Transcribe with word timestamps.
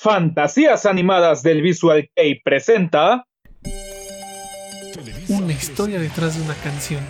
Fantasías 0.00 0.86
Animadas 0.86 1.42
del 1.42 1.60
Visual 1.60 2.08
Kei 2.14 2.40
presenta. 2.40 3.26
Una 5.28 5.52
historia 5.52 5.98
detrás 5.98 6.38
de 6.38 6.44
una 6.44 6.54
canción. 6.54 7.02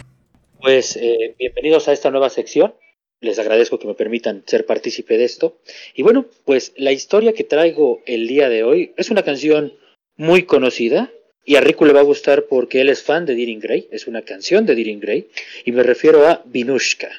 Pues 0.58 0.96
eh, 0.96 1.36
bienvenidos 1.38 1.86
a 1.88 1.92
esta 1.92 2.10
nueva 2.10 2.30
sección. 2.30 2.72
Les 3.20 3.38
agradezco 3.38 3.78
que 3.78 3.86
me 3.86 3.92
permitan 3.92 4.42
ser 4.46 4.64
partícipe 4.64 5.18
de 5.18 5.24
esto. 5.24 5.58
Y 5.94 6.02
bueno, 6.02 6.24
pues 6.46 6.72
la 6.78 6.90
historia 6.90 7.34
que 7.34 7.44
traigo 7.44 8.00
el 8.06 8.26
día 8.26 8.48
de 8.48 8.64
hoy 8.64 8.94
es 8.96 9.10
una 9.10 9.22
canción 9.22 9.74
muy 10.16 10.44
conocida. 10.44 11.10
Y 11.44 11.56
a 11.56 11.60
Rico 11.60 11.84
le 11.84 11.92
va 11.92 12.00
a 12.00 12.04
gustar 12.04 12.46
porque 12.48 12.80
él 12.80 12.88
es 12.88 13.02
fan 13.02 13.26
de 13.26 13.34
Deering 13.34 13.60
Gray. 13.60 13.86
Es 13.92 14.06
una 14.06 14.22
canción 14.22 14.64
de 14.64 14.74
Deering 14.74 15.00
Gray. 15.00 15.28
Y 15.66 15.72
me 15.72 15.82
refiero 15.82 16.26
a 16.26 16.40
Vinushka. 16.46 17.10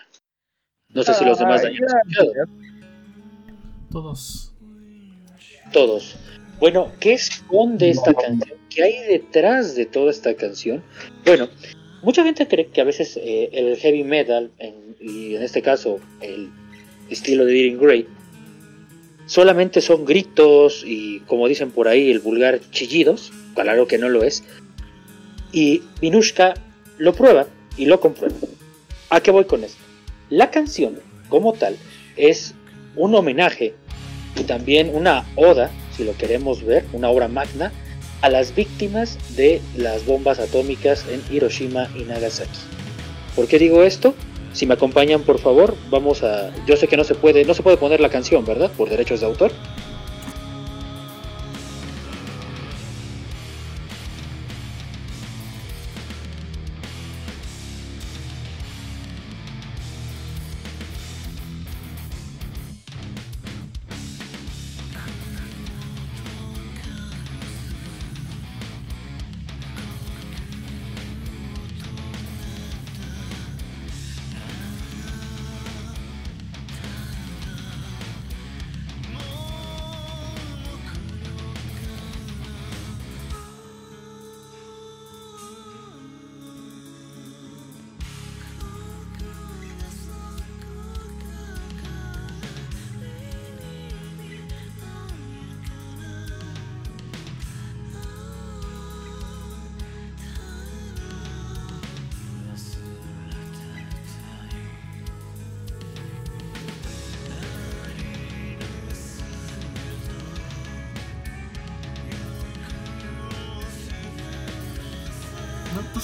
No 0.95 1.03
sé 1.03 1.13
si 1.13 1.23
los 1.25 1.37
demás 1.37 1.63
han 1.63 1.73
escuchado. 1.73 2.31
Todos. 3.91 4.48
Todos. 5.71 6.15
Bueno, 6.59 6.91
¿qué 6.99 7.13
esconde 7.13 7.89
esta 7.89 8.13
canción? 8.13 8.57
¿Qué 8.69 8.83
hay 8.83 8.99
detrás 9.07 9.75
de 9.75 9.85
toda 9.85 10.11
esta 10.11 10.33
canción? 10.35 10.83
Bueno, 11.25 11.49
mucha 12.01 12.23
gente 12.23 12.47
cree 12.47 12.67
que 12.67 12.81
a 12.81 12.83
veces 12.83 13.17
eh, 13.17 13.49
el 13.53 13.77
heavy 13.77 14.03
metal, 14.03 14.51
y 14.99 15.35
en 15.35 15.41
este 15.41 15.61
caso 15.61 15.99
el 16.21 16.49
estilo 17.09 17.45
de 17.45 17.53
Deering 17.53 17.79
Gray, 17.79 18.07
solamente 19.25 19.81
son 19.81 20.05
gritos 20.05 20.83
y, 20.85 21.19
como 21.21 21.47
dicen 21.47 21.71
por 21.71 21.87
ahí, 21.87 22.11
el 22.11 22.19
vulgar 22.19 22.59
chillidos. 22.71 23.31
Claro 23.55 23.87
que 23.87 23.97
no 23.97 24.09
lo 24.09 24.23
es. 24.23 24.43
Y 25.51 25.81
Vinushka 26.01 26.55
lo 26.97 27.13
prueba 27.13 27.47
y 27.77 27.85
lo 27.85 27.99
comprueba. 27.99 28.35
¿A 29.09 29.21
qué 29.21 29.31
voy 29.31 29.45
con 29.45 29.63
esto? 29.63 29.79
La 30.29 30.51
canción, 30.51 30.99
como 31.29 31.53
tal, 31.53 31.75
es 32.17 32.53
un 32.95 33.15
homenaje 33.15 33.73
y 34.39 34.43
también 34.43 34.91
una 34.93 35.25
oda, 35.35 35.71
si 35.95 36.03
lo 36.03 36.15
queremos 36.15 36.63
ver, 36.63 36.85
una 36.93 37.09
obra 37.09 37.27
magna, 37.27 37.71
a 38.21 38.29
las 38.29 38.55
víctimas 38.55 39.17
de 39.35 39.61
las 39.77 40.05
bombas 40.05 40.39
atómicas 40.39 41.05
en 41.09 41.21
Hiroshima 41.33 41.89
y 41.95 42.03
Nagasaki. 42.03 42.59
¿Por 43.35 43.47
qué 43.47 43.59
digo 43.59 43.83
esto? 43.83 44.13
Si 44.53 44.65
me 44.65 44.73
acompañan, 44.73 45.21
por 45.21 45.39
favor, 45.39 45.75
vamos 45.89 46.23
a. 46.23 46.51
Yo 46.65 46.75
sé 46.75 46.87
que 46.87 46.97
no 46.97 47.03
se 47.03 47.15
puede, 47.15 47.45
no 47.45 47.53
se 47.53 47.63
puede 47.63 47.77
poner 47.77 47.99
la 47.99 48.09
canción, 48.09 48.43
¿verdad? 48.45 48.71
Por 48.75 48.89
derechos 48.89 49.21
de 49.21 49.27
autor. 49.27 49.51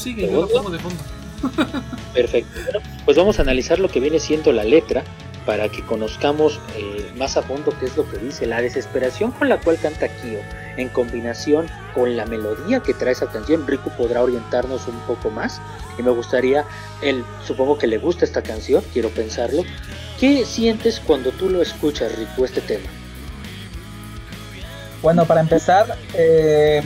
Sigue, 0.05 0.31
yo 0.31 0.41
lo 0.41 0.47
pongo 0.47 0.69
de 0.69 0.79
fondo. 0.79 1.03
Perfecto. 2.13 2.79
pues 3.05 3.17
vamos 3.17 3.39
a 3.39 3.41
analizar 3.41 3.79
lo 3.79 3.89
que 3.89 3.99
viene 3.99 4.19
siendo 4.19 4.51
la 4.51 4.63
letra 4.63 5.03
para 5.45 5.69
que 5.69 5.83
conozcamos 5.83 6.59
eh, 6.75 7.11
más 7.17 7.37
a 7.37 7.43
fondo 7.43 7.73
qué 7.79 7.85
es 7.87 7.97
lo 7.97 8.09
que 8.09 8.17
dice. 8.17 8.45
La 8.45 8.61
desesperación 8.61 9.31
con 9.31 9.49
la 9.49 9.59
cual 9.59 9.77
canta 9.79 10.07
Kyo, 10.07 10.39
en 10.77 10.89
combinación 10.89 11.67
con 11.93 12.15
la 12.17 12.25
melodía 12.25 12.79
que 12.81 12.93
trae 12.93 13.13
esa 13.13 13.27
canción, 13.27 13.65
Riku 13.67 13.89
podrá 13.91 14.21
orientarnos 14.21 14.87
un 14.87 14.99
poco 15.01 15.29
más. 15.29 15.61
Y 15.97 16.03
me 16.03 16.11
gustaría, 16.11 16.65
él 17.01 17.23
supongo 17.43 17.77
que 17.77 17.87
le 17.87 17.97
gusta 17.97 18.25
esta 18.25 18.41
canción, 18.41 18.83
quiero 18.93 19.09
pensarlo. 19.09 19.63
¿Qué 20.19 20.45
sientes 20.45 20.99
cuando 20.99 21.31
tú 21.31 21.49
lo 21.49 21.61
escuchas, 21.61 22.15
Riku, 22.17 22.45
este 22.45 22.61
tema? 22.61 22.89
Bueno, 25.01 25.25
para 25.25 25.41
empezar, 25.41 25.95
eh, 26.15 26.81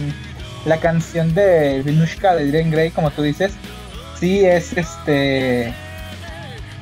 la 0.66 0.78
canción 0.80 1.34
de 1.34 1.82
Vinushka 1.84 2.36
de 2.36 2.46
Diren 2.46 2.72
Grey, 2.72 2.92
como 2.92 3.12
tú 3.12 3.22
dices, 3.22 3.54
sí 4.20 4.46
es 4.46 4.78
este, 4.78 5.74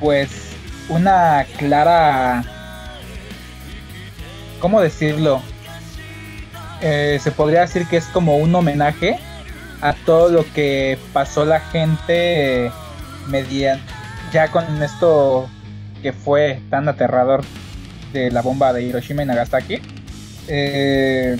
pues, 0.00 0.30
una 0.88 1.46
clara, 1.58 2.44
¿cómo 4.60 4.80
decirlo? 4.80 5.42
Eh, 6.80 7.18
se 7.22 7.30
podría 7.30 7.62
decir 7.62 7.86
que 7.86 7.96
es 7.96 8.06
como 8.06 8.36
un 8.36 8.54
homenaje 8.54 9.18
a 9.80 9.92
todo 9.92 10.28
lo 10.28 10.52
que 10.52 10.98
pasó 11.12 11.44
la 11.44 11.60
gente 11.60 12.70
mediante 13.28 13.98
ya 14.32 14.48
con 14.48 14.82
esto 14.82 15.48
que 16.02 16.12
fue 16.12 16.60
tan 16.70 16.88
aterrador 16.88 17.42
de 18.12 18.30
la 18.30 18.42
bomba 18.42 18.72
de 18.72 18.82
Hiroshima 18.82 19.22
y 19.22 19.26
Nagasaki. 19.26 19.80
Eh, 20.48 21.36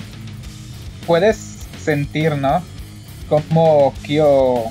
puedes 1.07 1.58
sentir, 1.89 2.37
¿no? 2.37 2.63
Como 3.31 3.95
Kyo 4.03 4.65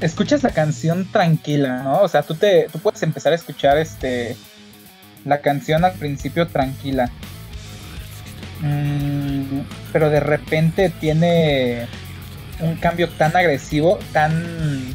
escuchas 0.00 0.44
la 0.44 0.50
canción 0.50 1.10
tranquila, 1.10 1.82
¿no? 1.82 2.02
O 2.02 2.08
sea, 2.08 2.22
tú 2.22 2.36
te 2.36 2.68
tú 2.70 2.78
puedes 2.78 3.02
empezar 3.02 3.32
a 3.32 3.36
escuchar 3.36 3.78
este 3.78 4.36
la 5.24 5.40
canción 5.40 5.84
al 5.84 5.94
principio 5.94 6.46
tranquila. 6.46 7.10
Mm, 8.60 9.62
pero 9.92 10.08
de 10.08 10.20
repente 10.20 10.90
tiene 11.00 11.88
un 12.60 12.76
cambio 12.76 13.08
tan 13.08 13.36
agresivo, 13.36 13.98
tan 14.12 14.94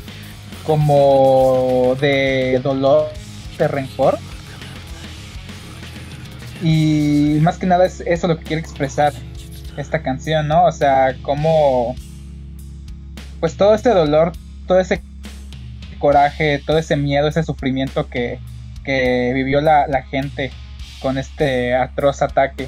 como 0.66 1.98
de 2.00 2.62
dolor, 2.64 3.10
de 3.58 3.68
rencor. 3.68 4.18
Y 6.64 7.40
más 7.42 7.58
que 7.58 7.66
nada 7.66 7.86
es 7.86 8.02
eso 8.06 8.28
lo 8.30 8.38
que 8.38 8.46
quiere 8.46 8.62
expresar 8.62 9.12
esta 9.78 10.02
canción, 10.02 10.48
¿no? 10.48 10.66
O 10.66 10.72
sea, 10.72 11.16
como 11.22 11.96
pues 13.40 13.58
todo 13.58 13.74
este 13.74 13.90
dolor, 13.90 14.34
todo 14.68 14.80
ese 14.80 15.02
coraje, 16.00 16.62
todo 16.66 16.78
ese 16.78 16.96
miedo, 16.96 17.28
ese 17.28 17.44
sufrimiento 17.44 18.08
que, 18.10 18.40
que 18.84 19.32
vivió 19.34 19.62
la, 19.62 19.88
la 19.88 20.04
gente 20.04 20.52
con 21.02 21.18
este 21.18 21.76
atroz 21.76 22.22
ataque. 22.22 22.68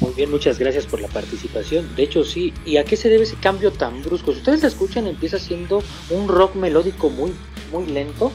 Muy 0.00 0.12
bien, 0.14 0.30
muchas 0.30 0.58
gracias 0.58 0.86
por 0.86 1.00
la 1.00 1.08
participación. 1.08 1.94
De 1.96 2.04
hecho, 2.04 2.24
sí. 2.24 2.52
¿Y 2.64 2.76
a 2.76 2.84
qué 2.84 2.96
se 2.96 3.08
debe 3.08 3.24
ese 3.24 3.36
cambio 3.36 3.72
tan 3.72 4.02
brusco? 4.02 4.32
Si 4.32 4.38
ustedes 4.38 4.62
la 4.62 4.68
escuchan, 4.68 5.06
empieza 5.06 5.38
siendo 5.38 5.82
un 6.10 6.28
rock 6.28 6.54
melódico 6.54 7.10
muy, 7.10 7.32
muy 7.72 7.86
lento, 7.86 8.32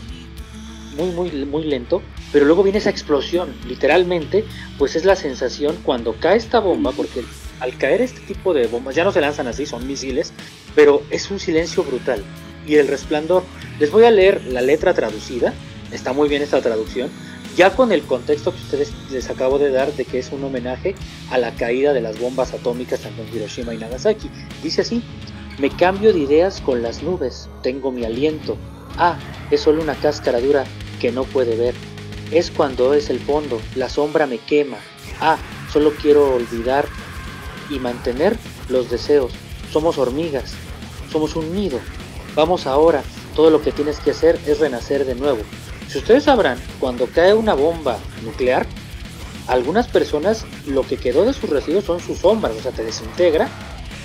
muy, 0.94 1.12
muy, 1.12 1.32
muy 1.46 1.64
lento, 1.64 2.02
pero 2.32 2.46
luego 2.46 2.64
viene 2.64 2.80
esa 2.80 2.90
explosión, 2.90 3.54
literalmente, 3.68 4.46
pues 4.78 4.96
es 4.96 5.06
la 5.06 5.16
sensación 5.16 5.78
cuando 5.84 6.14
cae 6.20 6.38
esta 6.38 6.60
bomba, 6.60 6.92
porque 6.92 7.24
al 7.60 7.78
caer 7.78 8.02
este 8.02 8.22
tipo 8.22 8.54
de 8.54 8.68
bombas, 8.68 8.96
ya 8.96 9.04
no 9.04 9.12
se 9.12 9.22
lanzan 9.22 9.48
así, 9.48 9.66
son 9.66 9.88
misiles, 9.88 10.34
pero 10.76 11.04
es 11.10 11.30
un 11.32 11.40
silencio 11.40 11.84
brutal. 11.84 12.24
Y 12.68 12.76
el 12.76 12.88
resplandor, 12.88 13.44
les 13.80 13.92
voy 13.92 14.06
a 14.06 14.12
leer 14.12 14.44
la 14.46 14.62
letra 14.62 14.94
traducida, 14.94 15.54
está 15.92 16.14
muy 16.14 16.30
bien 16.30 16.42
esta 16.42 16.62
traducción, 16.62 17.10
ya 17.56 17.76
con 17.76 17.92
el 17.92 18.02
contexto 18.04 18.52
que 18.52 18.58
ustedes 18.58 18.92
les 19.12 19.30
acabo 19.30 19.60
de 19.60 19.70
dar 19.70 19.94
de 19.94 20.06
que 20.06 20.20
es 20.20 20.32
un 20.32 20.44
homenaje 20.44 20.96
a 21.30 21.38
la 21.38 21.52
caída 21.52 21.94
de 21.94 22.02
las 22.02 22.20
bombas 22.20 22.54
atómicas 22.54 23.02
tanto 23.02 23.22
en 23.22 23.36
Hiroshima 23.36 23.74
y 23.74 23.78
Nagasaki. 23.78 24.30
Dice 24.64 24.82
así, 24.82 25.04
me 25.60 25.70
cambio 25.70 26.14
de 26.14 26.20
ideas 26.20 26.62
con 26.62 26.82
las 26.82 27.04
nubes, 27.04 27.50
tengo 27.62 27.92
mi 27.92 28.06
aliento. 28.06 28.58
Ah, 28.98 29.20
es 29.52 29.62
solo 29.62 29.82
una 29.82 29.94
cáscara 29.96 30.40
dura 30.40 30.66
que 31.04 31.12
no 31.12 31.26
puede 31.26 31.58
ver 31.58 31.76
es 32.32 32.50
cuando 32.50 32.94
es 32.94 33.10
el 33.10 33.20
fondo, 33.20 33.62
la 33.76 33.90
sombra 33.90 34.26
me 34.26 34.38
quema. 34.38 34.78
Ah, 35.20 35.38
solo 35.70 35.92
quiero 36.02 36.36
olvidar 36.36 36.86
y 37.70 37.78
mantener 37.78 38.38
los 38.70 38.90
deseos. 38.90 39.34
Somos 39.70 39.98
hormigas, 39.98 40.54
somos 41.12 41.36
un 41.36 41.54
nido. 41.54 41.78
Vamos 42.36 42.68
ahora, 42.68 43.04
todo 43.36 43.50
lo 43.50 43.62
que 43.62 43.74
tienes 43.74 44.00
que 44.00 44.12
hacer 44.12 44.40
es 44.48 44.62
renacer 44.62 45.04
de 45.04 45.16
nuevo. 45.16 45.40
Si 45.90 45.98
ustedes 45.98 46.24
sabrán, 46.24 46.58
cuando 46.80 47.06
cae 47.08 47.34
una 47.34 47.54
bomba 47.54 47.98
nuclear, 48.24 48.66
algunas 49.48 49.90
personas 49.90 50.46
lo 50.66 50.84
que 50.84 50.96
quedó 50.96 51.26
de 51.26 51.34
sus 51.34 51.50
residuos 51.50 51.84
son 51.84 52.00
sus 52.00 52.20
sombras, 52.20 52.56
o 52.56 52.62
sea, 52.62 52.72
te 52.72 52.86
desintegra 52.86 53.50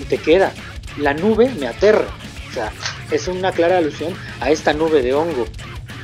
y 0.01 0.05
te 0.05 0.19
queda. 0.19 0.53
La 0.97 1.15
nube 1.15 1.49
me 1.61 1.69
aterra, 1.69 2.09
o 2.51 2.53
sea, 2.53 2.73
es 3.13 3.29
una 3.29 3.53
clara 3.53 3.79
alusión 3.79 4.15
a 4.41 4.51
esta 4.51 4.73
nube 4.73 5.01
de 5.01 5.15
hongo. 5.15 5.47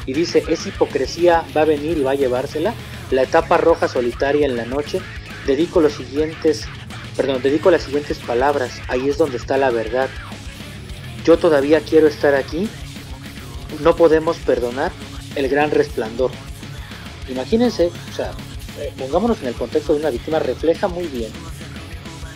Y 0.07 0.13
dice, 0.13 0.45
es 0.49 0.67
hipocresía, 0.67 1.45
va 1.57 1.63
a 1.63 1.67
venir 1.67 1.99
y 1.99 2.03
va 2.03 2.13
a 2.13 2.17
llevársela. 2.17 2.75
La 3.11 3.23
etapa 3.23 3.57
roja 3.57 3.89
solitaria 3.89 4.47
en 4.47 4.57
la 4.57 4.65
noche, 4.65 5.01
dedico 5.47 5.81
los 5.81 5.95
siguientes, 5.95 6.65
perdón, 7.17 7.43
dedico 7.43 7.71
las 7.71 7.83
siguientes 7.83 8.19
palabras, 8.19 8.73
ahí 8.89 9.09
es 9.09 9.19
donde 9.19 9.37
está 9.37 9.57
la 9.57 9.71
verdad. 9.71 10.09
Yo 11.25 11.39
todavía 11.39 11.81
quiero 11.81 12.07
estar 12.07 12.35
aquí, 12.35 12.69
no 13.83 13.97
podemos 13.97 14.37
perdonar 14.39 14.93
el 15.37 15.49
gran 15.49 15.71
resplandor. 15.71 16.31
Imagínense, 17.29 17.91
o 18.11 18.15
sea, 18.15 18.33
eh, 18.81 18.93
pongámonos 18.99 19.41
en 19.41 19.49
el 19.49 19.55
contexto 19.55 19.95
de 19.95 20.01
una 20.01 20.11
víctima, 20.11 20.39
refleja 20.39 20.89
muy 20.89 21.07
bien 21.07 21.31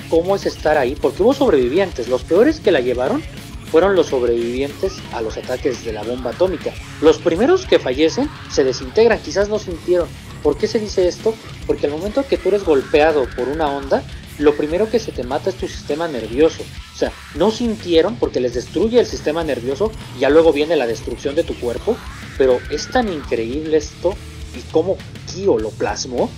cómo 0.08 0.36
es 0.36 0.46
estar 0.46 0.78
ahí, 0.78 0.94
porque 0.94 1.22
hubo 1.22 1.34
sobrevivientes, 1.34 2.08
los 2.08 2.22
peores 2.22 2.60
que 2.60 2.72
la 2.72 2.80
llevaron 2.80 3.22
fueron 3.70 3.94
los 3.94 4.06
sobrevivientes 4.06 4.94
a 5.12 5.20
los 5.20 5.36
ataques 5.36 5.84
de 5.84 5.92
la 5.92 6.02
bomba 6.02 6.30
atómica. 6.30 6.72
Los 7.00 7.18
primeros 7.18 7.66
que 7.66 7.78
fallecen 7.78 8.28
se 8.50 8.64
desintegran, 8.64 9.20
quizás 9.20 9.48
no 9.48 9.58
sintieron. 9.58 10.08
¿Por 10.42 10.56
qué 10.56 10.66
se 10.66 10.78
dice 10.78 11.08
esto? 11.08 11.34
Porque 11.66 11.86
al 11.86 11.92
momento 11.92 12.24
que 12.26 12.38
tú 12.38 12.48
eres 12.48 12.64
golpeado 12.64 13.26
por 13.36 13.48
una 13.48 13.68
onda, 13.68 14.02
lo 14.38 14.56
primero 14.56 14.88
que 14.88 15.00
se 15.00 15.12
te 15.12 15.24
mata 15.24 15.50
es 15.50 15.56
tu 15.56 15.66
sistema 15.66 16.08
nervioso. 16.08 16.62
O 16.94 16.96
sea, 16.96 17.12
no 17.34 17.50
sintieron 17.50 18.16
porque 18.16 18.40
les 18.40 18.54
destruye 18.54 19.00
el 19.00 19.06
sistema 19.06 19.44
nervioso 19.44 19.90
ya 20.18 20.30
luego 20.30 20.52
viene 20.52 20.76
la 20.76 20.86
destrucción 20.86 21.34
de 21.34 21.44
tu 21.44 21.54
cuerpo. 21.54 21.96
Pero 22.36 22.60
es 22.70 22.88
tan 22.88 23.12
increíble 23.12 23.76
esto 23.76 24.14
y 24.56 24.60
cómo 24.70 24.96
Kyo 25.26 25.58
lo 25.58 25.70
plasmó 25.70 26.30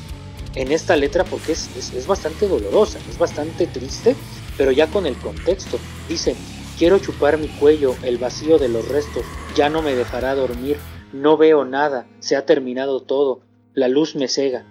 en 0.55 0.73
esta 0.73 0.97
letra 0.97 1.25
porque 1.25 1.53
es, 1.53 1.69
es, 1.77 2.07
bastante 2.07 2.49
dolorosa, 2.49 2.99
es 3.09 3.19
bastante 3.19 3.67
triste, 3.67 4.17
pero 4.57 4.73
ya 4.73 4.87
con 4.89 5.07
el 5.07 5.17
contexto. 5.17 5.79
Dice, 6.09 6.35
quiero 6.81 6.99
chupar 6.99 7.37
mi 7.37 7.49
cuello, 7.49 7.95
el 8.03 8.17
vacío 8.17 8.59
de 8.59 8.71
los 8.71 8.89
restos, 8.89 9.23
ya 9.55 9.69
no 9.69 9.83
me 9.83 9.95
dejará 9.95 10.35
dormir, 10.35 10.79
no 11.13 11.37
veo 11.37 11.67
nada, 11.67 12.07
se 12.21 12.37
ha 12.37 12.47
terminado 12.47 13.03
todo, 13.03 13.43
la 13.75 13.87
luz 13.87 14.17
me 14.17 14.29
cega. 14.29 14.65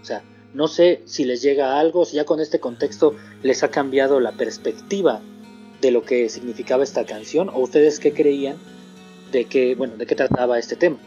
O 0.00 0.04
sea, 0.04 0.22
no 0.54 0.68
sé 0.68 1.02
si 1.06 1.24
les 1.24 1.42
llega 1.42 1.80
algo, 1.80 2.04
si 2.04 2.14
ya 2.14 2.24
con 2.24 2.38
este 2.38 2.60
contexto 2.60 3.16
les 3.42 3.64
ha 3.64 3.72
cambiado 3.72 4.20
la 4.20 4.30
perspectiva 4.30 5.20
de 5.80 5.90
lo 5.90 6.04
que 6.04 6.28
significaba 6.28 6.84
esta 6.84 7.04
canción, 7.04 7.48
o 7.48 7.58
ustedes 7.58 7.98
qué 7.98 8.12
creían 8.12 8.56
de 9.32 9.46
que, 9.46 9.74
bueno, 9.74 9.96
de 9.96 10.06
qué 10.06 10.14
trataba 10.14 10.60
este 10.60 10.76
tema. 10.76 10.98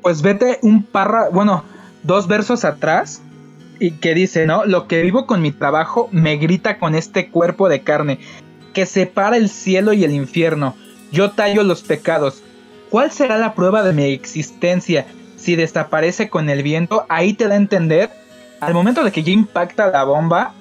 Pues 0.00 0.22
vete 0.22 0.58
un 0.62 0.84
parra, 0.84 1.28
bueno, 1.28 1.64
dos 2.02 2.28
versos 2.28 2.64
atrás 2.64 3.20
y 3.78 3.90
que 3.90 4.14
dice, 4.14 4.46
¿no? 4.46 4.64
Lo 4.64 4.88
que 4.88 5.02
vivo 5.02 5.26
con 5.26 5.42
mi 5.42 5.52
trabajo 5.52 6.08
me 6.12 6.36
grita 6.38 6.78
con 6.78 6.94
este 6.94 7.28
cuerpo 7.28 7.68
de 7.68 7.82
carne 7.82 8.20
que 8.74 8.84
separa 8.84 9.38
el 9.38 9.48
cielo 9.48 9.94
y 9.94 10.04
el 10.04 10.10
infierno. 10.10 10.76
Yo 11.10 11.30
tallo 11.30 11.62
los 11.62 11.82
pecados. 11.82 12.42
¿Cuál 12.90 13.10
será 13.10 13.38
la 13.38 13.54
prueba 13.54 13.82
de 13.82 13.94
mi 13.94 14.04
existencia? 14.04 15.06
Si 15.36 15.56
desaparece 15.56 16.28
con 16.28 16.50
el 16.50 16.62
viento, 16.62 17.06
ahí 17.08 17.32
te 17.32 17.48
da 17.48 17.54
a 17.54 17.58
entender, 17.58 18.10
al 18.60 18.74
momento 18.74 19.02
de 19.02 19.12
que 19.12 19.22
ya 19.22 19.32
impacta 19.32 19.90
la 19.90 20.04
bomba 20.04 20.52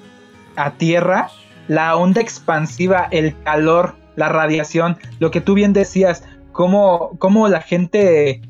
a 0.56 0.72
tierra, 0.72 1.30
la 1.68 1.96
onda 1.96 2.22
expansiva, 2.22 3.08
el 3.12 3.36
calor, 3.44 3.96
la 4.16 4.30
radiación, 4.30 4.98
lo 5.20 5.32
que 5.32 5.42
tú 5.42 5.54
bien 5.54 5.74
decías, 5.74 6.24
cómo, 6.52 7.18
cómo 7.20 7.50
la 7.50 7.62
gente 7.62 8.42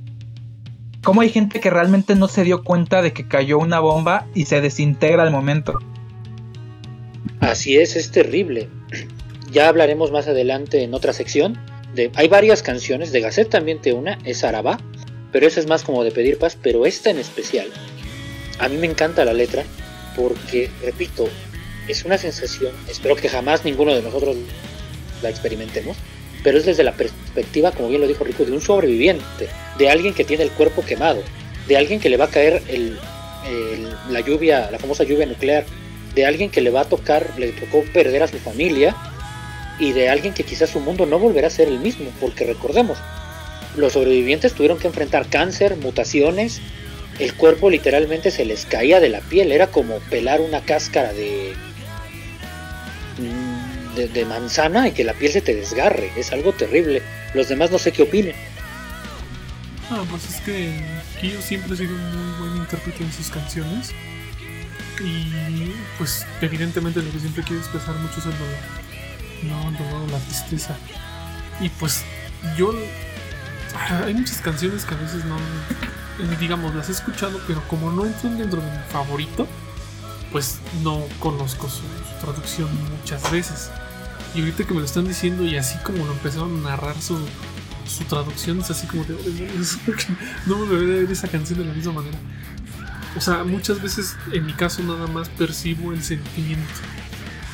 cómo 1.04 1.21
hay 1.21 1.30
gente 1.30 1.59
que 1.59 1.69
realmente 1.69 2.16
no 2.16 2.27
se 2.27 2.44
dio 2.44 2.63
cuenta 2.63 3.01
de 3.01 3.12
que 3.12 3.27
cayó 3.27 3.59
una 3.59 3.80
bomba 3.80 4.25
y 4.33 4.45
se 4.45 4.62
desintegra 4.62 5.24
al 5.24 5.31
momento. 5.31 5.80
Así 7.42 7.75
es, 7.75 7.95
es 7.95 8.09
terrible. 8.12 8.69
Ya 9.53 9.67
hablaremos 9.67 10.11
más 10.11 10.27
adelante 10.27 10.81
en 10.81 10.95
otra 10.95 11.13
sección. 11.13 11.59
De, 11.94 12.11
hay 12.15 12.27
varias 12.27 12.63
canciones, 12.63 13.11
de 13.11 13.21
Gasset 13.21 13.50
también 13.50 13.79
te 13.79 13.94
una, 13.94 14.17
es 14.25 14.44
Araba, 14.44 14.79
pero 15.31 15.45
esa 15.45 15.59
es 15.59 15.67
más 15.67 15.83
como 15.83 16.03
de 16.03 16.09
pedir 16.09 16.39
paz, 16.39 16.57
pero 16.59 16.88
esta 16.88 17.11
en 17.11 17.19
especial, 17.19 17.67
a 18.57 18.67
mí 18.67 18.77
me 18.77 18.88
encanta 18.88 19.23
la 19.25 19.33
letra 19.33 19.63
porque, 20.15 20.71
repito, 20.83 21.27
es 21.88 22.03
una 22.03 22.17
sensación, 22.17 22.71
espero 22.89 23.15
que 23.15 23.29
jamás 23.29 23.63
ninguno 23.63 23.94
de 23.94 24.01
nosotros 24.01 24.38
la 25.21 25.29
experimentemos, 25.29 25.97
pero 26.44 26.57
es 26.57 26.65
desde 26.65 26.83
la 26.83 26.94
perspectiva, 26.94 27.71
como 27.71 27.89
bien 27.89 28.01
lo 28.01 28.07
dijo 28.07 28.23
Rico, 28.23 28.45
de 28.45 28.53
un 28.53 28.61
sobreviviente, 28.61 29.49
de 29.77 29.89
alguien 29.89 30.15
que 30.15 30.23
tiene 30.23 30.44
el 30.44 30.51
cuerpo 30.51 30.83
quemado, 30.83 31.21
de 31.67 31.77
alguien 31.77 31.99
que 31.99 32.09
le 32.09 32.17
va 32.17 32.25
a 32.25 32.29
caer 32.29 32.63
la 34.09 34.21
lluvia, 34.21 34.71
la 34.71 34.79
famosa 34.79 35.03
lluvia 35.03 35.27
nuclear, 35.27 35.63
de 36.15 36.25
alguien 36.25 36.49
que 36.49 36.61
le 36.61 36.71
va 36.71 36.81
a 36.81 36.85
tocar, 36.85 37.33
le 37.38 37.51
tocó 37.51 37.83
perder 37.94 38.23
a 38.23 38.27
su 38.27 38.39
familia 38.39 38.95
y 39.79 39.91
de 39.91 40.09
alguien 40.09 40.33
que 40.33 40.43
quizás 40.43 40.69
su 40.69 40.79
mundo 40.79 41.05
no 41.05 41.19
volverá 41.19 41.47
a 41.47 41.51
ser 41.51 41.67
el 41.67 41.79
mismo, 41.79 42.11
porque 42.19 42.45
recordemos, 42.45 42.97
los 43.75 43.93
sobrevivientes 43.93 44.53
tuvieron 44.53 44.77
que 44.77 44.87
enfrentar 44.87 45.27
cáncer, 45.27 45.77
mutaciones, 45.77 46.61
el 47.19 47.33
cuerpo 47.35 47.69
literalmente 47.69 48.31
se 48.31 48.45
les 48.45 48.65
caía 48.65 48.99
de 48.99 49.09
la 49.09 49.21
piel, 49.21 49.51
era 49.51 49.67
como 49.67 49.99
pelar 50.09 50.41
una 50.41 50.61
cáscara 50.61 51.13
de 51.13 51.53
de, 53.95 54.25
manzana 54.25 54.87
y 54.87 54.91
que 54.91 55.03
la 55.03 55.13
piel 55.13 55.31
se 55.31 55.41
te 55.41 55.55
desgarre. 55.55 56.11
Es 56.15 56.31
algo 56.31 56.53
terrible. 56.53 57.01
Los 57.33 57.49
demás 57.49 57.71
no 57.71 57.79
sé 57.79 57.91
qué 57.91 58.03
opinen. 58.03 58.35
Ah, 59.89 60.03
pues 60.09 60.29
es 60.29 60.41
que 60.41 60.71
siempre 61.41 61.75
sido 61.75 61.93
un 61.93 62.37
muy 62.37 62.39
buen 62.39 62.57
intérprete 62.57 63.03
en 63.03 63.13
sus 63.13 63.29
canciones. 63.29 63.91
Y 64.99 65.73
pues 65.97 66.25
evidentemente 66.41 67.01
lo 67.01 67.11
que 67.11 67.19
siempre 67.19 67.43
quiere 67.43 67.59
expresar 67.59 67.95
mucho 67.95 68.19
es 68.19 68.25
el 68.25 68.31
dolor. 68.31 68.82
No 69.44 69.69
el 69.69 69.78
dolor, 69.78 70.12
la 70.12 70.19
tristeza. 70.19 70.75
Y 71.60 71.69
pues 71.69 72.04
yo... 72.57 72.74
Ah, 73.75 74.04
hay 74.06 74.13
muchas 74.13 74.38
canciones 74.38 74.86
que 74.86 74.95
a 74.95 74.98
veces 74.98 75.25
no... 75.25 75.38
Eh, 75.38 76.38
digamos, 76.40 76.75
las 76.75 76.90
he 76.90 76.92
escuchado, 76.92 77.40
pero 77.48 77.62
como 77.68 77.92
no 77.92 78.06
entran 78.06 78.38
dentro 78.38 78.62
de 78.62 78.69
mi 78.69 78.84
favorito, 78.92 79.48
pues 80.31 80.60
no 80.84 81.01
conozco 81.19 81.69
su 81.69 81.81
traducción 82.22 82.69
muchas 82.98 83.30
veces. 83.31 83.72
Y 84.36 84.40
ahorita 84.40 84.63
que 84.63 84.74
me 84.74 84.80
lo 84.80 84.86
están 84.86 85.07
diciendo 85.07 85.44
y 85.44 85.57
así 85.57 85.78
como 85.80 86.06
lo 86.06 86.12
empezaron 86.12 86.66
a 86.66 86.69
narrar 86.72 87.00
su, 87.01 87.18
su 87.88 88.04
traducción, 88.06 88.60
es 88.60 88.72
así 88.72 88.88
como 88.88 89.04
de... 89.06 89.16
no 90.45 90.57
me 90.57 90.68
debería 90.68 91.01
ver 91.01 91.12
esa 91.12 91.28
canción 91.28 91.60
de 91.60 91.66
la 91.66 91.74
misma 91.74 91.94
manera. 91.94 92.18
O 93.16 93.22
sea, 93.22 93.44
muchas 93.44 93.81
veces 93.81 94.16
en 94.31 94.45
mi 94.45 94.54
caso 94.54 94.81
nada 94.84 95.07
más 95.07 95.30
percibo 95.30 95.94
el 95.94 96.04
sentimiento, 96.04 96.66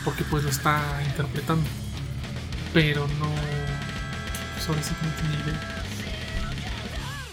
porque 0.03 0.24
pues 0.24 0.44
lo 0.44 0.50
está 0.50 0.82
interpretando. 1.06 1.68
Pero 2.74 3.08
no... 3.20 3.29
Pues 4.56 4.68
ahora 4.68 4.82
sí 4.84 4.94
idea. 5.44 5.60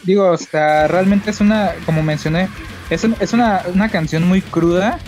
Digo, 0.04 0.30
o 0.30 0.38
sea, 0.38 0.86
realmente 0.86 1.30
es 1.30 1.40
una, 1.40 1.72
como 1.84 2.02
mencioné, 2.02 2.48
es, 2.90 3.04
es 3.04 3.32
una, 3.32 3.62
una 3.74 3.88
canción 3.88 4.26
muy 4.26 4.40
cruda 4.40 4.98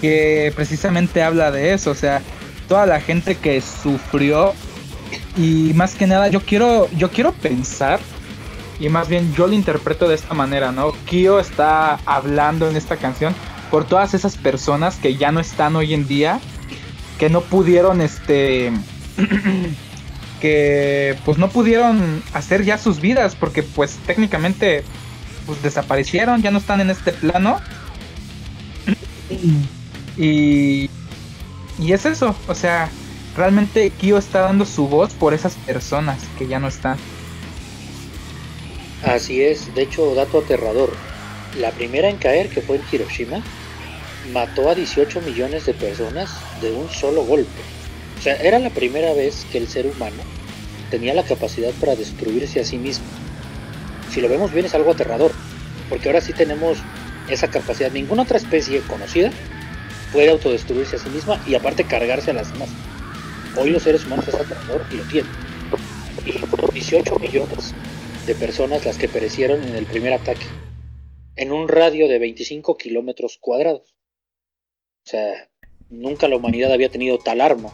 que 0.00 0.52
precisamente 0.56 1.22
habla 1.22 1.50
de 1.50 1.74
eso, 1.74 1.90
o 1.90 1.94
sea, 1.94 2.22
toda 2.68 2.86
la 2.86 3.00
gente 3.00 3.36
que 3.36 3.60
sufrió 3.60 4.54
y 5.36 5.72
más 5.74 5.94
que 5.94 6.06
nada 6.06 6.28
yo 6.28 6.40
quiero 6.40 6.88
yo 6.96 7.10
quiero 7.10 7.32
pensar 7.32 8.00
y 8.80 8.88
más 8.88 9.08
bien 9.08 9.34
yo 9.34 9.46
lo 9.46 9.54
interpreto 9.54 10.08
de 10.08 10.14
esta 10.14 10.34
manera, 10.34 10.70
¿no? 10.70 10.92
Kyo 11.06 11.40
está 11.40 11.98
hablando 12.04 12.68
en 12.68 12.76
esta 12.76 12.96
canción 12.96 13.34
por 13.70 13.84
todas 13.84 14.14
esas 14.14 14.36
personas 14.36 14.96
que 14.96 15.16
ya 15.16 15.32
no 15.32 15.40
están 15.40 15.76
hoy 15.76 15.94
en 15.94 16.06
día, 16.06 16.40
que 17.18 17.28
no 17.30 17.40
pudieron 17.42 18.00
este 18.00 18.72
que 20.40 21.16
pues 21.24 21.38
no 21.38 21.48
pudieron 21.48 22.22
hacer 22.32 22.64
ya 22.64 22.78
sus 22.78 23.00
vidas 23.00 23.34
porque 23.34 23.62
pues 23.62 23.96
técnicamente 24.06 24.84
pues 25.46 25.62
desaparecieron, 25.62 26.42
ya 26.42 26.50
no 26.50 26.58
están 26.58 26.80
en 26.80 26.90
este 26.90 27.12
plano. 27.12 27.60
y 30.16 30.90
y 31.78 31.92
es 31.92 32.06
eso, 32.06 32.34
o 32.48 32.54
sea, 32.54 32.90
realmente 33.36 33.90
Kyo 33.90 34.18
está 34.18 34.40
dando 34.40 34.64
su 34.64 34.88
voz 34.88 35.12
por 35.14 35.32
esas 35.32 35.54
personas 35.54 36.18
que 36.36 36.48
ya 36.48 36.58
no 36.58 36.66
están. 36.66 36.98
Así 39.04 39.42
es, 39.42 39.72
de 39.74 39.82
hecho, 39.82 40.14
dato 40.14 40.40
aterrador. 40.40 40.92
La 41.56 41.70
primera 41.70 42.08
en 42.08 42.16
caer, 42.16 42.48
que 42.48 42.62
fue 42.62 42.76
en 42.76 42.82
Hiroshima, 42.90 43.42
mató 44.32 44.70
a 44.70 44.74
18 44.74 45.20
millones 45.22 45.66
de 45.66 45.74
personas 45.74 46.30
de 46.60 46.72
un 46.72 46.88
solo 46.90 47.24
golpe. 47.24 47.60
O 48.18 48.22
sea, 48.22 48.34
era 48.36 48.58
la 48.58 48.70
primera 48.70 49.12
vez 49.12 49.46
que 49.50 49.58
el 49.58 49.68
ser 49.68 49.86
humano 49.86 50.22
tenía 50.90 51.14
la 51.14 51.22
capacidad 51.22 51.70
para 51.80 51.96
destruirse 51.96 52.60
a 52.60 52.64
sí 52.64 52.78
mismo. 52.78 53.06
Si 54.10 54.20
lo 54.20 54.28
vemos 54.28 54.52
bien 54.52 54.66
es 54.66 54.74
algo 54.74 54.90
aterrador, 54.90 55.32
porque 55.88 56.08
ahora 56.08 56.20
sí 56.20 56.32
tenemos 56.32 56.78
esa 57.28 57.48
capacidad. 57.48 57.92
Ninguna 57.92 58.22
otra 58.22 58.38
especie 58.38 58.80
conocida 58.80 59.30
puede 60.12 60.30
autodestruirse 60.30 60.96
a 60.96 60.98
sí 60.98 61.10
misma 61.10 61.40
y 61.46 61.54
aparte 61.54 61.84
cargarse 61.84 62.30
a 62.30 62.34
las 62.34 62.52
demás. 62.52 62.70
Hoy 63.56 63.70
los 63.70 63.82
seres 63.82 64.04
humanos 64.06 64.28
es 64.28 64.34
aterrador 64.34 64.84
y 64.90 64.96
lo 64.96 65.02
tienen. 65.04 65.30
Y 66.24 66.72
18 66.72 67.18
millones 67.18 67.74
de 68.26 68.34
personas 68.34 68.84
las 68.84 68.98
que 68.98 69.08
perecieron 69.08 69.62
en 69.62 69.74
el 69.74 69.86
primer 69.86 70.12
ataque. 70.12 70.46
en 71.36 71.52
un 71.52 71.68
radio 71.68 72.08
de 72.08 72.18
25 72.18 72.76
kilómetros 72.76 73.38
cuadrados. 73.40 73.97
O 75.08 75.10
sea, 75.10 75.48
nunca 75.88 76.28
la 76.28 76.36
humanidad 76.36 76.70
había 76.70 76.90
tenido 76.90 77.16
tal 77.16 77.40
arma. 77.40 77.70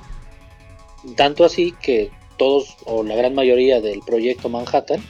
Tanto 1.16 1.44
así 1.44 1.74
que 1.82 2.12
todos 2.38 2.76
o 2.84 3.02
la 3.02 3.16
gran 3.16 3.34
mayoría 3.34 3.80
del 3.80 4.02
proyecto 4.06 4.48
Manhattan 4.48 5.02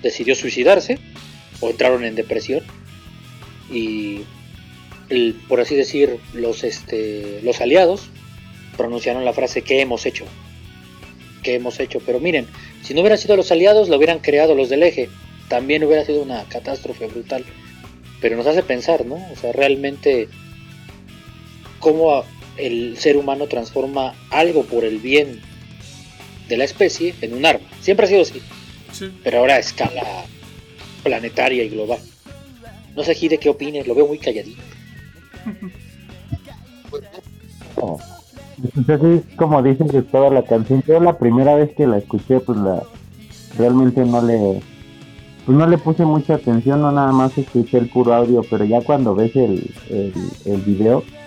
decidió 0.00 0.34
suicidarse 0.34 0.98
o 1.60 1.68
entraron 1.68 2.02
en 2.06 2.14
depresión 2.14 2.62
y 3.70 4.22
por 5.46 5.60
así 5.60 5.76
decir 5.76 6.18
los 6.32 6.64
este 6.64 7.40
los 7.42 7.60
aliados 7.60 8.08
pronunciaron 8.78 9.26
la 9.26 9.34
frase 9.34 9.60
¿qué 9.60 9.82
hemos 9.82 10.06
hecho? 10.06 10.24
¿qué 11.42 11.56
hemos 11.56 11.78
hecho? 11.78 12.00
pero 12.04 12.20
miren 12.20 12.46
si 12.82 12.94
no 12.94 13.00
hubieran 13.00 13.18
sido 13.18 13.36
los 13.36 13.52
aliados 13.52 13.90
lo 13.90 13.96
hubieran 13.96 14.18
creado 14.18 14.54
los 14.54 14.70
del 14.70 14.82
eje 14.82 15.10
también 15.48 15.84
hubiera 15.84 16.04
sido 16.04 16.22
una 16.22 16.44
catástrofe 16.44 17.06
brutal 17.06 17.44
pero 18.20 18.36
nos 18.36 18.46
hace 18.46 18.62
pensar 18.62 19.04
¿no? 19.04 19.16
o 19.32 19.36
sea 19.36 19.52
realmente 19.52 20.28
cómo 21.84 22.24
el 22.56 22.96
ser 22.96 23.18
humano 23.18 23.46
transforma 23.46 24.14
algo 24.30 24.64
por 24.64 24.84
el 24.84 24.98
bien 24.98 25.38
de 26.48 26.56
la 26.56 26.64
especie 26.64 27.14
en 27.20 27.34
un 27.34 27.44
arma. 27.44 27.66
Siempre 27.80 28.06
ha 28.06 28.08
sido 28.08 28.22
así. 28.22 28.40
Pero 29.22 29.38
ahora 29.38 29.56
a 29.56 29.58
escala 29.58 30.02
planetaria 31.02 31.62
y 31.62 31.68
global. 31.68 31.98
No 32.96 33.02
sé, 33.02 33.14
Gide, 33.14 33.38
qué 33.38 33.50
opines, 33.50 33.86
lo 33.86 33.94
veo 33.94 34.06
muy 34.06 34.18
calladito. 34.18 34.62
Oh. 37.76 37.98
Pues 38.74 38.88
así 38.88 39.22
como 39.36 39.62
dicen 39.62 39.88
que 39.88 40.00
toda 40.00 40.30
la 40.30 40.44
canción, 40.44 40.82
yo 40.86 41.00
la 41.00 41.18
primera 41.18 41.54
vez 41.56 41.74
que 41.74 41.86
la 41.86 41.98
escuché, 41.98 42.40
pues 42.40 42.56
la 42.58 42.82
realmente 43.58 44.04
no 44.04 44.22
le 44.22 44.62
pues 45.44 45.58
no 45.58 45.66
le 45.66 45.76
puse 45.76 46.04
mucha 46.06 46.34
atención, 46.34 46.80
no 46.80 46.92
nada 46.92 47.12
más 47.12 47.36
escuché 47.36 47.76
el 47.78 47.90
puro 47.90 48.14
audio, 48.14 48.42
pero 48.48 48.64
ya 48.64 48.80
cuando 48.80 49.14
ves 49.14 49.34
el, 49.36 49.74
el, 49.90 50.12
el 50.46 50.60
video, 50.62 51.02
pues 51.02 51.23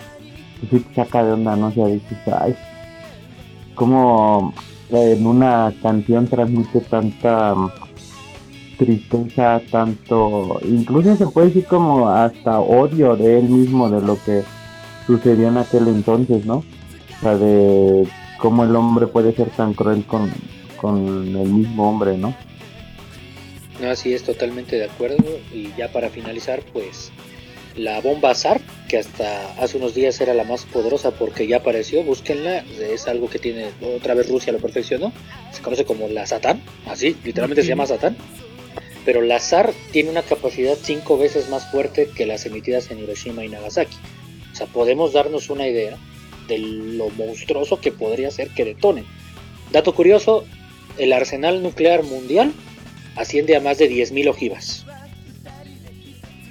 sí 0.69 0.79
te 0.79 0.95
saca 0.95 1.23
de 1.23 1.33
onda, 1.33 1.55
no 1.55 1.71
sé, 1.71 1.85
dices, 1.85 2.17
ay, 2.39 2.55
como 3.75 4.53
en 4.89 5.25
una 5.25 5.73
canción 5.81 6.27
transmite 6.27 6.81
tanta 6.81 7.53
mm, 7.53 7.71
tristeza, 8.77 9.61
tanto, 9.71 10.59
incluso 10.63 11.15
se 11.15 11.27
puede 11.27 11.47
decir 11.47 11.65
como 11.65 12.09
hasta 12.09 12.59
odio 12.59 13.15
de 13.15 13.39
él 13.39 13.49
mismo, 13.49 13.89
de 13.89 14.01
lo 14.01 14.17
que 14.23 14.43
sucedió 15.05 15.47
en 15.47 15.57
aquel 15.57 15.87
entonces, 15.87 16.45
¿no? 16.45 16.57
O 16.57 17.19
sea, 17.21 17.37
de 17.37 18.07
cómo 18.39 18.63
el 18.63 18.75
hombre 18.75 19.07
puede 19.07 19.33
ser 19.33 19.49
tan 19.49 19.73
cruel 19.73 20.05
con, 20.05 20.31
con 20.79 21.07
el 21.35 21.49
mismo 21.49 21.89
hombre, 21.89 22.17
¿no? 22.17 22.35
No, 23.81 23.89
así 23.89 24.13
es, 24.13 24.23
totalmente 24.23 24.75
de 24.75 24.85
acuerdo. 24.85 25.23
Y 25.53 25.71
ya 25.77 25.91
para 25.91 26.09
finalizar, 26.09 26.61
pues 26.73 27.11
la 27.77 28.01
bomba 28.01 28.33
SAR, 28.33 28.59
que 28.89 28.97
hasta 28.97 29.53
hace 29.61 29.77
unos 29.77 29.93
días 29.93 30.19
era 30.19 30.33
la 30.33 30.43
más 30.43 30.65
poderosa 30.65 31.11
porque 31.11 31.47
ya 31.47 31.57
apareció, 31.57 32.03
búsquenla, 32.03 32.65
es 32.79 33.07
algo 33.07 33.29
que 33.29 33.39
tiene, 33.39 33.69
otra 33.95 34.15
vez 34.15 34.29
Rusia 34.29 34.51
lo 34.51 34.59
perfeccionó, 34.59 35.13
se 35.51 35.61
conoce 35.61 35.85
como 35.85 36.07
la 36.07 36.25
Satán, 36.25 36.61
así, 36.87 37.15
literalmente 37.23 37.61
se 37.61 37.69
llama 37.69 37.85
Satán, 37.85 38.17
pero 39.05 39.21
la 39.21 39.39
SAR 39.39 39.73
tiene 39.91 40.09
una 40.09 40.23
capacidad 40.23 40.75
cinco 40.81 41.17
veces 41.17 41.49
más 41.49 41.69
fuerte 41.71 42.09
que 42.15 42.25
las 42.25 42.45
emitidas 42.45 42.89
en 42.91 42.99
Hiroshima 42.99 43.45
y 43.45 43.49
Nagasaki. 43.49 43.95
O 44.51 44.55
sea, 44.55 44.67
podemos 44.67 45.13
darnos 45.13 45.49
una 45.49 45.67
idea 45.67 45.97
de 46.47 46.57
lo 46.57 47.09
monstruoso 47.11 47.79
que 47.79 47.91
podría 47.91 48.31
ser 48.31 48.49
que 48.49 48.65
detonen. 48.65 49.05
Dato 49.71 49.93
curioso, 49.93 50.45
el 50.97 51.13
arsenal 51.13 51.61
nuclear 51.61 52.03
mundial 52.03 52.51
asciende 53.15 53.55
a 53.55 53.61
más 53.61 53.77
de 53.77 53.89
10.000 53.89 54.29
ojivas. 54.29 54.86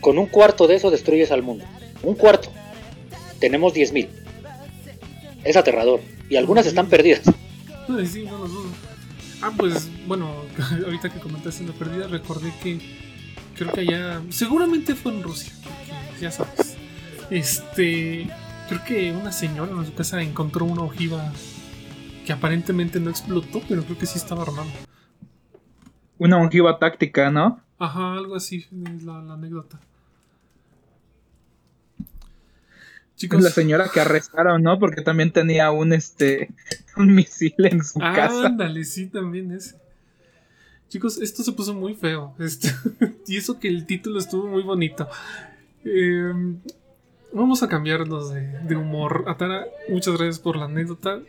Con 0.07 0.19
un 0.19 0.27
cuarto 0.27 0.69
de 0.69 0.77
eso 0.77 0.93
destruyes 0.93 1.33
al 1.33 1.43
mundo. 1.43 1.65
Un 2.05 2.15
cuarto. 2.15 2.49
Tenemos 3.41 3.75
10.000. 3.75 4.09
Es 5.43 5.57
aterrador. 5.57 5.99
Y 6.31 6.37
algunas 6.37 6.65
están 6.65 6.87
perdidas. 6.87 7.23
Sí, 8.07 8.23
no 8.23 8.39
lo 8.39 8.47
dudo. 8.47 8.69
Ah, 9.43 9.51
pues 9.57 9.91
bueno, 10.07 10.31
ahorita 10.85 11.09
que 11.09 11.19
comentaste 11.19 11.65
la 11.65 11.73
pérdida, 11.73 12.07
recordé 12.07 12.53
que 12.63 12.79
creo 13.57 13.73
que 13.73 13.81
allá. 13.81 14.23
Seguramente 14.29 14.95
fue 14.95 15.11
en 15.11 15.25
Rusia. 15.25 15.53
Ya 16.21 16.31
sabes. 16.31 16.77
Este. 17.29 18.29
Creo 18.69 18.85
que 18.85 19.11
una 19.11 19.33
señora 19.33 19.73
en 19.73 19.87
su 19.87 19.95
casa 19.95 20.23
encontró 20.23 20.67
una 20.67 20.83
ojiva 20.83 21.33
que 22.25 22.33
aparentemente 22.33 23.01
no 23.01 23.11
explotó, 23.11 23.61
pero 23.69 23.83
creo 23.83 23.99
que 23.99 24.07
sí 24.07 24.19
estaba 24.19 24.45
armada. 24.45 24.71
Una 26.17 26.41
ojiva 26.41 26.79
táctica, 26.79 27.29
¿no? 27.29 27.61
Ajá, 27.81 28.13
algo 28.13 28.37
así 28.37 28.67
es 28.95 29.03
la 29.03 29.19
anécdota. 29.19 29.81
La 33.31 33.51
señora 33.51 33.89
que 33.93 34.01
arrestaron, 34.01 34.63
¿no? 34.63 34.79
Porque 34.79 35.01
también 35.01 35.33
tenía 35.33 35.71
un 35.71 35.93
este 35.93 36.51
un 36.97 37.15
misil 37.15 37.55
en 37.59 37.83
su 37.83 37.99
casa. 37.99 38.47
Ándale, 38.47 38.85
sí, 38.85 39.07
también 39.07 39.53
es. 39.53 39.77
Chicos, 40.89 41.19
esto 41.19 41.43
se 41.43 41.53
puso 41.53 41.75
muy 41.75 41.95
feo. 41.95 42.35
Este, 42.39 42.71
y 43.27 43.37
eso 43.37 43.59
que 43.59 43.69
el 43.69 43.87
título 43.87 44.19
estuvo 44.19 44.47
muy 44.47 44.63
bonito. 44.63 45.09
Em, 45.85 46.59
vamos 47.33 47.63
a 47.63 47.69
cambiarnos 47.69 48.33
de, 48.33 48.43
de, 48.61 48.77
humor. 48.77 49.25
Atara, 49.27 49.67
muchas 49.89 50.15
gracias 50.15 50.39
por 50.39 50.57
la 50.57 50.67
anécdota. 50.67 51.21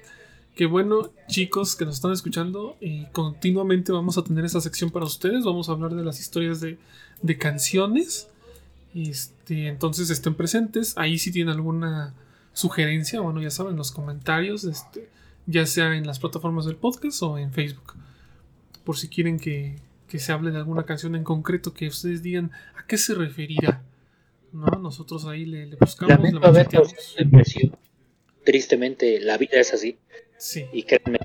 Que 0.56 0.66
bueno, 0.66 1.12
chicos 1.28 1.76
que 1.76 1.86
nos 1.86 1.96
están 1.96 2.12
escuchando, 2.12 2.78
y 2.82 3.06
continuamente 3.12 3.92
vamos 3.92 4.18
a 4.18 4.24
tener 4.24 4.44
esa 4.44 4.60
sección 4.60 4.90
para 4.90 5.06
ustedes. 5.06 5.46
Vamos 5.46 5.70
a 5.70 5.74
hablar 5.74 5.94
de 5.94 6.04
las 6.04 6.20
historias 6.20 6.60
de, 6.60 6.78
de 7.22 7.38
canciones. 7.38 8.28
Este, 8.98 9.68
entonces 9.68 10.10
estén 10.10 10.34
presentes. 10.34 10.98
Ahí 10.98 11.20
si 11.20 11.32
tienen 11.32 11.54
alguna 11.54 12.16
sugerencia, 12.54 13.22
bueno, 13.22 13.42
ya 13.42 13.52
saben, 13.52 13.76
los 13.76 13.92
comentarios, 13.92 14.64
este, 14.64 15.08
ya 15.46 15.68
sea 15.68 15.96
en 15.96 16.08
las 16.08 16.20
plataformas 16.20 16.66
del 16.66 16.78
podcast 16.78 17.22
o 17.22 17.38
en 17.38 17.54
Facebook. 17.54 17.94
Por 18.84 18.98
si 18.98 19.08
quieren 19.08 19.40
que, 19.40 19.76
se 20.08 20.32
hable 20.32 20.50
de 20.52 20.58
alguna 20.58 20.84
canción 20.84 21.16
en 21.16 21.24
concreto, 21.24 21.74
que 21.74 21.88
ustedes 21.88 22.24
digan 22.24 22.52
a 22.76 22.88
qué 22.88 22.98
se 22.98 23.14
referirá. 23.14 23.84
¿No? 24.52 24.66
Nosotros 24.66 25.26
ahí 25.26 25.46
le, 25.46 25.76
buscamos. 25.76 26.20
le 26.20 27.72
Tristemente, 28.44 29.20
la 29.20 29.38
vida 29.38 29.60
es 29.60 29.74
así. 29.74 30.00
Sí. 30.38 30.66
Y 30.74 30.84
créanme, 30.84 31.20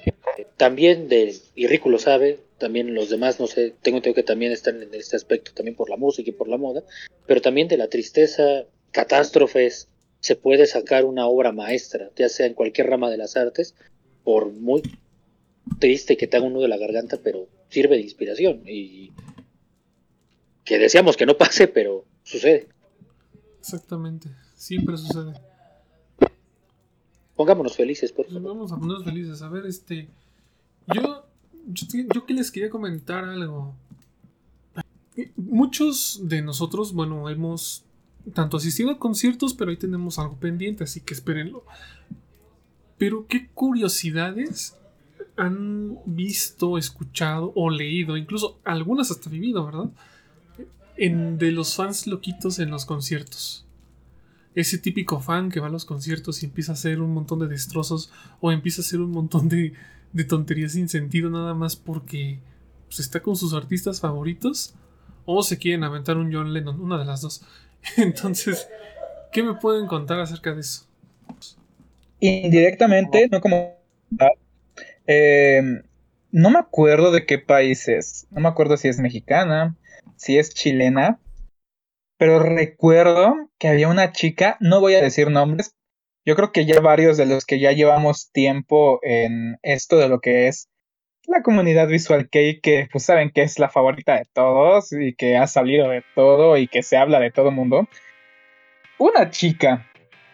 también 0.56 1.08
de, 1.08 1.36
y 1.54 1.66
Rico 1.66 1.88
lo 1.88 1.98
sabe, 1.98 2.40
también 2.58 2.94
los 2.94 3.10
demás, 3.10 3.40
no 3.40 3.46
sé, 3.46 3.74
tengo 3.82 3.98
entendido 3.98 4.14
que 4.14 4.22
también 4.22 4.52
están 4.52 4.82
en 4.82 4.94
este 4.94 5.16
aspecto, 5.16 5.52
también 5.52 5.76
por 5.76 5.90
la 5.90 5.96
música 5.96 6.30
y 6.30 6.32
por 6.32 6.48
la 6.48 6.56
moda, 6.56 6.82
pero 7.26 7.40
también 7.40 7.68
de 7.68 7.76
la 7.76 7.88
tristeza, 7.88 8.64
catástrofes, 8.92 9.88
se 10.20 10.36
puede 10.36 10.66
sacar 10.66 11.04
una 11.04 11.26
obra 11.26 11.50
maestra, 11.52 12.10
ya 12.16 12.28
sea 12.28 12.46
en 12.46 12.54
cualquier 12.54 12.88
rama 12.88 13.10
de 13.10 13.16
las 13.16 13.36
artes, 13.36 13.74
por 14.22 14.52
muy 14.52 14.82
triste 15.80 16.16
que 16.16 16.28
te 16.28 16.36
haga 16.36 16.46
uno 16.46 16.60
de 16.60 16.68
la 16.68 16.76
garganta, 16.76 17.18
pero 17.22 17.48
sirve 17.68 17.96
de 17.96 18.02
inspiración 18.02 18.62
y 18.66 19.10
que 20.64 20.78
deseamos 20.78 21.16
que 21.16 21.26
no 21.26 21.36
pase, 21.36 21.66
pero 21.66 22.04
sucede. 22.22 22.68
Exactamente, 23.58 24.28
siempre 24.54 24.96
sucede. 24.96 25.32
Pongámonos 27.34 27.74
felices, 27.74 28.12
por 28.12 28.26
favor. 28.26 28.42
Vamos 28.42 28.72
a 28.72 28.76
ponernos 28.76 29.04
felices. 29.04 29.42
A 29.42 29.48
ver, 29.48 29.66
este. 29.66 30.08
Yo 30.86 31.22
yo, 31.66 32.26
que 32.26 32.34
les 32.34 32.50
quería 32.50 32.70
comentar 32.70 33.24
algo. 33.24 33.74
Muchos 35.36 36.20
de 36.22 36.42
nosotros, 36.42 36.92
bueno, 36.92 37.28
hemos 37.28 37.84
tanto 38.34 38.56
asistido 38.56 38.90
a 38.90 38.98
conciertos, 38.98 39.54
pero 39.54 39.70
ahí 39.70 39.76
tenemos 39.76 40.18
algo 40.18 40.36
pendiente, 40.36 40.84
así 40.84 41.00
que 41.00 41.14
espérenlo. 41.14 41.64
Pero 42.98 43.26
qué 43.26 43.48
curiosidades 43.48 44.76
han 45.36 45.98
visto, 46.06 46.78
escuchado 46.78 47.52
o 47.54 47.70
leído, 47.70 48.16
incluso 48.16 48.58
algunas 48.64 49.10
hasta 49.10 49.30
vivido, 49.30 49.64
¿verdad? 49.64 49.90
En, 50.96 51.38
de 51.38 51.52
los 51.52 51.74
fans 51.74 52.06
loquitos 52.06 52.58
en 52.58 52.70
los 52.70 52.84
conciertos. 52.84 53.66
Ese 54.54 54.76
típico 54.78 55.20
fan 55.20 55.50
que 55.50 55.60
va 55.60 55.68
a 55.68 55.70
los 55.70 55.86
conciertos 55.86 56.42
y 56.42 56.46
empieza 56.46 56.72
a 56.72 56.74
hacer 56.74 57.00
un 57.00 57.12
montón 57.14 57.38
de 57.38 57.48
destrozos 57.48 58.12
o 58.40 58.52
empieza 58.52 58.82
a 58.82 58.84
hacer 58.84 59.00
un 59.00 59.10
montón 59.10 59.48
de, 59.48 59.72
de 60.12 60.24
tonterías 60.24 60.72
sin 60.72 60.88
sentido 60.88 61.30
nada 61.30 61.54
más 61.54 61.76
porque 61.76 62.40
pues, 62.86 63.00
está 63.00 63.20
con 63.20 63.36
sus 63.36 63.54
artistas 63.54 64.00
favoritos 64.00 64.74
o 65.24 65.42
se 65.42 65.58
quieren 65.58 65.84
aventar 65.84 66.16
un 66.16 66.32
John 66.32 66.52
Lennon, 66.52 66.80
una 66.80 66.98
de 66.98 67.04
las 67.04 67.20
dos. 67.22 67.44
Entonces, 67.96 68.68
¿qué 69.32 69.42
me 69.42 69.54
pueden 69.54 69.86
contar 69.86 70.20
acerca 70.20 70.54
de 70.54 70.60
eso? 70.60 70.86
Indirectamente, 72.20 73.28
no 73.30 73.40
como... 73.40 73.76
Em, 75.06 75.82
no 76.30 76.50
me 76.50 76.58
acuerdo 76.58 77.10
de 77.10 77.26
qué 77.26 77.38
país 77.38 77.88
es. 77.88 78.26
No 78.30 78.40
me 78.40 78.48
acuerdo 78.48 78.76
si 78.76 78.88
es 78.88 78.98
mexicana, 78.98 79.76
si 80.16 80.38
es 80.38 80.54
chilena. 80.54 81.18
Pero 82.18 82.38
recuerdo 82.38 83.50
que 83.58 83.68
había 83.68 83.88
una 83.88 84.12
chica, 84.12 84.56
no 84.60 84.80
voy 84.80 84.94
a 84.94 85.02
decir 85.02 85.30
nombres 85.30 85.74
yo 86.24 86.36
creo 86.36 86.52
que 86.52 86.64
ya 86.64 86.80
varios 86.80 87.16
de 87.16 87.26
los 87.26 87.44
que 87.44 87.58
ya 87.58 87.72
llevamos 87.72 88.30
tiempo 88.32 89.00
en 89.02 89.58
esto 89.62 89.98
de 89.98 90.08
lo 90.08 90.20
que 90.20 90.48
es 90.48 90.68
la 91.26 91.42
comunidad 91.42 91.88
Visual 91.88 92.28
Kei 92.28 92.60
que 92.60 92.88
pues 92.90 93.04
saben 93.04 93.30
que 93.30 93.42
es 93.42 93.58
la 93.58 93.68
favorita 93.68 94.16
de 94.16 94.26
todos 94.32 94.92
y 94.92 95.14
que 95.14 95.36
ha 95.36 95.46
salido 95.46 95.88
de 95.88 96.02
todo 96.14 96.56
y 96.56 96.68
que 96.68 96.82
se 96.82 96.96
habla 96.96 97.20
de 97.20 97.30
todo 97.30 97.48
el 97.48 97.54
mundo. 97.54 97.88
Una 98.98 99.30
chica 99.30 99.88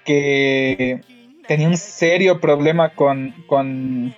que 0.04 1.00
tenía 1.47 1.68
un 1.68 1.76
serio 1.76 2.40
problema 2.40 2.95
con 2.95 3.35
con 3.47 4.14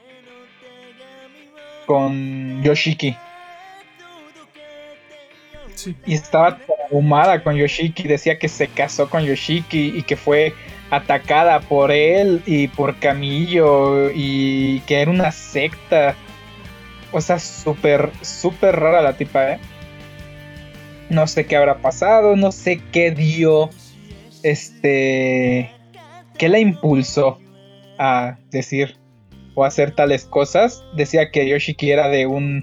con 1.87 2.63
Yoshiki. 2.63 3.17
Sí. 5.75 5.97
Y 6.07 6.15
estaba 6.15 6.59
traumada 6.59 7.43
con 7.43 7.57
Yoshiki, 7.57 8.07
decía 8.07 8.39
que 8.39 8.49
se 8.49 8.69
casó 8.69 9.09
con 9.09 9.25
Yoshiki 9.25 9.97
y 9.97 10.03
que 10.03 10.17
fue 10.17 10.53
atacada 10.91 11.61
por 11.61 11.93
él 11.93 12.43
y 12.47 12.69
por 12.69 12.99
Camillo 12.99 14.11
y 14.15 14.81
que 14.81 15.01
era 15.01 15.11
una 15.11 15.31
secta. 15.31 16.17
O 17.13 17.21
sea, 17.21 17.39
súper, 17.39 18.11
súper 18.23 18.77
rara 18.77 19.03
la 19.03 19.15
tipa, 19.15 19.53
¿eh? 19.53 19.59
No 21.09 21.27
sé 21.27 21.47
qué 21.47 21.57
habrá 21.57 21.79
pasado, 21.79 22.37
no 22.37 22.53
sé 22.53 22.81
qué 22.93 23.11
dio, 23.11 23.71
este, 24.45 25.71
qué 26.39 26.49
la 26.49 26.61
impulsó 26.61 27.39
a 27.99 28.39
decir 28.51 28.97
o 29.55 29.65
hacer 29.65 29.93
tales 29.93 30.25
cosas. 30.25 30.85
Decía 30.95 31.31
que 31.33 31.49
Yoshiki 31.49 31.91
era 31.91 32.09
de 32.09 32.27
un, 32.27 32.63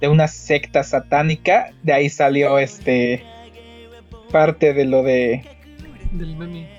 de 0.00 0.08
una 0.08 0.28
secta 0.28 0.84
satánica, 0.84 1.72
de 1.82 1.94
ahí 1.94 2.10
salió 2.10 2.58
este, 2.58 3.24
parte 4.30 4.74
de 4.74 4.84
lo 4.84 5.02
de 5.02 5.42
Del 6.12 6.36
meme. 6.36 6.77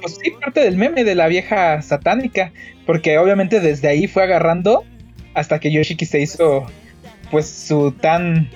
Pues 0.00 0.18
sí, 0.22 0.30
parte 0.40 0.60
del 0.60 0.76
meme 0.76 1.04
de 1.04 1.14
la 1.14 1.28
vieja 1.28 1.80
satánica. 1.82 2.52
Porque 2.86 3.18
obviamente 3.18 3.60
desde 3.60 3.88
ahí 3.88 4.06
fue 4.06 4.24
agarrando 4.24 4.84
hasta 5.34 5.58
que 5.60 5.70
Yoshiki 5.70 6.04
se 6.04 6.20
hizo 6.20 6.66
pues 7.30 7.48
su 7.48 7.92
tan 7.92 8.50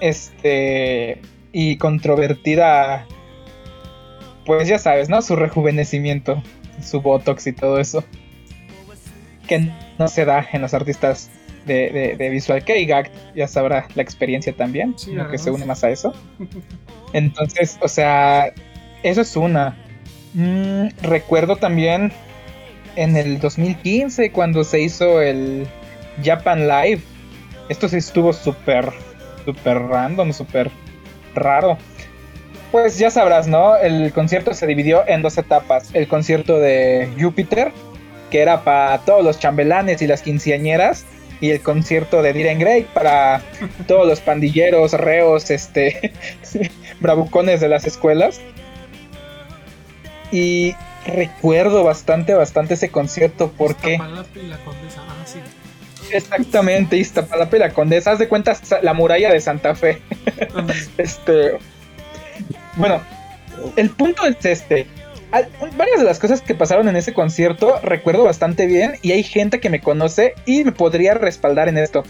este 0.00 1.20
y 1.52 1.76
controvertida 1.76 3.06
pues 4.48 4.66
ya 4.66 4.78
sabes, 4.78 5.10
¿no? 5.10 5.20
Su 5.20 5.36
rejuvenecimiento, 5.36 6.42
su 6.82 7.02
botox 7.02 7.46
y 7.46 7.52
todo 7.52 7.78
eso. 7.78 8.02
Que 9.46 9.70
no 9.98 10.08
se 10.08 10.24
da 10.24 10.46
en 10.52 10.62
los 10.62 10.72
artistas 10.72 11.30
de, 11.66 11.90
de, 11.90 12.16
de 12.16 12.30
Visual 12.30 12.64
Kei. 12.64 12.86
Gag 12.86 13.10
ya 13.36 13.46
sabrá 13.46 13.86
la 13.94 14.02
experiencia 14.02 14.54
también, 14.54 14.94
Sí, 14.98 15.10
sino 15.10 15.28
que 15.30 15.36
se 15.36 15.50
une 15.50 15.66
más 15.66 15.84
a 15.84 15.90
eso. 15.90 16.14
Entonces, 17.12 17.78
o 17.82 17.88
sea, 17.88 18.52
eso 19.02 19.20
es 19.20 19.36
una. 19.36 19.76
Mm, 20.34 20.88
recuerdo 21.02 21.56
también 21.56 22.12
en 22.96 23.16
el 23.16 23.38
2015 23.40 24.32
cuando 24.32 24.64
se 24.64 24.80
hizo 24.80 25.20
el 25.22 25.66
Japan 26.22 26.68
Live. 26.68 27.02
Esto 27.68 27.88
sí 27.88 27.96
estuvo 27.96 28.32
súper, 28.32 28.90
súper 29.44 29.78
random, 29.78 30.32
súper 30.32 30.70
raro. 31.34 31.78
Pues 32.72 32.98
ya 32.98 33.10
sabrás, 33.10 33.48
¿no? 33.48 33.76
El 33.76 34.12
concierto 34.12 34.52
se 34.52 34.66
dividió 34.66 35.06
en 35.06 35.22
dos 35.22 35.38
etapas. 35.38 35.90
El 35.94 36.06
concierto 36.08 36.58
de 36.58 37.08
Júpiter, 37.18 37.72
que 38.30 38.40
era 38.40 38.62
para 38.62 38.98
todos 38.98 39.24
los 39.24 39.38
chambelanes 39.38 40.02
y 40.02 40.06
las 40.06 40.22
quinceañeras. 40.22 41.06
Y 41.40 41.50
el 41.50 41.62
concierto 41.62 42.20
de 42.20 42.32
Diren 42.32 42.58
Grey 42.58 42.84
para 42.92 43.42
todos 43.86 44.08
los 44.08 44.20
pandilleros, 44.20 44.92
reos, 44.92 45.50
este, 45.50 46.12
bravucones 47.00 47.60
de 47.60 47.68
las 47.68 47.86
escuelas. 47.86 48.40
Y 50.32 50.74
recuerdo 51.06 51.84
bastante, 51.84 52.34
bastante 52.34 52.74
ese 52.74 52.90
concierto 52.90 53.52
porque 53.56 53.92
Iztapalapa 53.94 54.38
y 54.38 54.46
la 54.46 54.56
condesa. 54.58 55.02
Ah, 55.08 55.24
sí. 55.26 55.38
exactamente 56.12 56.96
Iztapalapa 56.96 57.56
y 57.56 57.60
la 57.60 57.70
Condesa, 57.70 58.12
haz 58.12 58.18
de 58.18 58.28
cuenta 58.28 58.56
la 58.82 58.92
muralla 58.94 59.32
de 59.32 59.40
Santa 59.40 59.74
Fe. 59.74 60.00
Este, 60.98 61.52
bueno, 62.76 63.00
el 63.76 63.90
punto 63.90 64.26
es 64.26 64.44
este. 64.44 64.86
Al- 65.30 65.48
Varias 65.76 65.98
de 66.00 66.04
las 66.06 66.18
cosas 66.18 66.40
que 66.40 66.54
pasaron 66.54 66.88
en 66.88 66.96
ese 66.96 67.12
concierto 67.12 67.78
recuerdo 67.82 68.24
bastante 68.24 68.66
bien 68.66 68.94
y 69.02 69.12
hay 69.12 69.22
gente 69.22 69.60
que 69.60 69.68
me 69.70 69.80
conoce 69.80 70.34
y 70.46 70.64
me 70.64 70.72
podría 70.72 71.14
respaldar 71.14 71.68
en 71.68 71.78
esto. 71.78 72.02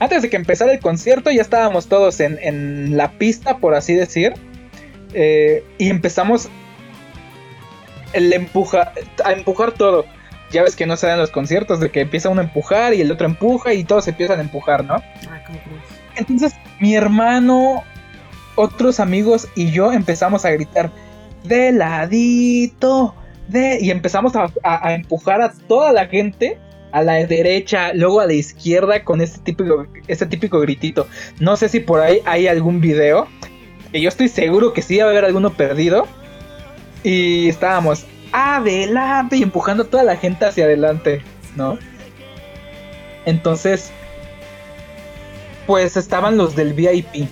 Antes 0.00 0.22
de 0.22 0.30
que 0.30 0.36
empezara 0.36 0.72
el 0.72 0.80
concierto 0.80 1.30
ya 1.30 1.42
estábamos 1.42 1.86
todos 1.88 2.18
en, 2.20 2.38
en 2.42 2.96
la 2.96 3.12
pista, 3.12 3.58
por 3.58 3.74
así 3.76 3.94
decir, 3.94 4.34
eh, 5.12 5.62
y 5.78 5.88
empezamos 5.88 6.48
el 8.14 8.32
empuja, 8.32 8.92
a 9.24 9.32
empujar 9.32 9.72
todo. 9.72 10.04
Ya 10.50 10.62
ves 10.62 10.76
que 10.76 10.86
no 10.86 10.96
se 10.96 11.06
dan 11.06 11.18
los 11.18 11.30
conciertos 11.30 11.80
de 11.80 11.90
que 11.90 12.00
empieza 12.02 12.28
uno 12.28 12.40
a 12.40 12.44
empujar 12.44 12.94
y 12.94 13.00
el 13.00 13.10
otro 13.10 13.26
empuja 13.26 13.74
y 13.74 13.84
todos 13.84 14.06
empiezan 14.08 14.38
a 14.38 14.42
empujar, 14.42 14.84
¿no? 14.84 14.94
Ay, 14.94 15.40
¿cómo 15.46 15.58
crees? 15.58 15.82
Entonces 16.16 16.54
mi 16.80 16.94
hermano, 16.94 17.82
otros 18.54 19.00
amigos 19.00 19.48
y 19.56 19.70
yo 19.72 19.92
empezamos 19.92 20.44
a 20.44 20.50
gritar 20.50 20.90
de 21.42 21.72
ladito, 21.72 23.14
de 23.48 23.78
y 23.80 23.90
empezamos 23.90 24.36
a, 24.36 24.44
a- 24.62 24.88
a 24.88 24.94
empujar 24.94 25.42
a 25.42 25.52
toda 25.52 25.92
la 25.92 26.06
gente 26.06 26.58
a 26.92 27.02
la 27.02 27.14
derecha, 27.26 27.92
luego 27.92 28.20
a 28.20 28.26
la 28.26 28.34
izquierda 28.34 29.02
con 29.02 29.20
este 29.20 29.40
típico, 29.40 29.84
este 30.06 30.26
típico 30.26 30.60
gritito. 30.60 31.08
No 31.40 31.56
sé 31.56 31.68
si 31.68 31.80
por 31.80 32.00
ahí 32.00 32.20
hay 32.24 32.46
algún 32.46 32.80
video, 32.80 33.26
que 33.90 34.00
yo 34.00 34.08
estoy 34.08 34.28
seguro 34.28 34.72
que 34.72 34.80
sí 34.82 34.98
va 34.98 35.06
a 35.06 35.10
haber 35.10 35.24
alguno 35.24 35.50
perdido. 35.54 36.06
Y 37.04 37.48
estábamos 37.48 38.04
adelante 38.32 39.36
y 39.36 39.42
empujando 39.44 39.84
a 39.84 39.86
toda 39.86 40.02
la 40.02 40.16
gente 40.16 40.44
hacia 40.46 40.64
adelante, 40.64 41.22
¿no? 41.54 41.78
Entonces, 43.26 43.92
pues 45.66 45.96
estaban 45.96 46.36
los 46.36 46.56
del 46.56 46.72
VIP. 46.72 47.28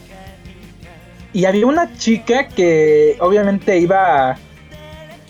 Y 1.33 1.45
había 1.47 1.67
una 1.67 1.93
chica 1.97 2.49
que 2.49 3.17
obviamente 3.21 3.79
iba 3.79 4.37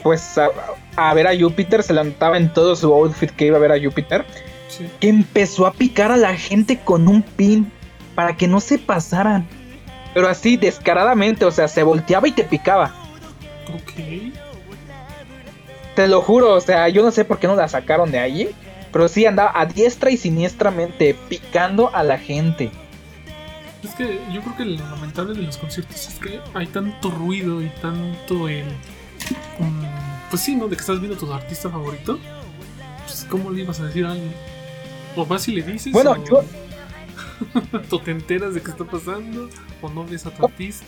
pues 0.03 0.37
a, 0.37 0.49
a 0.97 1.15
ver 1.15 1.29
a 1.29 1.39
Júpiter, 1.39 1.83
se 1.83 1.93
levantaba 1.95 2.37
en 2.37 2.53
todo 2.53 2.75
su 2.75 2.93
outfit 2.93 3.31
que 3.31 3.47
iba 3.47 3.57
a 3.57 3.61
ver 3.61 3.73
a 3.73 3.81
Júpiter, 3.81 4.25
Sí. 4.69 4.89
que 5.01 5.09
empezó 5.11 5.67
a 5.67 5.73
picar 5.75 6.11
a 6.11 6.17
la 6.17 6.35
gente 6.35 6.79
con 6.79 7.07
un 7.07 7.23
pin 7.23 7.71
para 8.15 8.37
que 8.37 8.49
no 8.49 8.59
se 8.59 8.79
pasaran. 8.79 9.47
Pero 10.15 10.29
así 10.29 10.57
descaradamente, 10.57 11.45
o 11.45 11.51
sea, 11.51 11.69
se 11.69 11.83
volteaba 11.83 12.27
y 12.27 12.33
te 12.33 12.43
picaba. 12.45 12.93
Ok. 13.69 14.33
Te 15.95 16.09
lo 16.09 16.23
juro, 16.23 16.55
o 16.55 16.61
sea, 16.61 16.89
yo 16.89 17.03
no 17.03 17.11
sé 17.11 17.25
por 17.25 17.39
qué 17.39 17.47
no 17.47 17.55
la 17.55 17.69
sacaron 17.69 18.11
de 18.11 18.19
allí, 18.19 18.49
pero 18.93 19.09
sí 19.09 19.27
andaba 19.27 19.53
a 19.55 19.67
diestra 19.67 20.11
y 20.11 20.17
siniestramente 20.17 21.15
picando 21.29 21.95
a 21.95 22.03
la 22.03 22.19
gente. 22.19 22.71
Es 23.85 23.95
que 23.95 24.19
yo 24.33 24.41
creo 24.43 24.57
que 24.57 24.65
lo 24.65 24.85
lamentable 24.91 25.35
de 25.35 25.43
los 25.43 25.59
conciertos 25.59 26.09
es 26.09 26.15
que 26.15 26.41
hay 26.55 26.67
tanto 26.67 27.11
ruido 27.11 27.61
y 27.61 27.69
tanto 27.83 28.49
el. 28.49 28.65
mm, 29.59 29.85
pues 30.31 30.41
sí, 30.43 30.55
¿no? 30.57 30.69
De 30.69 30.77
que 30.77 30.81
estás 30.81 31.01
viendo 31.01 31.17
a 31.17 31.21
tu 31.21 31.33
artista 31.33 31.69
favorito. 31.69 32.19
Pues, 33.05 33.27
¿cómo 33.29 33.51
le 33.51 33.63
ibas 33.63 33.81
a 33.81 33.85
decir 33.87 34.07
a 34.07 34.13
alguien? 34.13 34.33
O 35.17 35.27
vas 35.27 35.47
y 35.49 35.53
le 35.57 35.63
dices. 35.63 35.93
Bueno, 35.93 36.13
o, 36.13 36.25
yo- 36.25 36.45
o 37.91 37.99
te 37.99 38.13
enteras 38.13 38.55
de 38.55 38.63
qué 38.63 38.71
está 38.71 38.85
pasando. 38.85 39.51
O 39.83 39.91
no 39.91 40.05
ves 40.07 40.25
a 40.27 40.31
tu 40.31 40.45
artista. 40.47 40.87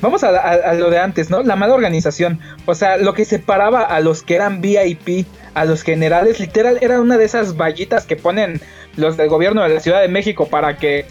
Vamos 0.00 0.24
a, 0.24 0.28
a- 0.30 0.70
a 0.70 0.74
lo 0.74 0.90
de 0.90 0.98
antes, 0.98 1.30
¿no? 1.30 1.42
La 1.42 1.56
mala 1.56 1.74
organización. 1.74 2.38
O 2.66 2.74
sea, 2.74 2.96
lo 2.96 3.12
que 3.14 3.24
separaba 3.24 3.82
a 3.82 4.00
los 4.00 4.22
que 4.22 4.34
eran 4.34 4.60
VIP, 4.60 5.26
a 5.54 5.64
los 5.64 5.82
generales, 5.82 6.40
literal, 6.40 6.78
era 6.80 7.00
una 7.00 7.18
de 7.18 7.24
esas 7.24 7.56
vallitas 7.56 8.06
que 8.06 8.16
ponen 8.16 8.60
los 8.96 9.16
del 9.16 9.28
gobierno 9.28 9.62
de 9.62 9.68
la 9.68 9.80
Ciudad 9.80 10.00
de 10.00 10.08
México 10.08 10.48
para 10.48 10.76
que 10.78 11.06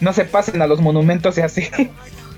no 0.00 0.12
se 0.12 0.24
pasen 0.24 0.60
a 0.62 0.66
los 0.66 0.80
monumentos 0.80 1.38
y 1.38 1.42
así. 1.42 1.68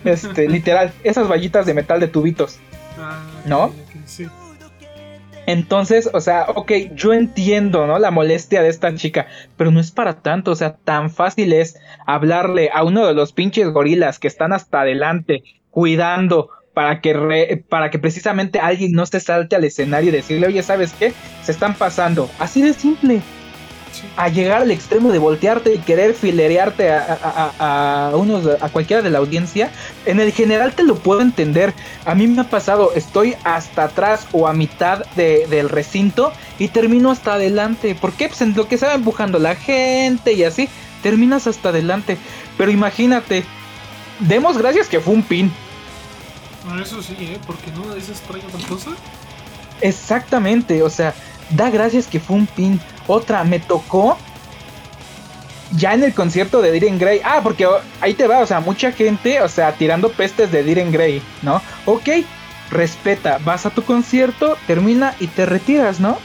Este, 0.05 0.49
literal, 0.49 0.93
esas 1.03 1.29
vallitas 1.29 1.67
de 1.67 1.75
metal 1.75 1.99
de 1.99 2.07
tubitos. 2.07 2.59
Ah, 3.01 3.21
¿No? 3.47 3.75
sí. 4.07 4.29
Entonces, 5.47 6.11
o 6.13 6.21
sea, 6.21 6.47
ok, 6.55 6.71
yo 6.95 7.15
entiendo, 7.15 7.87
¿no? 7.87 7.99
La 7.99 8.11
molestia 8.11 8.63
de 8.63 8.69
esta 8.69 8.95
chica, 8.95 9.27
pero 9.57 9.71
no 9.71 9.81
es 9.81 9.91
para 9.91 10.21
tanto, 10.21 10.51
o 10.51 10.55
sea, 10.57 10.77
tan 10.77 11.11
fácil 11.11 11.53
es 11.55 11.79
hablarle 12.07 12.71
a 12.73 12.85
uno 12.85 13.07
de 13.07 13.15
los 13.15 13.33
pinches 13.33 13.69
gorilas 13.71 14.19
que 14.19 14.29
están 14.29 14.53
hasta 14.53 14.83
adelante, 14.83 15.43
cuidando 15.71 16.51
para 16.75 17.01
que, 17.01 17.13
re- 17.13 17.65
para 17.69 17.91
que 17.91 17.99
precisamente 17.99 18.61
alguien 18.61 18.93
no 18.93 19.05
se 19.07 19.19
salte 19.21 19.57
al 19.57 19.65
escenario 19.65 20.11
y 20.11 20.13
decirle, 20.13 20.47
oye, 20.47 20.63
¿sabes 20.63 20.93
qué? 20.99 21.13
Se 21.43 21.53
están 21.53 21.75
pasando. 21.75 22.31
Así 22.39 22.63
de 22.63 22.73
simple. 22.73 23.21
A 24.17 24.29
llegar 24.29 24.63
al 24.63 24.71
extremo 24.71 25.11
de 25.11 25.19
voltearte 25.19 25.75
y 25.75 25.79
querer 25.79 26.15
filerearte 26.15 26.91
a, 26.93 27.19
a, 27.21 27.53
a, 27.59 28.09
a 28.11 28.17
unos, 28.17 28.47
a 28.61 28.69
cualquiera 28.69 29.03
de 29.03 29.11
la 29.11 29.19
audiencia, 29.19 29.71
en 30.07 30.21
el 30.21 30.31
general 30.31 30.73
te 30.75 30.85
lo 30.85 30.95
puedo 30.97 31.21
entender. 31.21 31.73
A 32.05 32.15
mí 32.15 32.29
me 32.29 32.43
ha 32.43 32.45
pasado, 32.45 32.93
estoy 32.95 33.35
hasta 33.43 33.85
atrás 33.85 34.29
o 34.31 34.47
a 34.47 34.53
mitad 34.53 35.05
de- 35.17 35.49
del 35.49 35.69
recinto 35.69 36.33
y 36.61 36.69
termino 36.69 37.11
hasta 37.11 37.35
adelante. 37.35 37.97
¿Por 37.97 38.13
qué? 38.13 38.29
Pues 38.29 38.41
en 38.41 38.55
lo 38.55 38.69
que 38.69 38.79
se 38.79 38.87
va 38.87 38.95
empujando 38.95 39.41
la 39.41 39.57
gente 39.57 40.33
y 40.33 40.45
así, 40.45 40.69
terminas 41.03 41.49
hasta 41.49 41.71
adelante. 41.71 42.19
Pero 42.57 42.71
imagínate, 42.71 43.43
demos 44.21 44.59
gracias 44.59 44.89
que 44.89 45.01
fue 45.01 45.15
un 45.15 45.23
pin. 45.23 45.53
Ah, 46.71 46.79
Eso 46.83 47.03
sí, 47.03 47.17
¿eh? 47.21 47.39
Porque 47.47 47.71
no 47.71 47.83
trae 47.83 48.43
otra 48.45 48.69
cosa. 48.69 48.91
Exactamente, 49.81 50.83
o 50.83 50.91
sea, 50.91 51.15
da 51.51 51.71
gracias 51.71 52.07
que 52.07 52.21
fue 52.21 52.37
un 52.37 52.47
pin. 52.47 52.81
Otra, 53.07 53.45
me 53.45 53.59
tocó 53.59 54.19
ya 55.73 55.95
en 55.95 56.03
el 56.03 56.15
concierto 56.15 56.63
de 56.63 56.73
Diren 56.73 56.99
Grey, 56.99 57.21
ah, 57.25 57.41
porque 57.43 57.67
ahí 58.01 58.15
te 58.15 58.27
va, 58.27 58.41
o 58.41 58.47
sea, 58.47 58.61
mucha 58.61 58.93
gente, 58.93 59.41
o 59.41 59.49
sea, 59.49 59.73
tirando 59.73 60.11
pestes 60.11 60.51
de 60.51 60.63
Diren 60.63 60.93
Grey, 60.93 61.23
¿no? 61.43 61.61
Ok, 61.85 62.09
respeta, 62.71 63.39
vas 63.45 63.67
a 63.67 63.71
tu 63.71 63.83
concierto, 63.83 64.57
termina 64.67 65.15
y 65.21 65.27
te 65.27 65.47
retiras, 65.47 66.01
¿no? 66.01 66.19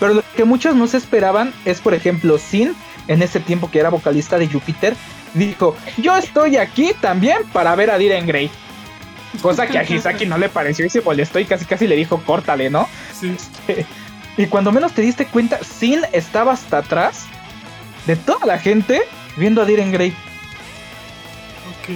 Pero 0.00 0.14
lo 0.14 0.22
que 0.36 0.44
muchos 0.44 0.74
no 0.74 0.86
se 0.86 0.98
esperaban 0.98 1.54
es, 1.64 1.80
por 1.80 1.94
ejemplo, 1.94 2.38
Sin, 2.38 2.74
en 3.08 3.22
ese 3.22 3.40
tiempo 3.40 3.70
que 3.70 3.78
era 3.78 3.88
vocalista 3.88 4.38
de 4.38 4.48
Júpiter, 4.48 4.96
dijo, 5.34 5.76
yo 5.96 6.16
estoy 6.16 6.56
aquí 6.56 6.92
también 7.00 7.38
para 7.52 7.74
ver 7.74 7.90
a 7.90 7.98
Diren 7.98 8.26
Grey. 8.26 8.50
Cosa 9.42 9.66
que 9.66 9.78
a 9.78 9.82
Hisaki 9.82 10.26
no 10.26 10.38
le 10.38 10.48
pareció 10.48 10.86
y 10.86 10.90
se 10.90 11.02
molestó 11.02 11.38
y 11.38 11.44
casi 11.44 11.64
casi 11.64 11.86
le 11.86 11.96
dijo, 11.96 12.22
córtale, 12.24 12.70
¿no? 12.70 12.88
Sí. 13.12 13.36
Y 14.38 14.46
cuando 14.46 14.72
menos 14.72 14.92
te 14.92 15.02
diste 15.02 15.26
cuenta, 15.26 15.58
Sin 15.62 16.00
estaba 16.12 16.52
hasta 16.52 16.78
atrás 16.78 17.24
de 18.06 18.16
toda 18.16 18.46
la 18.46 18.58
gente 18.58 19.02
viendo 19.36 19.62
a 19.62 19.64
Diren 19.64 19.92
Grey. 19.92 20.10
Ok. 21.70 21.94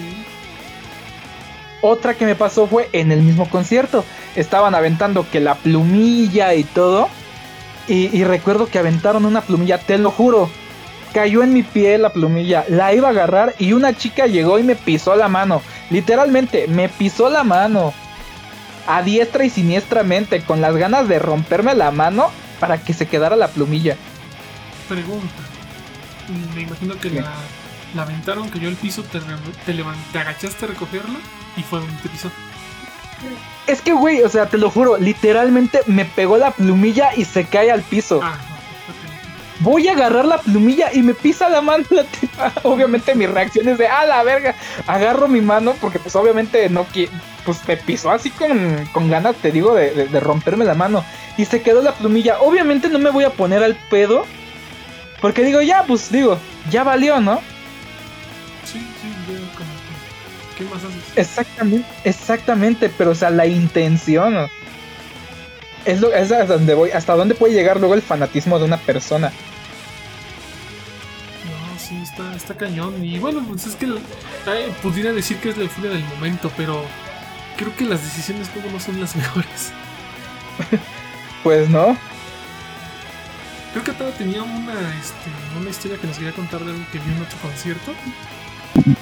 Otra 1.82 2.14
que 2.14 2.26
me 2.26 2.34
pasó 2.34 2.66
fue 2.66 2.88
en 2.92 3.12
el 3.12 3.22
mismo 3.22 3.48
concierto. 3.48 4.04
Estaban 4.36 4.74
aventando 4.74 5.26
que 5.30 5.40
la 5.40 5.54
plumilla 5.54 6.54
y 6.54 6.64
todo. 6.64 7.08
Y, 7.88 8.14
y 8.16 8.24
recuerdo 8.24 8.66
que 8.66 8.78
aventaron 8.78 9.24
una 9.24 9.40
plumilla, 9.40 9.78
te 9.78 9.98
lo 9.98 10.10
juro. 10.10 10.50
Cayó 11.12 11.42
en 11.42 11.52
mi 11.52 11.62
pie 11.62 11.98
la 11.98 12.10
plumilla. 12.10 12.64
La 12.68 12.94
iba 12.94 13.08
a 13.08 13.10
agarrar 13.10 13.54
y 13.58 13.72
una 13.72 13.96
chica 13.96 14.26
llegó 14.26 14.58
y 14.58 14.62
me 14.62 14.76
pisó 14.76 15.16
la 15.16 15.28
mano. 15.28 15.60
Literalmente, 15.90 16.66
me 16.68 16.88
pisó 16.88 17.28
la 17.30 17.42
mano. 17.42 17.92
A 18.86 19.02
diestra 19.02 19.44
y 19.44 19.50
siniestramente, 19.50 20.40
con 20.42 20.60
las 20.60 20.74
ganas 20.76 21.08
de 21.08 21.18
romperme 21.18 21.74
la 21.74 21.90
mano 21.90 22.30
para 22.60 22.78
que 22.78 22.92
se 22.92 23.06
quedara 23.06 23.36
la 23.36 23.48
plumilla. 23.48 23.96
Pregunta. 24.88 25.26
Me 26.54 26.62
imagino 26.62 26.94
que 26.98 27.10
¿Qué? 27.10 27.20
la, 27.20 27.32
la 27.94 28.02
aventaron, 28.02 28.48
cayó 28.48 28.68
al 28.68 28.76
piso, 28.76 29.02
te, 29.02 29.18
te, 29.66 29.74
levan- 29.74 29.96
te 30.12 30.18
agachaste 30.20 30.64
a 30.64 30.68
recogerla 30.68 31.18
y 31.56 31.62
fue 31.62 31.80
donde 31.80 31.96
te 32.02 32.08
pisó. 32.08 32.30
Es 33.66 33.82
que, 33.82 33.92
güey, 33.92 34.22
o 34.22 34.28
sea, 34.28 34.46
te 34.46 34.58
lo 34.58 34.70
juro, 34.70 34.96
literalmente 34.96 35.80
me 35.86 36.04
pegó 36.04 36.38
la 36.38 36.52
plumilla 36.52 37.10
y 37.16 37.24
se 37.24 37.44
cae 37.44 37.70
al 37.70 37.82
piso. 37.82 38.20
Ah. 38.22 38.38
Voy 39.60 39.88
a 39.88 39.92
agarrar 39.92 40.24
la 40.24 40.38
plumilla 40.38 40.92
y 40.92 41.02
me 41.02 41.12
pisa 41.14 41.48
la 41.48 41.60
mano 41.60 41.84
la 41.90 42.04
tipa. 42.04 42.52
Obviamente 42.62 43.14
mi 43.14 43.26
reacción 43.26 43.68
es 43.68 43.78
de, 43.78 43.86
ah, 43.86 44.06
la 44.06 44.22
verga. 44.22 44.54
Agarro 44.86 45.28
mi 45.28 45.40
mano 45.40 45.74
porque 45.80 45.98
pues 45.98 46.16
obviamente 46.16 46.68
no 46.70 46.84
quiero, 46.84 47.12
pues 47.44 47.58
me 47.68 47.76
pisó 47.76 48.10
así 48.10 48.30
con, 48.30 48.86
con 48.92 49.10
ganas, 49.10 49.36
te 49.36 49.52
digo, 49.52 49.74
de, 49.74 49.90
de- 49.92 50.08
de 50.08 50.20
romperme 50.20 50.64
la 50.64 50.74
mano. 50.74 51.04
Y 51.36 51.44
se 51.44 51.60
quedó 51.62 51.82
la 51.82 51.92
plumilla. 51.92 52.40
Obviamente 52.40 52.88
no 52.88 52.98
me 52.98 53.10
voy 53.10 53.24
a 53.24 53.30
poner 53.30 53.62
al 53.62 53.76
pedo. 53.90 54.26
Porque 55.20 55.44
digo, 55.44 55.60
ya, 55.60 55.84
pues 55.86 56.10
digo, 56.10 56.38
ya 56.70 56.82
valió, 56.82 57.20
¿no? 57.20 57.40
Sí, 58.64 58.78
sí, 58.78 59.08
veo 59.28 59.40
como 59.54 59.68
que. 59.68 60.56
¿Qué 60.56 60.64
más 60.64 60.82
haces? 60.84 61.16
Exactamente, 61.16 61.86
exactamente, 62.04 62.90
pero 62.96 63.10
o 63.10 63.14
sea, 63.14 63.28
la 63.30 63.44
intención. 63.46 64.32
¿no? 64.34 64.48
Es, 65.84 66.00
lo, 66.00 66.12
es 66.14 66.32
a 66.32 66.44
donde 66.46 66.74
voy, 66.74 66.90
hasta 66.90 67.14
dónde 67.14 67.34
puede 67.34 67.52
llegar 67.54 67.78
luego 67.78 67.94
el 67.94 68.00
fanatismo 68.02 68.58
de 68.58 68.64
una 68.64 68.78
persona. 68.78 69.30
Está, 72.10 72.34
está 72.34 72.54
cañón. 72.54 73.04
Y 73.04 73.18
bueno, 73.18 73.44
pues 73.46 73.66
es 73.66 73.76
que 73.76 73.86
ay, 73.86 74.74
pudiera 74.82 75.12
decir 75.12 75.36
que 75.38 75.50
es 75.50 75.56
la 75.56 75.64
euforia 75.64 75.90
del 75.90 76.04
momento, 76.04 76.50
pero 76.56 76.84
creo 77.56 77.74
que 77.76 77.84
las 77.84 78.02
decisiones 78.02 78.50
luego 78.54 78.70
no 78.70 78.80
son 78.80 79.00
las 79.00 79.14
mejores. 79.20 79.72
Pues 81.42 81.68
no. 81.70 81.96
Creo 83.72 83.84
que 83.84 83.92
Tara 83.92 84.10
tenía 84.10 84.42
una, 84.42 84.72
este, 84.98 85.30
una 85.58 85.70
historia 85.70 85.96
que 85.98 86.06
nos 86.06 86.16
quería 86.16 86.32
contar 86.32 86.64
de 86.64 86.72
algo 86.72 86.84
que 86.90 86.98
vio 86.98 87.14
en 87.14 87.22
otro 87.22 87.38
concierto. 87.40 87.92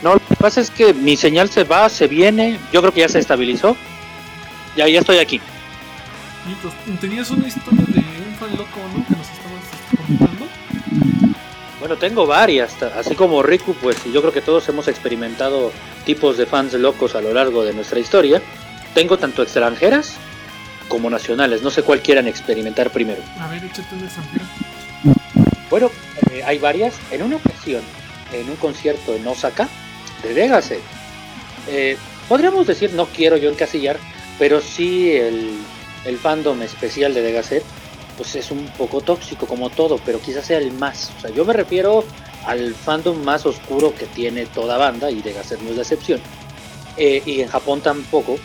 No, 0.03 0.15
lo 0.15 0.21
que 0.21 0.37
pasa 0.37 0.61
es 0.61 0.71
que 0.71 0.93
mi 0.93 1.17
señal 1.17 1.49
se 1.49 1.65
va, 1.65 1.89
se 1.89 2.07
viene. 2.07 2.59
Yo 2.73 2.81
creo 2.81 2.93
que 2.93 3.01
ya 3.01 3.09
se 3.09 3.19
estabilizó. 3.19 3.77
Ya, 4.77 4.87
ya 4.87 5.01
estoy 5.01 5.19
aquí. 5.19 5.37
Y 5.37 6.55
pues, 6.63 7.01
tenías 7.01 7.31
una 7.31 7.49
historia 7.49 7.85
de 7.87 8.01
un 8.01 8.35
fan 8.39 8.51
loco, 8.51 8.81
¿no? 8.95 9.07
Que 9.07 9.17
nos 9.17 9.29
estabas 9.29 9.65
este, 9.73 9.97
comentando. 9.97 10.48
Bueno, 11.81 11.97
tengo 11.97 12.27
varias, 12.27 12.83
así 12.83 13.15
como 13.15 13.41
Riku, 13.43 13.73
pues 13.75 14.03
yo 14.05 14.21
creo 14.21 14.33
que 14.33 14.41
todos 14.41 14.69
hemos 14.69 14.89
experimentado 14.89 15.71
tipos 16.05 16.37
de 16.37 16.45
fans 16.45 16.73
locos 16.75 17.15
a 17.15 17.21
lo 17.21 17.33
largo 17.33 17.65
de 17.65 17.73
nuestra 17.73 18.01
historia. 18.01 18.43
Tengo 18.95 19.17
tanto 19.17 19.43
extranjeras 19.43 20.17
como 20.89 21.09
nacionales, 21.09 21.63
no 21.63 21.71
sé 21.71 21.83
cuál 21.85 22.01
quieran 22.01 22.27
experimentar 22.27 22.91
primero. 22.91 23.23
A 23.39 23.49
ver, 23.49 23.65
échate 23.65 23.95
una 23.95 24.07
extranjera. 24.07 24.45
Bueno, 25.71 25.91
eh, 26.33 26.43
hay 26.45 26.59
varias. 26.59 26.95
En 27.13 27.23
una 27.23 27.37
ocasión, 27.37 27.83
en 28.33 28.49
un 28.51 28.57
concierto 28.57 29.15
en 29.15 29.27
Osaka, 29.27 29.69
de 30.23 30.35
Degase, 30.35 30.81
eh, 31.69 31.97
podríamos 32.29 32.67
decir, 32.67 32.93
no 32.95 33.07
quiero 33.07 33.37
yo 33.37 33.51
encasillar, 33.51 33.99
pero 34.39 34.61
sí 34.61 35.13
el, 35.13 35.59
el 36.05 36.19
fandom 36.19 36.61
especial 36.63 37.15
de 37.15 37.23
Degase, 37.23 37.63
pues 38.19 38.35
es 38.35 38.51
un 38.51 38.67
poco 38.77 39.01
tóxico 39.01 39.47
como 39.47 39.71
todo, 39.71 39.99
pero 40.05 40.21
quizás 40.21 40.45
sea 40.45 40.59
el 40.59 40.73
más. 40.73 41.13
O 41.17 41.21
sea, 41.21 41.31
yo 41.31 41.45
me 41.45 41.55
refiero 41.55 42.05
al 42.45 42.75
fandom 42.75 43.23
más 43.23 43.47
oscuro 43.47 43.95
que 43.95 44.07
tiene 44.07 44.45
toda 44.47 44.77
banda, 44.77 45.11
y 45.11 45.23
Degase 45.23 45.57
no 45.63 45.71
es 45.71 45.77
la 45.77 45.83
excepción. 45.83 46.21
Eh, 46.97 47.23
y 47.25 47.41
en 47.41 47.49
Japón 47.49 47.81
tampoco. 47.81 48.37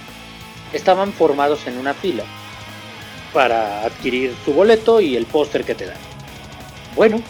Estaban 0.72 1.14
formados 1.14 1.68
en 1.68 1.78
una 1.78 1.94
fila 1.94 2.24
para 3.32 3.84
adquirir 3.84 4.36
su 4.44 4.54
boleto 4.54 5.02
y 5.02 5.16
el 5.16 5.26
póster 5.26 5.64
que 5.64 5.76
te 5.76 5.86
dan. 5.86 5.98
Bueno, 6.96 7.22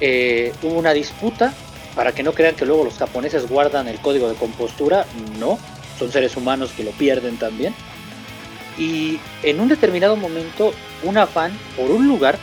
eh, 0.00 0.52
hubo 0.62 0.74
una 0.74 0.92
disputa 0.92 1.52
para 1.96 2.12
que 2.12 2.22
no 2.22 2.32
crean 2.32 2.54
que 2.54 2.66
luego 2.66 2.84
los 2.84 2.94
japoneses 2.94 3.48
guardan 3.48 3.88
el 3.88 3.98
código 3.98 4.28
de 4.28 4.36
compostura. 4.36 5.06
No, 5.38 5.58
son 5.98 6.12
seres 6.12 6.36
humanos 6.36 6.70
que 6.76 6.84
lo 6.84 6.92
pierden 6.92 7.36
también. 7.36 7.74
Y 8.78 9.18
en 9.42 9.60
un 9.60 9.68
determinado 9.68 10.16
momento, 10.16 10.72
una 11.02 11.26
fan, 11.26 11.52
por 11.76 11.90
un 11.90 12.06
lugar, 12.08 12.38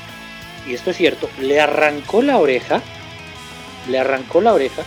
y 0.67 0.73
esto 0.73 0.91
es 0.91 0.97
cierto, 0.97 1.29
le 1.39 1.59
arrancó 1.59 2.21
la 2.21 2.37
oreja, 2.37 2.81
le 3.89 3.99
arrancó 3.99 4.41
la 4.41 4.53
oreja 4.53 4.83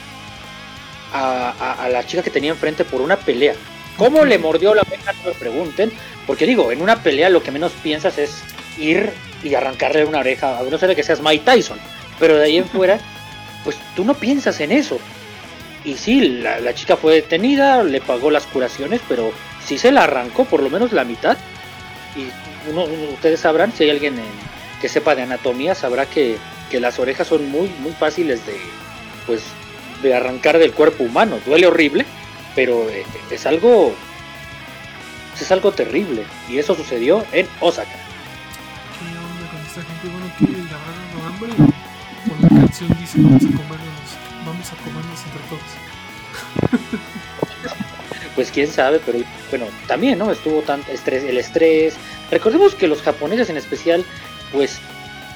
a, 1.12 1.50
a- 1.58 1.84
a 1.84 1.88
la 1.88 2.06
chica 2.06 2.22
que 2.22 2.30
tenía 2.30 2.50
enfrente 2.50 2.84
por 2.84 3.00
una 3.00 3.16
pelea. 3.16 3.54
¿Cómo 3.96 4.24
le 4.24 4.38
mordió 4.38 4.74
la 4.74 4.82
oreja? 4.82 5.12
No 5.12 5.24
me 5.30 5.32
pregunten. 5.32 5.92
Porque 6.26 6.46
digo, 6.46 6.70
en 6.70 6.80
una 6.82 7.02
pelea 7.02 7.28
lo 7.28 7.42
que 7.42 7.50
menos 7.50 7.72
piensas 7.82 8.16
es 8.18 8.42
ir 8.78 9.10
y 9.42 9.54
arrancarle 9.54 10.04
una 10.04 10.20
oreja, 10.20 10.58
a 10.58 10.62
no 10.62 10.78
ser 10.78 10.90
de 10.90 10.96
que 10.96 11.02
seas 11.02 11.20
Mike 11.20 11.44
Tyson. 11.44 11.78
Pero 12.18 12.36
de 12.36 12.44
ahí 12.44 12.56
en 12.58 12.66
fuera, 12.68 12.98
pues 13.64 13.76
tú 13.96 14.04
no 14.04 14.14
piensas 14.14 14.60
en 14.60 14.72
eso. 14.72 14.98
Y 15.84 15.94
sí, 15.96 16.20
la, 16.20 16.60
la 16.60 16.74
chica 16.74 16.96
fue 16.96 17.14
detenida, 17.14 17.82
le 17.82 18.00
pagó 18.00 18.30
las 18.30 18.44
curaciones, 18.46 19.00
pero 19.08 19.32
sí 19.66 19.78
se 19.78 19.92
la 19.92 20.04
arrancó 20.04 20.44
por 20.44 20.62
lo 20.62 20.70
menos 20.70 20.92
la 20.92 21.04
mitad. 21.04 21.36
Y 22.16 22.28
uno, 22.70 22.84
ustedes 23.12 23.40
sabrán, 23.40 23.72
si 23.72 23.84
hay 23.84 23.90
alguien 23.90 24.18
en- 24.18 24.50
que 24.80 24.88
sepa 24.88 25.14
de 25.14 25.22
anatomía, 25.22 25.74
sabrá 25.74 26.06
que, 26.06 26.38
que 26.70 26.80
las 26.80 26.98
orejas 26.98 27.26
son 27.28 27.50
muy, 27.50 27.68
muy 27.80 27.92
fáciles 27.92 28.44
de, 28.46 28.58
pues, 29.26 29.42
de 30.02 30.14
arrancar 30.14 30.58
del 30.58 30.72
cuerpo 30.72 31.04
humano. 31.04 31.38
Duele 31.46 31.66
horrible, 31.66 32.06
pero 32.54 32.88
eh, 32.88 33.04
es 33.30 33.46
algo, 33.46 33.94
es 35.40 35.52
algo 35.52 35.72
terrible. 35.72 36.24
Y 36.48 36.58
eso 36.58 36.74
sucedió 36.74 37.24
en 37.32 37.46
Osaka. 37.60 37.90
¿Qué 37.90 39.06
onda 39.18 39.62
esta 39.68 39.82
gente? 39.82 40.08
Bueno, 40.08 40.32
que 40.38 40.44
hambre. 41.26 41.52
Por 42.26 42.40
la 42.42 42.48
canción 42.60 42.96
dice: 43.00 43.18
Vamos 43.20 43.42
a 43.44 43.46
vamos 44.46 44.72
a 44.72 44.76
comernos 44.76 45.20
entre 45.26 45.42
todos. 45.48 47.00
pues 48.34 48.50
quién 48.50 48.68
sabe, 48.68 49.00
pero 49.04 49.18
bueno, 49.50 49.66
también, 49.86 50.18
¿no? 50.18 50.30
Estuvo 50.30 50.62
tan 50.62 50.82
estrés, 50.92 51.24
el 51.24 51.38
estrés. 51.38 51.94
Recordemos 52.30 52.74
que 52.74 52.86
los 52.88 53.02
japoneses 53.02 53.50
en 53.50 53.56
especial, 53.56 54.04
pues 54.52 54.78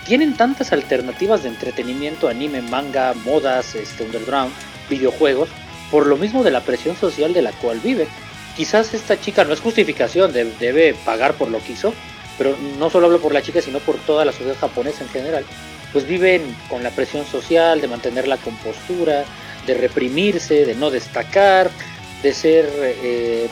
tienen 0.06 0.34
tantas 0.36 0.72
alternativas 0.72 1.42
de 1.42 1.48
entretenimiento, 1.48 2.28
anime, 2.28 2.62
manga, 2.62 3.14
modas, 3.24 3.74
este 3.74 4.04
underground, 4.04 4.52
videojuegos, 4.90 5.48
por 5.90 6.06
lo 6.06 6.16
mismo 6.16 6.42
de 6.44 6.50
la 6.50 6.60
presión 6.60 6.96
social 6.96 7.32
de 7.32 7.42
la 7.42 7.52
cual 7.52 7.80
viven. 7.80 8.06
Quizás 8.56 8.94
esta 8.94 9.20
chica 9.20 9.44
no 9.44 9.52
es 9.52 9.60
justificación, 9.60 10.32
de- 10.32 10.52
debe 10.60 10.94
pagar 11.04 11.34
por 11.34 11.48
lo 11.50 11.58
que 11.58 11.72
hizo, 11.72 11.92
pero 12.38 12.56
no 12.78 12.90
solo 12.90 13.06
hablo 13.06 13.20
por 13.20 13.32
la 13.32 13.42
chica, 13.42 13.60
sino 13.60 13.78
por 13.80 13.96
toda 13.96 14.24
la 14.24 14.32
sociedad 14.32 14.56
japonesa 14.60 15.02
en 15.04 15.10
general. 15.10 15.44
Pues 15.92 16.06
viven 16.06 16.42
con 16.68 16.82
la 16.82 16.90
presión 16.90 17.24
social 17.26 17.80
de 17.80 17.88
mantener 17.88 18.28
la 18.28 18.36
compostura, 18.36 19.24
de 19.66 19.74
reprimirse, 19.74 20.66
de 20.66 20.74
no 20.74 20.90
destacar, 20.90 21.70
de 22.24 22.32
ser 22.34 22.68
eh, 22.80 23.48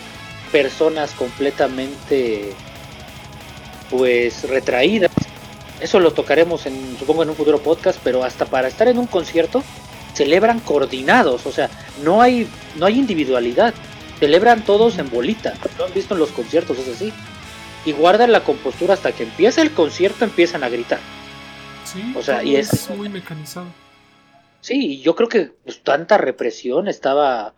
personas 0.50 1.12
completamente 1.12 2.52
pues 3.90 4.48
retraídas. 4.48 5.10
Eso 5.80 6.00
lo 6.00 6.12
tocaremos 6.12 6.66
en 6.66 6.96
supongo 6.98 7.22
en 7.22 7.30
un 7.30 7.36
futuro 7.36 7.58
podcast, 7.62 7.98
pero 8.02 8.24
hasta 8.24 8.46
para 8.46 8.68
estar 8.68 8.88
en 8.88 8.98
un 8.98 9.06
concierto 9.06 9.62
celebran 10.14 10.60
coordinados, 10.60 11.46
o 11.46 11.52
sea, 11.52 11.70
no 12.02 12.20
hay 12.22 12.48
no 12.76 12.86
hay 12.86 12.98
individualidad. 12.98 13.74
Celebran 14.18 14.64
todos 14.64 14.98
en 14.98 15.10
bolita. 15.10 15.54
Lo 15.78 15.84
han 15.86 15.92
visto 15.94 16.14
en 16.14 16.20
los 16.20 16.30
conciertos, 16.30 16.78
es 16.78 16.88
así. 16.88 17.12
Y 17.84 17.92
guardan 17.92 18.30
la 18.30 18.44
compostura 18.44 18.94
hasta 18.94 19.10
que 19.12 19.24
empieza 19.24 19.60
el 19.62 19.72
concierto, 19.72 20.24
empiezan 20.24 20.62
a 20.62 20.68
gritar. 20.68 21.00
Sí, 21.84 22.12
O 22.16 22.22
sea, 22.22 22.42
y 22.44 22.54
es- 22.56 22.88
muy 22.90 23.08
mecanizado. 23.08 23.66
Sí, 24.60 25.00
yo 25.02 25.16
creo 25.16 25.28
que 25.28 25.50
pues, 25.64 25.82
tanta 25.82 26.16
represión 26.18 26.86
estaba 26.86 27.52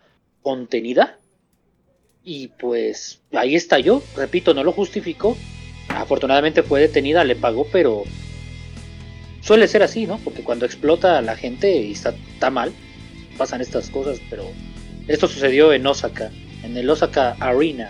contenida 0.49 1.17
y 2.23 2.49
pues 2.49 3.19
ahí 3.33 3.55
está 3.55 3.79
yo, 3.79 4.03
repito, 4.15 4.53
no 4.53 4.63
lo 4.63 4.71
justifico. 4.71 5.35
Afortunadamente 5.89 6.61
fue 6.61 6.81
detenida, 6.81 7.23
le 7.23 7.35
pagó, 7.35 7.65
pero 7.71 8.03
suele 9.41 9.67
ser 9.67 9.81
así, 9.81 10.05
¿no? 10.05 10.19
Porque 10.19 10.43
cuando 10.43 10.65
explota 10.67 11.19
la 11.23 11.35
gente 11.35 11.81
y 11.81 11.91
está, 11.93 12.13
está 12.33 12.51
mal, 12.51 12.71
pasan 13.39 13.61
estas 13.61 13.89
cosas, 13.89 14.19
pero 14.29 14.43
esto 15.07 15.27
sucedió 15.27 15.73
en 15.73 15.85
Osaka, 15.87 16.31
en 16.63 16.77
el 16.77 16.87
Osaka 16.89 17.35
Arena 17.39 17.89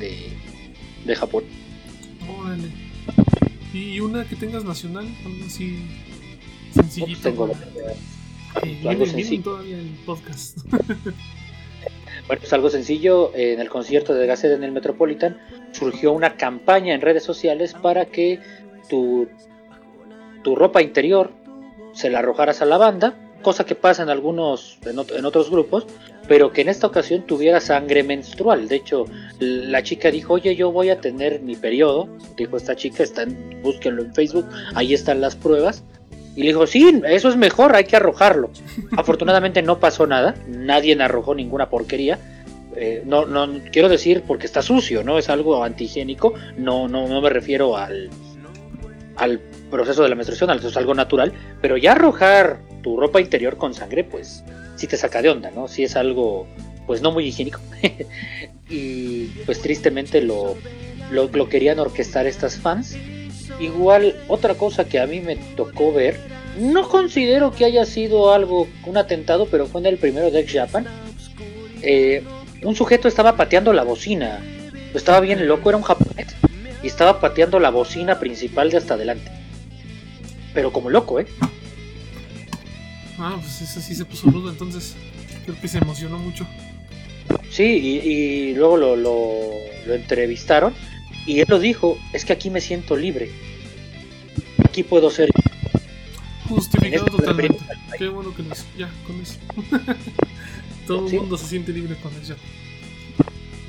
de, 0.00 0.28
de 1.04 1.14
Japón. 1.16 1.44
Órale. 2.38 2.68
¿Y 3.74 4.00
una 4.00 4.24
que 4.26 4.36
tengas 4.36 4.64
nacional? 4.64 5.06
Algo 5.26 5.44
así 5.46 5.78
No, 6.74 6.82
sencillito. 6.82 7.20
pues 7.20 7.22
tengo 7.22 7.46
la- 7.48 7.54
que 8.62 8.68
algo 8.68 8.80
viene, 8.80 8.96
viene 8.96 9.06
sencillo. 9.06 9.42
todavía 9.42 9.78
el 9.78 9.88
podcast. 10.06 10.58
Bueno, 12.26 12.40
pues 12.40 12.52
algo 12.52 12.70
sencillo, 12.70 13.32
en 13.34 13.60
el 13.60 13.68
concierto 13.68 14.14
de 14.14 14.26
Gasset 14.26 14.52
en 14.52 14.64
el 14.64 14.72
Metropolitan 14.72 15.38
surgió 15.72 16.12
una 16.12 16.36
campaña 16.36 16.94
en 16.94 17.00
redes 17.00 17.24
sociales 17.24 17.74
para 17.74 18.06
que 18.06 18.38
tu, 18.88 19.28
tu 20.42 20.54
ropa 20.54 20.82
interior 20.82 21.30
se 21.92 22.10
la 22.10 22.20
arrojaras 22.20 22.62
a 22.62 22.64
la 22.64 22.78
banda, 22.78 23.18
cosa 23.42 23.66
que 23.66 23.74
pasa 23.74 24.02
en 24.04 24.08
algunos, 24.08 24.78
en, 24.86 24.96
ot- 24.96 25.14
en 25.16 25.24
otros 25.24 25.50
grupos, 25.50 25.86
pero 26.28 26.52
que 26.52 26.60
en 26.62 26.68
esta 26.68 26.86
ocasión 26.86 27.22
tuviera 27.26 27.60
sangre 27.60 28.02
menstrual. 28.04 28.68
De 28.68 28.76
hecho, 28.76 29.04
la 29.40 29.82
chica 29.82 30.10
dijo, 30.10 30.34
oye, 30.34 30.54
yo 30.54 30.70
voy 30.70 30.90
a 30.90 31.00
tener 31.00 31.40
mi 31.42 31.56
periodo, 31.56 32.08
dijo 32.36 32.56
esta 32.56 32.76
chica, 32.76 33.02
está 33.02 33.24
en, 33.24 33.60
búsquenlo 33.62 34.02
en 34.02 34.14
Facebook, 34.14 34.46
ahí 34.74 34.94
están 34.94 35.20
las 35.20 35.34
pruebas. 35.36 35.84
Y 36.34 36.40
le 36.42 36.48
dijo, 36.48 36.66
sí, 36.66 37.00
eso 37.08 37.28
es 37.28 37.36
mejor, 37.36 37.76
hay 37.76 37.84
que 37.84 37.96
arrojarlo. 37.96 38.50
Afortunadamente 38.96 39.60
no 39.62 39.78
pasó 39.78 40.06
nada, 40.06 40.34
nadie 40.48 41.00
arrojó 41.02 41.34
ninguna 41.34 41.68
porquería. 41.68 42.18
Eh, 42.74 43.02
no, 43.04 43.26
no 43.26 43.60
quiero 43.70 43.90
decir 43.90 44.22
porque 44.26 44.46
está 44.46 44.62
sucio, 44.62 45.04
no 45.04 45.18
es 45.18 45.28
algo 45.28 45.62
antihigiénico, 45.62 46.32
no, 46.56 46.88
no, 46.88 47.06
no 47.06 47.20
me 47.20 47.28
refiero 47.28 47.76
al, 47.76 48.08
al 49.16 49.40
proceso 49.70 50.02
de 50.02 50.08
la 50.08 50.14
menstruación, 50.14 50.48
al- 50.48 50.64
es 50.64 50.76
algo 50.78 50.94
natural, 50.94 51.34
pero 51.60 51.76
ya 51.76 51.92
arrojar 51.92 52.60
tu 52.82 52.98
ropa 52.98 53.20
interior 53.20 53.58
con 53.58 53.74
sangre, 53.74 54.04
pues 54.04 54.42
sí 54.76 54.86
te 54.86 54.96
saca 54.96 55.20
de 55.20 55.28
onda, 55.28 55.50
¿no? 55.50 55.68
Sí 55.68 55.84
es 55.84 55.96
algo, 55.96 56.46
pues 56.86 57.02
no 57.02 57.12
muy 57.12 57.26
higiénico. 57.26 57.60
y 58.70 59.26
pues 59.44 59.60
tristemente 59.60 60.22
lo, 60.22 60.56
lo, 61.10 61.28
lo 61.28 61.48
querían 61.50 61.78
orquestar 61.78 62.26
estas 62.26 62.56
fans. 62.56 62.96
Igual, 63.62 64.16
otra 64.26 64.54
cosa 64.54 64.86
que 64.86 64.98
a 64.98 65.06
mí 65.06 65.20
me 65.20 65.36
tocó 65.36 65.92
ver, 65.92 66.18
no 66.58 66.88
considero 66.88 67.52
que 67.52 67.64
haya 67.64 67.84
sido 67.84 68.32
algo, 68.32 68.66
un 68.84 68.96
atentado, 68.96 69.46
pero 69.46 69.66
fue 69.66 69.80
en 69.80 69.86
el 69.86 69.98
primero 69.98 70.32
de 70.32 70.40
X 70.40 70.54
Japan. 70.54 70.84
Eh, 71.80 72.24
un 72.64 72.74
sujeto 72.74 73.06
estaba 73.06 73.36
pateando 73.36 73.72
la 73.72 73.84
bocina. 73.84 74.40
Estaba 74.94 75.20
bien 75.20 75.46
loco, 75.46 75.68
era 75.68 75.78
un 75.78 75.84
japonés. 75.84 76.34
Y 76.82 76.88
estaba 76.88 77.20
pateando 77.20 77.60
la 77.60 77.70
bocina 77.70 78.18
principal 78.18 78.68
de 78.68 78.78
hasta 78.78 78.94
adelante. 78.94 79.30
Pero 80.52 80.72
como 80.72 80.90
loco, 80.90 81.20
¿eh? 81.20 81.26
ah, 83.18 83.36
pues 83.40 83.62
eso 83.62 83.80
sí 83.80 83.94
se 83.94 84.04
puso 84.04 84.28
rudo, 84.28 84.50
entonces 84.50 84.96
creo 85.44 85.56
que 85.60 85.68
se 85.68 85.78
emocionó 85.78 86.18
mucho. 86.18 86.48
Sí, 87.48 87.62
y, 87.62 88.08
y 88.08 88.54
luego 88.54 88.76
lo, 88.76 88.96
lo, 88.96 89.40
lo 89.86 89.94
entrevistaron. 89.94 90.74
Y 91.26 91.38
él 91.38 91.46
lo 91.46 91.60
dijo, 91.60 91.96
es 92.12 92.24
que 92.24 92.32
aquí 92.32 92.50
me 92.50 92.60
siento 92.60 92.96
libre. 92.96 93.30
Aquí 94.72 94.84
puedo 94.84 95.10
ser... 95.10 95.28
Justificado 96.48 97.04
este 97.04 97.18
totalmente. 97.18 97.58
Qué 97.98 98.08
bueno 98.08 98.34
que 98.34 98.40
hizo. 98.40 98.64
Ya, 98.78 98.90
con 99.06 99.20
eso. 99.20 99.38
Todo 100.86 101.08
el 101.08 101.12
mundo 101.12 101.36
se 101.36 101.46
siente 101.46 101.72
libre 101.72 101.94
con 101.96 102.10
eso. 102.14 102.36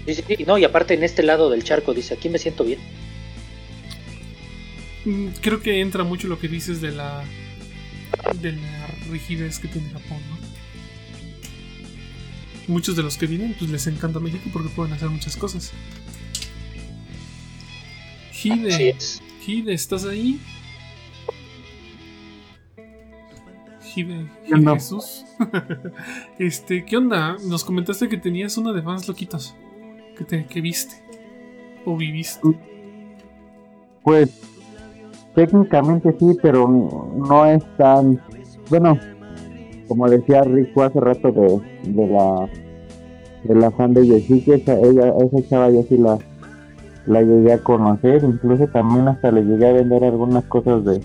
Sí, 0.08 0.14
sí, 0.14 0.46
no, 0.48 0.58
y 0.58 0.64
aparte 0.64 0.94
en 0.94 1.04
este 1.04 1.22
lado 1.22 1.50
del 1.50 1.66
charco 1.66 1.94
dice, 1.94 2.14
aquí 2.14 2.30
me 2.30 2.38
siento 2.38 2.64
bien. 2.64 2.80
Mm, 5.04 5.28
Creo 5.42 5.62
que 5.62 5.82
entra 5.82 6.06
mucho 6.06 6.30
lo 6.30 6.40
que 6.40 6.48
dices 6.48 6.80
de 6.80 6.92
la 6.94 7.26
de 8.42 8.54
la 8.54 8.88
rigidez 9.12 9.60
que 9.60 9.68
tiene 9.68 9.90
Japón, 9.90 10.22
¿no? 10.30 10.38
Muchos 12.74 12.96
de 12.96 13.04
los 13.04 13.18
que 13.18 13.28
vienen, 13.28 13.58
pues 13.60 13.70
les 13.70 13.88
encanta 13.88 14.22
México 14.22 14.50
porque 14.54 14.70
pueden 14.70 14.94
hacer 14.94 15.10
muchas 15.10 15.36
cosas. 15.36 15.74
Hide. 18.42 18.96
Hide, 19.46 19.74
¿estás 19.74 20.06
ahí? 20.06 20.40
Hide, 23.96 24.28
Hide 24.46 24.60
no. 24.60 24.74
Jesús. 24.74 25.26
este, 26.40 26.86
¿qué 26.86 26.98
onda? 26.98 27.38
Nos 27.48 27.64
comentaste 27.64 28.10
que 28.10 28.18
tenías 28.18 28.58
una 28.58 28.74
de 28.74 28.82
fans 28.82 29.08
loquitos. 29.08 29.56
Que, 30.18 30.24
te, 30.24 30.46
que 30.46 30.62
viste. 30.62 30.96
O 31.86 31.98
viviste. 31.98 32.42
Pues 34.04 34.42
técnicamente 35.36 36.16
sí, 36.20 36.38
pero 36.42 36.68
no 36.68 37.46
es 37.46 37.64
tan 37.78 38.22
bueno 38.70 38.98
como 39.88 40.10
decía 40.10 40.42
Rico 40.42 40.84
hace 40.84 41.00
rato 41.00 41.32
de, 41.32 41.62
de 41.92 42.08
la 42.08 42.50
de 43.44 43.56
la 43.56 43.72
fan 43.72 43.94
de 43.94 44.02
que 44.08 44.56
esa, 44.56 44.74
ella, 44.80 45.14
esa 45.20 45.50
chava 45.50 45.70
yo 45.70 45.84
sí 45.84 45.98
la 45.98 46.18
la 47.06 47.22
llegué 47.22 47.52
a 47.52 47.58
conocer, 47.58 48.24
incluso 48.24 48.66
también 48.68 49.10
hasta 49.10 49.30
le 49.30 49.44
llegué 49.44 49.68
a 49.68 49.74
vender 49.74 50.06
algunas 50.06 50.46
cosas 50.46 50.86
de 50.86 51.02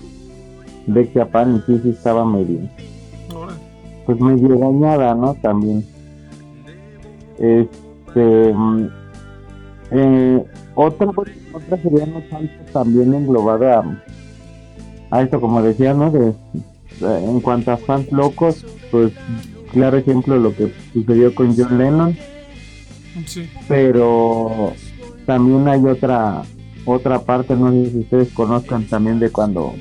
de 0.88 1.06
Japan 1.14 1.56
y 1.56 1.72
sí, 1.72 1.80
sí 1.82 1.90
estaba 1.90 2.24
medio 2.24 2.60
pues 4.06 4.18
medio 4.20 4.56
dañada, 4.56 5.14
¿no? 5.14 5.34
También. 5.34 5.84
Este. 7.38 8.52
mm, 8.54 8.88
eh, 9.90 10.44
otra, 10.74 11.08
otra 11.08 11.76
sería 11.82 12.06
no 12.06 12.20
tanto 12.30 12.52
también 12.72 13.12
englobada 13.14 13.80
a, 13.80 15.16
a 15.16 15.22
esto, 15.22 15.40
como 15.40 15.62
decía, 15.62 15.92
¿no? 15.94 16.10
De, 16.10 16.32
de- 17.00 17.24
en 17.24 17.40
cuanto 17.40 17.70
a 17.72 17.76
fans 17.76 18.10
locos, 18.10 18.64
pues 18.90 19.12
claro 19.72 19.98
ejemplo 19.98 20.36
lo 20.38 20.54
que 20.54 20.72
sucedió 20.92 21.34
con 21.34 21.54
John 21.56 21.76
Lennon, 21.78 22.16
sí. 23.26 23.48
pero 23.68 24.72
también 25.26 25.68
hay 25.68 25.84
otra 25.84 26.42
otra 26.86 27.18
parte, 27.20 27.54
no 27.54 27.70
sé 27.72 27.90
si 27.90 27.98
ustedes 27.98 28.32
conozcan 28.32 28.84
también 28.84 29.18
de 29.18 29.30
cuando 29.30 29.74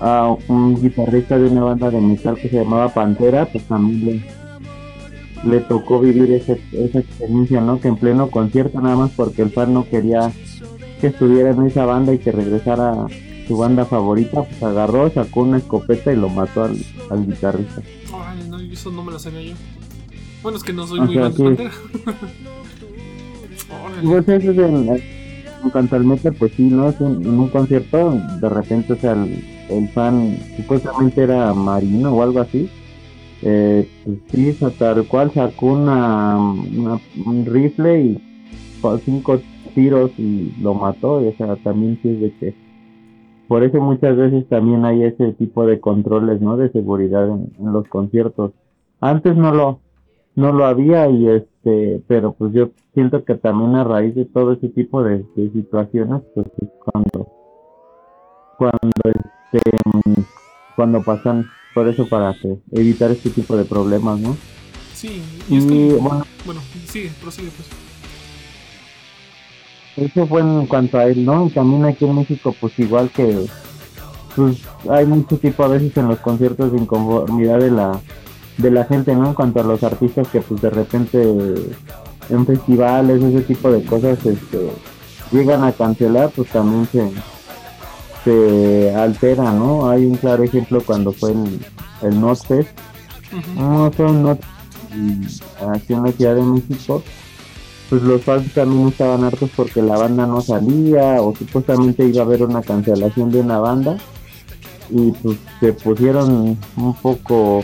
a 0.00 0.34
un 0.48 0.80
guitarrista 0.80 1.38
de 1.38 1.48
una 1.48 1.64
banda 1.64 1.90
de 1.90 2.00
metal 2.00 2.36
que 2.36 2.48
se 2.48 2.56
llamaba 2.56 2.92
Pantera, 2.92 3.46
pues 3.46 3.64
también 3.64 4.22
le, 5.44 5.50
le 5.50 5.60
tocó 5.60 6.00
vivir 6.00 6.30
ese- 6.32 6.60
esa 6.72 6.98
experiencia, 7.00 7.60
¿no? 7.60 7.80
Que 7.80 7.88
en 7.88 7.96
pleno 7.96 8.28
concierto, 8.30 8.80
nada 8.80 8.96
más 8.96 9.10
porque 9.16 9.42
el 9.42 9.50
fan 9.50 9.72
no 9.74 9.88
quería 9.88 10.30
que 11.00 11.08
estuviera 11.08 11.50
en 11.50 11.62
esa 11.66 11.84
banda 11.84 12.12
y 12.14 12.18
que 12.18 12.32
regresara 12.32 12.90
a 12.92 13.06
su 13.46 13.56
banda 13.56 13.84
favorita, 13.84 14.42
pues 14.42 14.62
agarró, 14.62 15.10
sacó 15.10 15.42
una 15.42 15.58
escopeta 15.58 16.12
y 16.12 16.16
lo 16.16 16.28
mató 16.28 16.64
al, 16.64 16.76
al 17.10 17.26
guitarrista. 17.26 17.80
Ay, 18.12 18.46
no, 18.48 18.58
eso 18.60 18.90
no 18.90 19.04
me 19.04 19.12
lo 19.12 19.18
sabía 19.18 19.42
yo. 19.42 19.54
Bueno, 20.42 20.58
es 20.58 20.64
que 20.64 20.72
no 20.72 20.86
soy 20.86 21.00
O 21.00 21.04
muy 21.04 21.14
fan 21.14 21.32
de. 21.34 21.44
Pantera. 21.44 21.70
Pues 24.04 24.28
eso 24.28 24.50
es 24.52 24.58
en, 24.58 24.88
en 24.90 25.70
cuanto 25.70 25.96
al 25.96 26.04
metal, 26.04 26.34
pues 26.38 26.52
sí, 26.56 26.62
¿no? 26.64 26.88
Es 26.90 27.00
un- 27.00 27.22
en 27.22 27.38
un 27.38 27.48
concierto, 27.48 28.12
de 28.40 28.48
repente, 28.48 28.92
o 28.92 28.96
sea, 28.96 29.12
el, 29.12 29.42
el 29.70 29.88
fan 29.90 30.36
supuestamente 30.56 31.22
era 31.22 31.52
marino 31.54 32.14
o 32.14 32.22
algo 32.22 32.40
así. 32.40 32.68
Eh, 33.42 33.86
pues 34.04 34.18
sí, 34.30 34.56
tal 34.78 35.06
cual 35.08 35.32
sacó 35.32 35.66
una, 35.66 36.38
una- 36.38 37.00
un 37.24 37.44
rifle 37.46 38.00
y 38.00 38.18
con 38.80 39.00
cinco 39.00 39.40
tiros 39.74 40.10
y 40.18 40.52
lo 40.60 40.74
mató. 40.74 41.22
y, 41.22 41.28
o 41.28 41.36
sea, 41.36 41.56
también 41.56 41.98
sí 42.02 42.08
es 42.10 42.20
de 42.20 42.32
que. 42.38 42.54
Por 43.48 43.62
eso 43.62 43.80
muchas 43.80 44.16
veces 44.16 44.48
también 44.48 44.84
hay 44.84 45.04
ese 45.04 45.32
tipo 45.34 45.66
de 45.66 45.78
controles, 45.80 46.40
¿no? 46.40 46.56
De 46.56 46.70
seguridad 46.70 47.28
en, 47.28 47.52
en 47.58 47.72
los 47.72 47.86
conciertos. 47.88 48.52
Antes 49.00 49.36
no 49.36 49.52
lo, 49.54 49.80
no 50.34 50.52
lo 50.52 50.64
había 50.66 51.08
y 51.08 51.28
este 51.28 52.02
pero 52.08 52.32
pues 52.32 52.52
yo 52.52 52.70
siento 52.94 53.24
que 53.24 53.34
también 53.34 53.74
a 53.76 53.84
raíz 53.84 54.14
de 54.14 54.24
todo 54.24 54.52
ese 54.52 54.68
tipo 54.70 55.02
de, 55.02 55.24
de 55.36 55.50
situaciones 55.52 56.22
pues 56.34 56.46
es 56.62 56.68
cuando 56.84 57.28
cuando 58.58 58.90
mm, 59.52 60.20
cuando 60.74 61.02
pasan 61.02 61.50
por 61.74 61.88
eso 61.88 62.08
para 62.08 62.34
que 62.34 62.56
evitar 62.72 63.10
este 63.10 63.30
tipo 63.30 63.56
de 63.56 63.64
problemas 63.64 64.18
no 64.20 64.36
Sí, 64.94 65.22
y 65.50 65.56
es 65.58 65.64
y 65.64 65.68
que. 65.68 65.92
bueno 66.00 66.24
Bueno, 66.46 66.60
sigue, 66.86 67.10
prosigue 67.20 67.50
pues. 67.54 67.68
eso 70.08 70.26
fue 70.26 70.40
en 70.40 70.66
cuanto 70.66 70.98
a 70.98 71.04
él 71.06 71.24
no 71.24 71.46
y 71.46 71.50
también 71.50 71.84
aquí 71.84 72.04
en 72.04 72.14
México 72.16 72.54
pues 72.60 72.78
igual 72.78 73.10
que 73.10 73.46
pues 74.34 74.58
hay 74.90 75.06
mucho 75.06 75.38
tipo 75.38 75.64
a 75.64 75.68
veces 75.68 75.96
en 75.96 76.08
los 76.08 76.18
conciertos 76.18 76.72
de 76.72 76.78
inconformidad 76.78 77.58
de 77.58 77.70
la 77.70 78.00
de 78.58 78.70
la 78.70 78.84
gente 78.84 79.14
no 79.14 79.28
en 79.28 79.34
cuanto 79.34 79.60
a 79.60 79.64
los 79.64 79.82
artistas 79.82 80.28
que 80.28 80.40
pues 80.40 80.60
de 80.62 80.70
repente 80.70 81.22
en 82.30 82.46
festivales 82.46 83.22
ese 83.22 83.42
tipo 83.42 83.70
de 83.70 83.82
cosas 83.84 84.18
este 84.24 84.70
llegan 85.30 85.62
a 85.64 85.72
cancelar 85.72 86.30
pues 86.30 86.48
también 86.50 86.86
se 86.90 87.10
se 88.26 88.94
altera 88.94 89.52
no 89.52 89.88
hay 89.88 90.04
un 90.04 90.16
claro 90.16 90.42
ejemplo 90.42 90.82
cuando 90.84 91.12
fue 91.12 91.30
el 91.32 91.60
el 92.02 92.20
Notfest 92.20 92.68
Ujú. 93.32 93.60
no 93.60 93.90
son 93.96 94.22
not- 94.22 94.40
y 94.94 95.26
aquí 95.74 95.92
en 95.94 96.02
la 96.02 96.12
Ciudad 96.12 96.34
de 96.34 96.42
México 96.42 97.02
pues 97.88 98.02
los 98.02 98.20
fans 98.22 98.52
también 98.52 98.88
estaban 98.88 99.22
hartos 99.24 99.48
porque 99.56 99.80
la 99.80 99.96
banda 99.96 100.26
no 100.26 100.40
salía 100.40 101.22
o 101.22 101.34
supuestamente 101.36 102.04
iba 102.04 102.22
a 102.22 102.24
haber 102.26 102.42
una 102.42 102.60
cancelación 102.62 103.30
de 103.30 103.40
una 103.40 103.58
banda 103.60 103.96
y 104.90 105.12
pues 105.12 105.38
se 105.60 105.72
pusieron 105.72 106.58
un 106.76 106.94
poco 107.00 107.62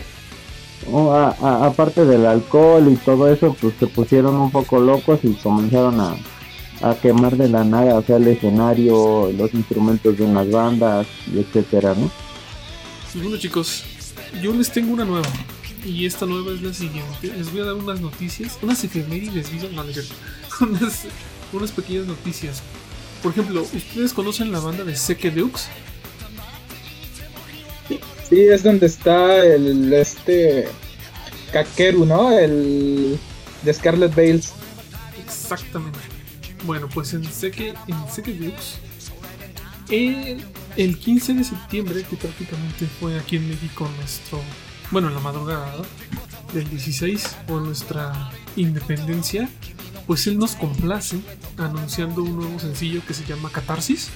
o 0.91 1.11
a- 1.11 1.35
a- 1.41 1.65
aparte 1.65 2.05
del 2.05 2.25
alcohol 2.25 2.87
y 2.91 2.95
todo 2.97 3.27
eso 3.31 3.55
pues 3.59 3.73
se 3.79 3.87
pusieron 3.87 4.35
un 4.35 4.49
poco 4.51 4.79
locos 4.79 5.19
y 5.23 5.33
comenzaron 5.33 5.99
a, 5.99 6.15
a 6.83 6.95
quemar 6.95 7.37
de 7.37 7.47
la 7.47 7.63
nada 7.63 7.95
o 7.95 8.03
sea 8.03 8.17
el 8.17 8.27
escenario 8.27 9.31
los 9.31 9.53
instrumentos 9.53 10.17
de 10.17 10.23
unas 10.25 10.51
bandas 10.51 11.07
y 11.33 11.39
etcétera 11.39 11.95
no 11.95 12.11
Y 13.15 13.19
bueno 13.19 13.37
chicos, 13.37 13.85
yo 14.41 14.53
les 14.53 14.71
tengo 14.71 14.93
una 14.93 15.05
nueva. 15.05 15.27
Y 15.85 16.05
esta 16.05 16.25
nueva 16.25 16.53
es 16.53 16.61
la 16.61 16.73
siguiente. 16.73 17.27
Les 17.37 17.51
voy 17.51 17.61
a 17.61 17.65
dar 17.65 17.73
unas 17.73 17.99
noticias, 17.99 18.57
unas 18.61 18.83
efemérides, 18.83 19.51
no, 19.71 19.81
unas, 20.61 21.05
unas 21.51 21.71
pequeñas 21.71 22.07
noticias. 22.07 22.61
Por 23.21 23.31
ejemplo, 23.31 23.61
¿ustedes 23.61 24.13
conocen 24.13 24.51
la 24.51 24.59
banda 24.59 24.83
de 24.83 24.95
Seke 24.95 25.29
Deux? 25.29 25.67
Sí, 28.29 28.39
es 28.39 28.63
donde 28.63 28.85
está 28.85 29.45
el 29.45 29.93
este 29.93 30.67
Kakeru, 31.51 32.05
¿no? 32.05 32.31
El 32.31 33.19
de 33.63 33.73
Scarlet 33.73 34.15
Bales. 34.15 34.53
Exactamente. 35.23 36.12
Bueno, 36.63 36.87
pues 36.87 37.13
en 37.13 37.23
Seke, 37.25 37.73
en 37.87 38.39
Deux, 38.39 38.79
el, 39.89 40.43
el 40.77 40.97
15 40.97 41.33
de 41.33 41.43
septiembre, 41.43 42.05
que 42.09 42.15
prácticamente 42.15 42.87
fue 42.99 43.19
aquí 43.19 43.35
en 43.35 43.49
México 43.49 43.89
nuestro, 43.97 44.41
bueno, 44.91 45.09
en 45.09 45.15
la 45.15 45.19
madrugada 45.19 45.81
del 46.53 46.69
16, 46.69 47.37
por 47.47 47.61
nuestra 47.61 48.31
independencia, 48.55 49.49
pues 50.07 50.25
él 50.27 50.37
nos 50.37 50.55
complace 50.55 51.19
anunciando 51.57 52.23
un 52.23 52.37
nuevo 52.37 52.59
sencillo 52.59 53.01
que 53.05 53.13
se 53.13 53.25
llama 53.25 53.49
Catarsis. 53.49 54.09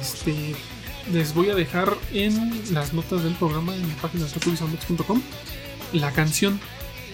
Este, 0.00 0.56
les 1.12 1.34
voy 1.34 1.50
a 1.50 1.54
dejar 1.54 1.94
en 2.12 2.72
las 2.72 2.94
notas 2.94 3.22
del 3.22 3.34
programa 3.34 3.74
en 3.74 3.86
la 3.86 3.94
página 3.96 4.26
tatubisoundbox.com 4.26 5.20
la 5.92 6.10
canción 6.12 6.58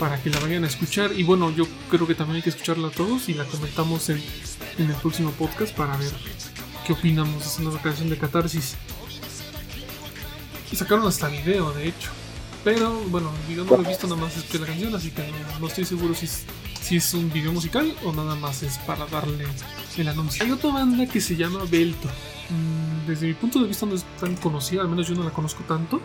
para 0.01 0.21
que 0.21 0.31
la 0.31 0.41
vayan 0.41 0.65
a 0.65 0.67
escuchar. 0.67 1.13
Y 1.13 1.23
bueno, 1.23 1.51
yo 1.51 1.67
creo 1.91 2.07
que 2.07 2.15
también 2.15 2.37
hay 2.37 2.43
que 2.43 2.49
escucharla 2.51 2.89
todos 2.91 3.29
y 3.29 3.35
la 3.35 3.45
comentamos 3.45 4.09
en, 4.09 4.21
en 4.79 4.91
el 4.91 4.97
próximo 4.97 5.31
podcast 5.33 5.77
para 5.77 5.97
ver 5.99 6.11
qué 6.87 6.95
opinamos 6.95 7.39
de 7.41 7.47
esa 7.47 7.63
nueva 7.63 7.81
canción 7.83 8.09
de 8.09 8.17
Catarsis. 8.17 8.77
Y 10.73 10.77
sacaron 10.77 11.07
hasta 11.07 11.29
video, 11.29 11.73
de 11.73 11.89
hecho. 11.89 12.11
Pero 12.65 12.93
bueno, 13.09 13.31
el 13.43 13.49
video 13.49 13.65
no 13.65 13.77
lo 13.77 13.85
he 13.85 13.89
visto, 13.89 14.07
nada 14.07 14.21
más 14.21 14.37
escuché 14.37 14.59
la 14.59 14.67
canción, 14.67 14.95
así 14.95 15.11
que 15.11 15.23
no, 15.23 15.61
no 15.61 15.67
estoy 15.67 15.85
seguro 15.85 16.15
si 16.15 16.27
es, 16.27 16.45
si 16.81 16.97
es 16.97 17.15
un 17.15 17.31
video 17.33 17.53
musical 17.53 17.95
o 18.05 18.13
nada 18.13 18.35
más 18.37 18.63
es 18.63 18.79
para 18.79 19.07
darle 19.07 19.47
el 19.97 20.09
anuncio. 20.09 20.45
Hay 20.45 20.51
otra 20.51 20.71
banda 20.71 21.07
que 21.07 21.21
se 21.21 21.37
llama 21.37 21.61
Belto. 21.71 22.09
Mm, 22.49 23.07
Desde 23.07 23.27
mi 23.29 23.35
punto 23.35 23.61
de 23.61 23.69
vista 23.69 23.87
no 23.87 23.95
es 23.95 24.05
tan 24.19 24.37
conocida, 24.37 24.83
al 24.83 24.89
menos 24.89 25.09
yo 25.09 25.15
no 25.15 25.25
la 25.25 25.31
conozco 25.31 25.63
tanto. 25.65 26.01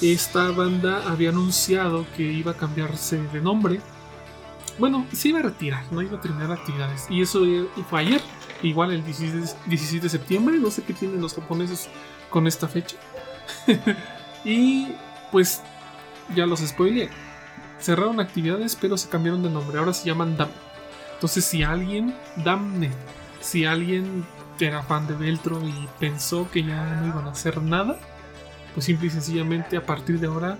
Esta 0.00 0.50
banda 0.52 1.02
había 1.10 1.30
anunciado 1.30 2.06
que 2.16 2.22
iba 2.22 2.52
a 2.52 2.56
cambiarse 2.56 3.20
de 3.32 3.40
nombre. 3.40 3.80
Bueno, 4.78 5.06
se 5.12 5.30
iba 5.30 5.40
a 5.40 5.42
retirar, 5.42 5.84
no 5.90 6.02
iba 6.02 6.18
a 6.18 6.20
terminar 6.20 6.52
actividades. 6.52 7.06
Y 7.10 7.20
eso 7.20 7.44
eh, 7.44 7.66
fue 7.90 8.00
ayer, 8.00 8.20
igual 8.62 8.92
el 8.92 9.04
16, 9.04 9.56
17 9.66 10.04
de 10.04 10.08
septiembre. 10.08 10.58
No 10.58 10.70
sé 10.70 10.84
qué 10.84 10.92
tienen 10.92 11.20
los 11.20 11.34
japoneses 11.34 11.88
con 12.30 12.46
esta 12.46 12.68
fecha. 12.68 12.96
y 14.44 14.92
pues 15.32 15.62
ya 16.36 16.46
los 16.46 16.60
spoileé. 16.60 17.10
Cerraron 17.80 18.20
actividades, 18.20 18.76
pero 18.76 18.96
se 18.96 19.08
cambiaron 19.08 19.42
de 19.42 19.50
nombre. 19.50 19.78
Ahora 19.78 19.92
se 19.92 20.06
llaman 20.06 20.36
Dam. 20.36 20.50
Entonces, 21.14 21.44
si 21.44 21.64
alguien, 21.64 22.14
Damne, 22.36 22.90
si 23.40 23.64
alguien 23.64 24.24
era 24.60 24.82
fan 24.82 25.06
de 25.06 25.14
Veltro 25.14 25.60
y 25.66 25.88
pensó 25.98 26.48
que 26.50 26.62
ya 26.62 27.00
no 27.00 27.08
iban 27.08 27.26
a 27.26 27.30
hacer 27.30 27.60
nada, 27.62 27.98
pues 28.78 28.84
simple 28.86 29.08
y 29.08 29.10
sencillamente 29.10 29.76
a 29.76 29.84
partir 29.84 30.20
de 30.20 30.28
ahora 30.28 30.56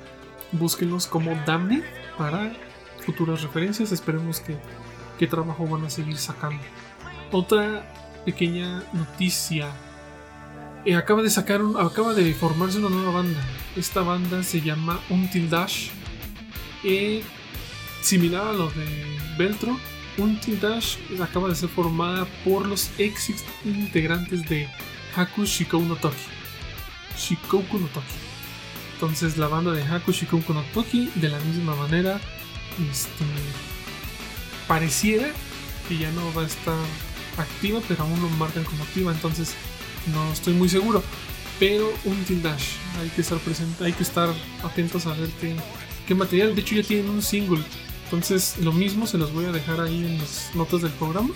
búsquenlos 0.50 1.06
como 1.06 1.36
Damne 1.46 1.84
para 2.16 2.52
futuras 3.06 3.42
referencias. 3.42 3.92
Esperemos 3.92 4.40
que 4.40 4.56
qué 5.20 5.28
trabajo 5.28 5.68
van 5.68 5.84
a 5.84 5.90
seguir 5.90 6.16
sacando. 6.18 6.60
Otra 7.30 7.88
pequeña 8.24 8.82
noticia. 8.92 9.68
Eh, 10.84 10.96
acaba 10.96 11.22
de 11.22 11.30
sacar 11.30 11.62
un- 11.62 11.76
acaba 11.80 12.12
de 12.12 12.34
formarse 12.34 12.78
una 12.78 12.88
nueva 12.88 13.12
banda. 13.12 13.38
Esta 13.76 14.00
banda 14.02 14.42
se 14.42 14.62
llama 14.62 14.98
Until 15.10 15.48
Dash. 15.48 15.90
Eh, 16.82 17.22
similar 18.02 18.48
a 18.48 18.52
lo 18.52 18.68
de 18.70 18.84
Beltro, 19.38 19.78
Until 20.16 20.58
Dash 20.58 20.96
acaba 21.22 21.48
de 21.48 21.54
ser 21.54 21.68
formada 21.68 22.26
por 22.44 22.66
los 22.66 22.90
ex 22.98 23.30
integrantes 23.64 24.48
de 24.48 24.68
Haku 25.14 25.44
Shikou 25.44 25.82
no 25.82 25.94
Toki. 25.94 26.16
Shikoku 27.18 27.78
no 27.78 27.86
Toki. 27.88 28.06
Entonces 28.94 29.36
la 29.36 29.48
banda 29.48 29.72
de 29.72 29.82
Haku 29.82 30.12
Shikoku 30.12 30.52
no 30.54 30.62
Toki, 30.74 31.10
de 31.14 31.28
la 31.28 31.38
misma 31.40 31.74
manera, 31.74 32.20
este, 32.90 33.24
pareciera 34.66 35.28
que 35.88 35.98
ya 35.98 36.10
no 36.12 36.32
va 36.34 36.42
a 36.42 36.46
estar 36.46 36.76
activa, 37.36 37.80
pero 37.86 38.02
aún 38.02 38.20
lo 38.20 38.28
marcan 38.30 38.64
como 38.64 38.82
activa, 38.84 39.12
entonces 39.12 39.54
no 40.12 40.32
estoy 40.32 40.54
muy 40.54 40.68
seguro. 40.68 41.02
Pero 41.58 41.92
Until 42.04 42.42
Dash, 42.42 42.74
hay 43.00 43.08
que 43.08 43.20
estar 43.20 43.38
presente, 43.38 43.84
hay 43.84 43.92
que 43.92 44.04
estar 44.04 44.32
atentos 44.62 45.06
a 45.06 45.14
ver 45.14 45.28
qué, 45.40 45.56
qué 46.06 46.14
material. 46.14 46.54
De 46.54 46.60
hecho 46.60 46.76
ya 46.76 46.82
tienen 46.82 47.08
un 47.08 47.22
single, 47.22 47.62
entonces 48.04 48.56
lo 48.58 48.72
mismo 48.72 49.06
se 49.06 49.18
los 49.18 49.32
voy 49.32 49.46
a 49.46 49.52
dejar 49.52 49.80
ahí 49.80 50.04
en 50.04 50.18
las 50.18 50.50
notas 50.54 50.82
del 50.82 50.92
programa. 50.92 51.30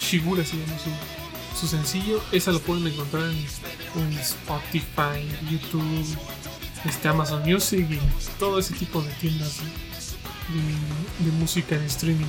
Shigura 0.00 0.44
se 0.44 0.56
llama 0.56 0.78
su, 0.78 1.60
su 1.60 1.66
sencillo, 1.66 2.22
esa 2.32 2.52
lo 2.52 2.60
pueden 2.60 2.86
encontrar 2.86 3.24
en, 3.30 3.36
Spotify, 4.20 5.26
YouTube, 5.50 6.16
este, 6.84 7.08
Amazon 7.08 7.42
Music 7.48 7.86
y 7.90 7.98
todo 8.38 8.58
ese 8.58 8.74
tipo 8.74 9.00
de 9.02 9.10
tiendas 9.20 9.58
de, 9.58 11.30
música 11.32 11.74
en 11.76 11.82
streaming. 11.82 12.26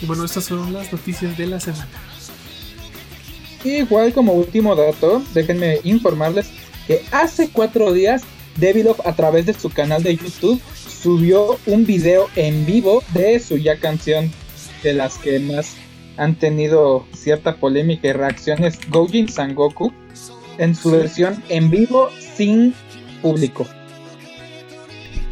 Y 0.00 0.06
bueno, 0.06 0.24
estas 0.24 0.48
fueron 0.48 0.72
las 0.72 0.92
noticias 0.92 1.36
de 1.36 1.46
la 1.46 1.60
semana. 1.60 1.88
Igual 3.64 4.12
como 4.12 4.32
último 4.32 4.76
dato, 4.76 5.22
déjenme 5.34 5.80
informarles 5.84 6.48
que 6.86 7.04
hace 7.10 7.50
cuatro 7.50 7.92
días 7.92 8.22
Devilov 8.56 8.96
a 9.04 9.14
través 9.14 9.46
de 9.46 9.54
su 9.54 9.70
canal 9.70 10.02
de 10.02 10.16
YouTube 10.16 10.60
subió 11.02 11.58
un 11.66 11.84
video 11.84 12.28
en 12.36 12.64
vivo 12.64 13.02
de 13.12 13.38
su 13.40 13.56
ya 13.58 13.78
canción 13.78 14.30
de 14.82 14.94
las 14.94 15.18
que 15.18 15.38
más 15.40 15.74
han 16.16 16.34
tenido 16.36 17.06
cierta 17.12 17.56
polémica 17.56 18.08
y 18.08 18.12
reacciones 18.12 18.78
Gojin 18.90 19.28
Sangoku 19.28 19.92
en 20.58 20.74
su 20.74 20.90
versión 20.90 21.42
en 21.48 21.70
vivo 21.70 22.08
sin 22.36 22.74
público. 23.22 23.66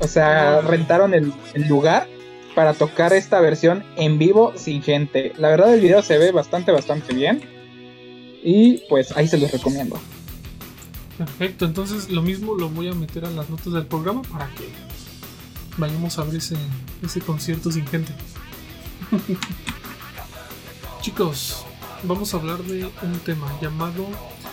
O 0.00 0.08
sea, 0.08 0.60
rentaron 0.60 1.14
el, 1.14 1.32
el 1.54 1.68
lugar 1.68 2.06
para 2.54 2.74
tocar 2.74 3.12
esta 3.12 3.40
versión 3.40 3.84
en 3.96 4.18
vivo 4.18 4.52
sin 4.56 4.82
gente. 4.82 5.32
La 5.38 5.48
verdad 5.48 5.74
el 5.74 5.80
video 5.80 6.02
se 6.02 6.18
ve 6.18 6.32
bastante, 6.32 6.72
bastante 6.72 7.14
bien. 7.14 7.42
Y 8.42 8.82
pues 8.88 9.16
ahí 9.16 9.26
se 9.26 9.38
los 9.38 9.50
recomiendo. 9.50 9.98
Perfecto, 11.16 11.64
entonces 11.64 12.10
lo 12.10 12.22
mismo 12.22 12.54
lo 12.54 12.68
voy 12.68 12.88
a 12.88 12.92
meter 12.92 13.24
a 13.24 13.30
las 13.30 13.48
notas 13.48 13.72
del 13.72 13.86
programa 13.86 14.22
para 14.22 14.46
que 14.54 14.68
vayamos 15.76 16.18
a 16.18 16.24
ver 16.24 16.36
ese, 16.36 16.56
ese 17.02 17.20
concierto 17.20 17.70
sin 17.70 17.86
gente. 17.86 18.12
Chicos, 21.04 21.66
vamos 22.04 22.32
a 22.32 22.38
hablar 22.38 22.62
de 22.62 22.86
un 23.02 23.18
tema 23.26 23.46
llamado... 23.60 24.06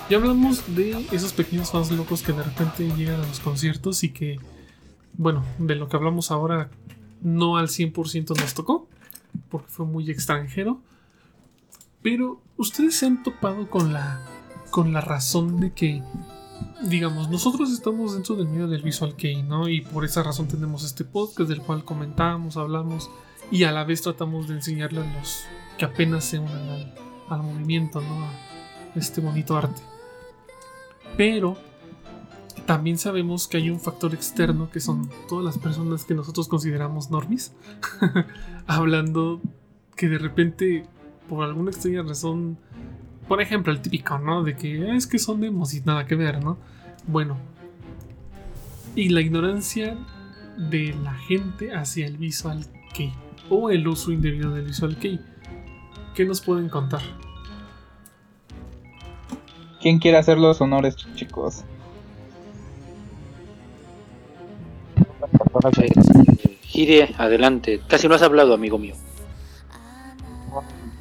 Ya 0.09 0.17
hablamos 0.17 0.75
de 0.75 1.07
esos 1.13 1.31
pequeños 1.31 1.71
fans 1.71 1.89
locos 1.91 2.23
que 2.23 2.33
de 2.33 2.43
repente 2.43 2.91
llegan 2.97 3.21
a 3.21 3.25
los 3.25 3.39
conciertos 3.39 4.03
y 4.03 4.09
que, 4.09 4.37
bueno, 5.13 5.45
de 5.59 5.75
lo 5.75 5.87
que 5.87 5.95
hablamos 5.95 6.29
ahora 6.29 6.69
no 7.21 7.55
al 7.55 7.69
100% 7.69 8.37
nos 8.37 8.53
tocó, 8.53 8.89
porque 9.47 9.69
fue 9.69 9.85
muy 9.85 10.11
extranjero. 10.11 10.81
Pero 12.01 12.41
ustedes 12.57 12.95
se 12.95 13.05
han 13.05 13.23
topado 13.23 13.69
con 13.69 13.93
la, 13.93 14.21
con 14.71 14.91
la 14.91 14.99
razón 14.99 15.61
de 15.61 15.71
que 15.71 16.03
digamos, 16.83 17.29
nosotros 17.29 17.71
estamos 17.71 18.13
dentro 18.13 18.35
del 18.35 18.49
medio 18.49 18.67
del 18.67 18.81
visual 18.81 19.15
kei, 19.15 19.41
¿no? 19.41 19.69
Y 19.69 19.79
por 19.79 20.03
esa 20.03 20.21
razón 20.21 20.49
tenemos 20.49 20.83
este 20.83 21.05
podcast 21.05 21.47
del 21.47 21.61
cual 21.61 21.85
comentamos, 21.85 22.57
hablamos 22.57 23.09
y 23.51 23.63
a 23.63 23.71
la 23.71 23.85
vez 23.85 24.01
tratamos 24.01 24.49
de 24.49 24.55
enseñarle 24.55 24.99
a 24.99 25.17
los 25.17 25.45
que 25.81 25.85
apenas 25.85 26.25
se 26.25 26.37
unan 26.37 26.93
al, 27.27 27.41
movimiento, 27.41 28.01
¿no? 28.01 28.25
A 28.25 28.29
este 28.93 29.19
bonito 29.19 29.57
arte. 29.57 29.81
Pero 31.17 31.57
también 32.67 32.99
sabemos 32.99 33.47
que 33.47 33.57
hay 33.57 33.71
un 33.71 33.79
factor 33.79 34.13
externo 34.13 34.69
que 34.69 34.79
son 34.79 35.09
todas 35.27 35.43
las 35.43 35.57
personas 35.57 36.05
que 36.05 36.13
nosotros 36.13 36.47
consideramos 36.47 37.09
normis, 37.09 37.55
hablando 38.67 39.41
que 39.95 40.07
de 40.07 40.19
repente, 40.19 40.85
por 41.27 41.45
alguna 41.45 41.71
extraña 41.71 42.03
razón, 42.03 42.59
por 43.27 43.41
ejemplo, 43.41 43.73
el 43.73 43.81
típico, 43.81 44.19
¿no? 44.19 44.43
De 44.43 44.55
que 44.55 44.87
"Ah, 44.87 44.95
es 44.95 45.07
que 45.07 45.17
son 45.17 45.41
demos 45.41 45.73
y 45.73 45.81
nada 45.81 46.05
que 46.05 46.13
ver, 46.13 46.43
¿no? 46.43 46.59
Bueno. 47.07 47.37
Y 48.95 49.09
la 49.09 49.21
ignorancia 49.21 49.97
de 50.59 50.93
la 51.03 51.15
gente 51.15 51.73
hacia 51.73 52.05
el 52.05 52.17
Visual 52.17 52.67
Kei 52.93 53.11
o 53.49 53.71
el 53.71 53.87
uso 53.87 54.11
indebido 54.11 54.51
del 54.51 54.65
Visual 54.65 54.95
Kei. 54.97 55.30
¿Qué 56.15 56.25
nos 56.25 56.41
pueden 56.41 56.69
contar? 56.69 57.01
¿Quién 59.81 59.99
quiere 59.99 60.17
hacer 60.17 60.37
los 60.37 60.61
honores, 60.61 60.95
chicos? 61.15 61.63
Gire, 66.63 67.13
adelante. 67.17 67.81
Casi 67.87 68.07
no 68.07 68.15
has 68.15 68.21
hablado, 68.21 68.53
amigo 68.53 68.77
mío. 68.77 68.95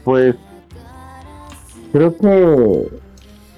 Pues 0.05 0.35
creo 1.93 2.17
que 2.17 2.89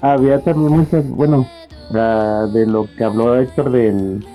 había 0.00 0.40
también 0.42 0.72
muchas, 0.72 1.08
bueno, 1.08 1.46
la- 1.90 2.46
de 2.48 2.66
lo 2.66 2.86
que 2.96 3.04
habló 3.04 3.36
Héctor 3.38 3.70
del 3.70 4.26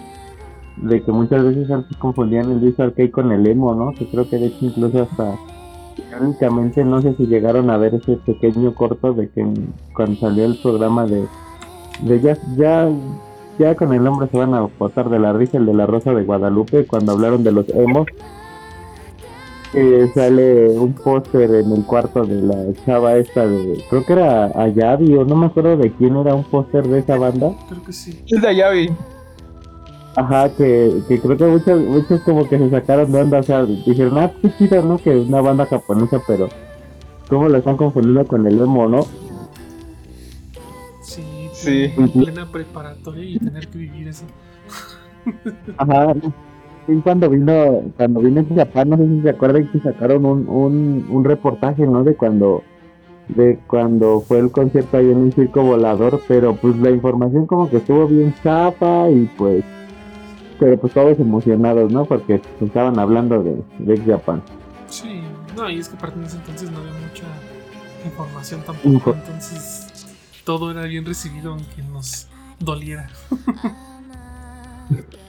de 0.78 1.01
que 1.01 1.11
muchas 1.11 1.43
veces 1.43 1.72
antes 1.72 1.97
confundían 1.97 2.51
el 2.51 2.59
Visual 2.59 2.93
Kei 2.93 3.09
con 3.09 3.32
el 3.32 3.47
emo, 3.47 3.74
¿no? 3.74 3.93
Que 3.93 4.05
creo 4.07 4.30
que 4.30 4.38
de 4.38 4.45
hecho 4.47 4.57
incluso 4.65 5.01
hasta 5.03 5.36
irónicamente 5.97 6.83
no 6.83 7.01
sé 7.01 7.15
si 7.15 7.25
llegaron 7.25 7.69
a 7.69 7.77
ver 7.77 7.95
ese 7.95 8.17
pequeño 8.17 8.73
corto 8.73 9.13
de 9.13 9.29
que 9.29 9.45
cuando 9.93 10.19
salió 10.19 10.45
el 10.45 10.57
programa 10.57 11.05
de 11.05 11.25
de 12.01 12.21
ya 12.21 12.37
ya 12.55 12.89
ya 13.57 13.75
con 13.75 13.93
el 13.93 14.03
nombre 14.03 14.27
se 14.29 14.37
van 14.37 14.53
a 14.53 14.61
botar 14.61 15.09
de 15.09 15.19
la 15.19 15.33
risa 15.33 15.57
el 15.57 15.65
de 15.65 15.73
la 15.73 15.85
Rosa 15.85 16.13
de 16.13 16.23
Guadalupe 16.23 16.85
cuando 16.85 17.13
hablaron 17.13 17.43
de 17.43 17.51
los 17.51 17.67
emos 17.69 18.07
que 19.71 20.07
sale 20.13 20.69
un 20.69 20.93
póster 20.93 21.53
en 21.53 21.71
el 21.71 21.83
cuarto 21.83 22.25
de 22.25 22.41
la 22.41 22.55
chava 22.85 23.15
esta 23.15 23.45
de 23.45 23.83
creo 23.89 24.05
que 24.05 24.13
era 24.13 24.45
Ayabi 24.55 25.13
o 25.15 25.25
no 25.25 25.35
me 25.35 25.47
acuerdo 25.47 25.75
de 25.77 25.91
quién 25.91 26.15
era 26.15 26.35
un 26.35 26.43
póster 26.43 26.87
de 26.87 26.99
esa 26.99 27.17
banda 27.17 27.51
Creo 27.67 27.83
que 27.83 27.93
sí. 27.93 28.23
Es 28.27 28.41
de 28.41 28.47
Ayabi. 28.47 28.89
Ajá, 30.18 30.49
que, 30.49 31.03
que 31.07 31.20
creo 31.20 31.38
que 31.38 31.45
muchos, 31.45 31.80
muchos 31.80 32.22
como 32.22 32.49
que 32.49 32.57
se 32.57 32.72
sacaron 32.72 33.11
de 33.11 33.22
onda, 33.22 33.38
o 33.39 33.43
sea, 33.43 33.63
dijeron, 33.65 34.18
ah, 34.18 34.32
qué 34.41 34.51
chido, 34.57 34.82
¿no? 34.82 34.97
Que 34.97 35.11
es 35.22 35.28
una 35.28 35.41
banda 35.41 35.68
japonesa, 35.68 36.20
pero 36.26 36.49
¿cómo 37.30 37.47
la 37.49 37.59
están 37.59 37.78
confundiendo 37.78 38.26
con 38.26 38.47
el 38.47 38.59
emo, 38.59 38.88
no? 38.88 39.01
Sí, 41.01 41.24
Sí. 41.53 41.93
en 41.95 42.09
plena 42.09 42.51
preparatoria 42.51 43.24
y 43.26 43.38
tener 43.38 43.68
que 43.68 43.78
vivir 43.78 44.07
eso. 44.07 44.26
Ajá, 45.78 46.13
y 46.88 46.95
cuando 47.01 47.30
vino, 47.30 47.84
cuando 47.95 48.22
vino 48.22 48.39
en 48.39 48.55
Japón, 48.55 48.89
no 48.89 48.97
sé 48.97 49.05
si 49.07 49.22
se 49.22 49.30
acuerdan 49.30 49.72
que 49.72 49.80
sacaron 49.82 50.26
un, 50.26 50.49
un, 50.49 51.05
un 51.09 51.24
reportaje, 51.26 51.86
¿no? 51.86 52.03
De 52.03 52.15
cuando, 52.15 52.63
de 53.28 53.59
cuando 53.68 54.22
fue 54.22 54.39
el 54.39 54.49
concierto 54.51 54.97
ahí 54.97 55.11
en 55.11 55.18
un 55.18 55.32
circo 55.32 55.61
volador, 55.61 56.22
pero 56.28 56.55
pues 56.55 56.76
la 56.78 56.89
información 56.89 57.45
como 57.45 57.70
que 57.70 57.78
estuvo 57.78 58.07
bien 58.07 58.34
chafa 58.43 59.09
y 59.11 59.30
pues, 59.38 59.63
pero 60.60 60.78
pues 60.78 60.93
todos 60.93 61.20
emocionados, 61.20 61.91
¿no? 61.91 62.05
Porque 62.05 62.41
estaban 62.62 62.97
hablando 62.99 63.41
de, 63.43 63.62
de 63.80 63.93
Ex 63.93 64.05
Japan. 64.05 64.41
Sí, 64.89 65.22
no, 65.55 65.70
y 65.70 65.80
es 65.80 65.89
que 65.89 65.95
aparte 65.97 66.20
en 66.20 66.26
ese 66.26 66.38
entonces 66.38 66.72
no 66.72 66.80
había 66.80 66.91
mucha 66.93 67.26
información 68.05 68.62
tampoco, 68.66 68.89
Info. 68.89 69.14
entonces 69.14 70.08
todo 70.43 70.72
era 70.72 70.84
bien 70.84 71.05
recibido 71.05 71.51
aunque 71.51 71.82
nos 71.84 72.28
doliera. 72.60 73.10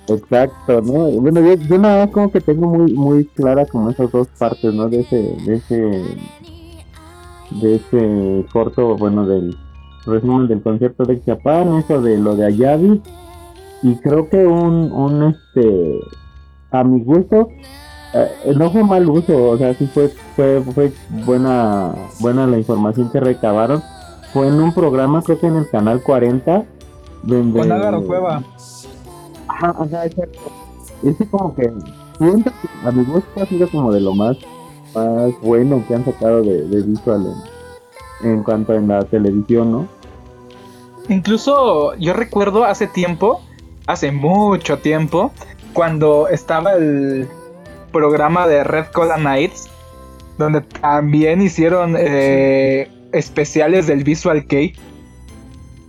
Exacto, 0.07 0.81
¿no? 0.81 0.93
Bueno, 1.21 1.41
yo, 1.41 1.55
yo 1.55 1.79
nada 1.79 2.05
más 2.07 2.15
como 2.15 2.31
que 2.31 2.41
tengo 2.41 2.67
muy 2.69 2.93
muy 2.93 3.25
clara 3.27 3.67
como 3.67 3.91
esas 3.91 4.11
dos 4.13 4.29
partes, 4.39 4.73
¿no? 4.73 4.89
De 4.89 5.01
ese, 5.01 5.17
de 5.17 5.55
ese, 5.57 6.05
de 7.61 7.75
ese 7.77 8.47
corto, 8.53 8.97
bueno, 8.97 9.27
del 9.27 9.57
resumen 10.07 10.49
del 10.49 10.63
concierto 10.63 11.05
de 11.05 11.21
Japan, 11.21 11.79
eso 11.79 12.01
de 12.01 12.17
lo 12.17 12.37
de 12.37 12.47
Ayabi, 12.47 13.03
y 13.83 13.97
creo 13.97 14.29
que 14.29 14.47
un, 14.47 14.93
un 14.93 15.35
este, 15.35 16.01
a 16.71 16.85
mi 16.85 17.03
gusto, 17.03 17.49
eh, 18.15 18.55
no 18.57 18.71
fue 18.71 18.85
mal 18.85 19.09
uso, 19.09 19.51
o 19.51 19.59
sea, 19.59 19.75
sí 19.75 19.87
fue, 19.93 20.09
fue, 20.35 20.63
fue 20.75 20.93
buena, 21.25 21.95
buena 22.21 22.47
la 22.47 22.59
información 22.59 23.11
que 23.11 23.21
recabaron, 23.21 23.83
fue 24.33 24.49
en 24.49 24.61
un 24.61 24.73
programa, 24.73 25.23
creo 25.23 25.39
que 25.39 25.47
en 25.47 25.57
el 25.57 25.71
canal 25.71 26.03
40, 26.03 26.65
donde... 27.23 27.61
Con 27.61 27.73
Álvaro 27.73 28.07
Cueva. 28.07 28.43
Ajá, 29.49 29.75
ajá, 29.79 30.07
exacto. 30.07 30.39
Ese 31.03 31.29
como 31.29 31.55
que 31.55 31.73
siento 32.19 32.51
que 32.51 32.89
a 32.89 32.91
mi 32.91 33.05
gusto 33.05 33.29
ha 33.41 33.47
sido 33.47 33.69
como 33.69 33.93
de 33.93 34.01
lo 34.01 34.15
más, 34.15 34.37
más 34.95 35.33
bueno 35.43 35.83
que 35.87 35.95
han 35.95 36.05
sacado 36.05 36.43
de, 36.43 36.67
de 36.67 36.83
visual 36.83 37.27
en, 38.23 38.31
en 38.31 38.43
cuanto 38.43 38.75
en 38.75 38.89
la 38.89 39.05
televisión, 39.05 39.73
¿no? 39.73 39.89
Incluso 41.09 41.95
yo 41.95 42.13
recuerdo 42.13 42.65
hace 42.65 42.87
tiempo, 42.87 43.41
hace 43.89 44.13
mucho 44.13 44.79
tiempo, 44.79 45.33
cuando 45.73 46.29
estaba 46.29 46.75
el 46.75 47.27
programa 47.91 48.47
de 48.47 48.63
Red 48.63 48.89
Cola 48.93 49.17
Nights, 49.17 49.71
donde 50.37 50.61
también 50.61 51.41
hicieron 51.41 51.97
eh, 51.99 52.91
especiales 53.13 53.87
del 53.87 54.05
Visual 54.05 54.47
Kei. 54.47 54.75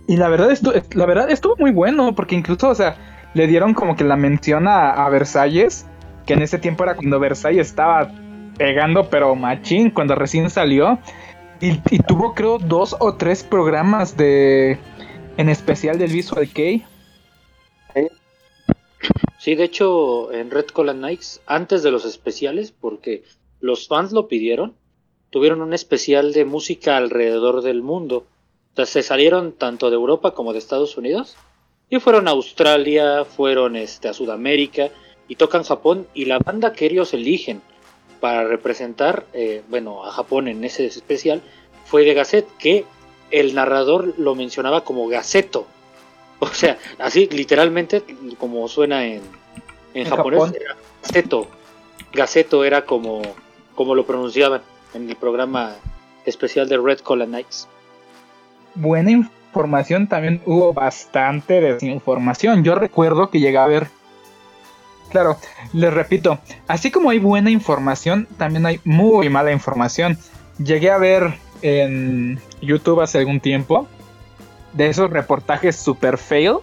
Y 0.08 0.16
la 0.16 0.28
verdad, 0.28 0.56
la 0.94 1.06
verdad 1.06 1.30
estuvo 1.30 1.56
muy 1.58 1.72
bueno, 1.72 2.14
porque 2.14 2.34
incluso, 2.34 2.70
o 2.70 2.74
sea, 2.74 2.96
le 3.34 3.46
dieron 3.46 3.74
como 3.74 3.94
que 3.96 4.04
la 4.04 4.16
mención 4.16 4.66
a, 4.66 5.06
Versalles, 5.10 5.86
que 6.26 6.32
en 6.32 6.42
ese 6.42 6.58
tiempo 6.58 6.84
era 6.84 6.96
cuando 6.96 7.20
Versalles 7.20 7.66
estaba 7.68 8.10
pegando, 8.56 9.10
pero 9.10 9.36
machín, 9.36 9.90
cuando 9.90 10.14
recién 10.14 10.48
salió. 10.48 10.98
Y, 11.60 11.78
y 11.90 11.98
tuvo 11.98 12.34
creo 12.34 12.56
dos 12.58 12.96
o 12.98 13.14
tres 13.16 13.44
programas 13.44 14.16
de 14.16 14.78
en 15.36 15.50
especial 15.50 15.98
del 15.98 16.12
Visual 16.12 16.48
Kei. 16.48 16.86
Sí, 19.38 19.54
de 19.54 19.64
hecho, 19.64 20.32
en 20.32 20.50
Red 20.50 20.66
Cola 20.66 20.92
Nights, 20.92 21.40
antes 21.46 21.82
de 21.82 21.90
los 21.90 22.04
especiales, 22.04 22.72
porque 22.72 23.24
los 23.60 23.88
fans 23.88 24.12
lo 24.12 24.28
pidieron, 24.28 24.74
tuvieron 25.30 25.62
un 25.62 25.72
especial 25.72 26.32
de 26.32 26.44
música 26.44 26.96
alrededor 26.96 27.62
del 27.62 27.82
mundo. 27.82 28.26
Sea, 28.76 28.86
se 28.86 29.02
salieron 29.02 29.52
tanto 29.52 29.90
de 29.90 29.96
Europa 29.96 30.32
como 30.32 30.52
de 30.52 30.58
Estados 30.58 30.96
Unidos. 30.96 31.36
Y 31.88 31.98
fueron 31.98 32.28
a 32.28 32.32
Australia, 32.32 33.24
fueron 33.24 33.76
este, 33.76 34.08
a 34.08 34.12
Sudamérica 34.12 34.90
y 35.26 35.36
tocan 35.36 35.64
Japón. 35.64 36.06
Y 36.14 36.26
la 36.26 36.38
banda 36.38 36.72
que 36.72 36.86
ellos 36.86 37.14
eligen 37.14 37.62
para 38.20 38.44
representar, 38.44 39.26
eh, 39.32 39.62
bueno, 39.68 40.04
a 40.04 40.12
Japón 40.12 40.48
en 40.48 40.62
ese 40.64 40.86
especial, 40.86 41.40
fue 41.84 42.04
de 42.04 42.14
Gazette, 42.14 42.48
que 42.58 42.84
el 43.30 43.54
narrador 43.54 44.14
lo 44.18 44.34
mencionaba 44.34 44.84
como 44.84 45.08
Gaceto. 45.08 45.66
O 46.42 46.48
sea, 46.48 46.78
así 46.98 47.28
literalmente 47.30 48.02
como 48.38 48.66
suena 48.66 49.04
en, 49.04 49.22
en, 49.94 50.06
En 50.06 50.08
japonés, 50.08 50.40
Japón. 50.40 50.56
era 50.58 50.76
Gaceto. 51.02 51.48
Gaceto 52.12 52.64
era 52.64 52.84
como, 52.84 53.22
como 53.74 53.94
lo 53.94 54.06
pronunciaban 54.06 54.62
en 54.94 55.08
el 55.08 55.16
programa 55.16 55.76
especial 56.24 56.68
de 56.68 56.78
Red 56.78 57.00
Cola 57.00 57.26
Nights. 57.26 57.68
Buena 58.74 59.10
información, 59.10 60.08
también 60.08 60.40
hubo 60.46 60.72
bastante 60.72 61.60
desinformación. 61.60 62.64
Yo 62.64 62.74
recuerdo 62.74 63.30
que 63.30 63.40
llegué 63.40 63.58
a 63.58 63.66
ver. 63.66 63.88
Claro, 65.10 65.36
les 65.72 65.92
repito, 65.92 66.38
así 66.68 66.90
como 66.90 67.10
hay 67.10 67.18
buena 67.18 67.50
información, 67.50 68.28
también 68.38 68.64
hay 68.64 68.80
muy 68.84 69.28
mala 69.28 69.50
información. 69.52 70.16
Llegué 70.58 70.90
a 70.90 70.98
ver 70.98 71.34
en 71.62 72.38
YouTube 72.62 73.00
hace 73.00 73.18
algún 73.18 73.40
tiempo 73.40 73.88
de 74.72 74.88
esos 74.88 75.10
reportajes 75.10 75.76
super 75.76 76.18
fail 76.18 76.56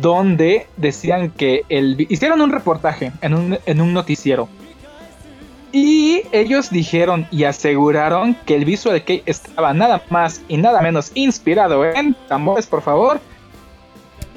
donde 0.00 0.66
decían 0.76 1.30
que 1.30 1.64
el 1.68 2.06
hicieron 2.08 2.40
un 2.40 2.52
reportaje 2.52 3.12
en 3.22 3.34
un, 3.34 3.58
en 3.66 3.80
un 3.80 3.92
noticiero 3.92 4.48
y 5.72 6.22
ellos 6.32 6.70
dijeron 6.70 7.26
y 7.30 7.44
aseguraron 7.44 8.34
que 8.34 8.56
el 8.56 8.64
Visual 8.64 9.02
Kei 9.04 9.22
estaba 9.26 9.72
nada 9.72 10.02
más 10.10 10.42
y 10.48 10.56
nada 10.56 10.80
menos 10.80 11.12
inspirado 11.14 11.84
en 11.84 12.14
tambores, 12.28 12.66
por 12.66 12.82
favor. 12.82 13.20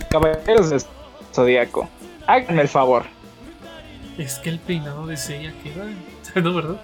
Caballeros 0.10 0.70
del 0.70 0.82
Zodíaco. 1.34 1.90
Háganme 2.28 2.62
el 2.62 2.68
favor. 2.68 3.06
Es 4.18 4.36
que 4.36 4.50
el 4.50 4.60
peinado 4.60 5.08
de 5.08 5.18
Seiya 5.18 5.54
queda. 5.64 5.86
no, 6.42 6.54
¿verdad? 6.54 6.82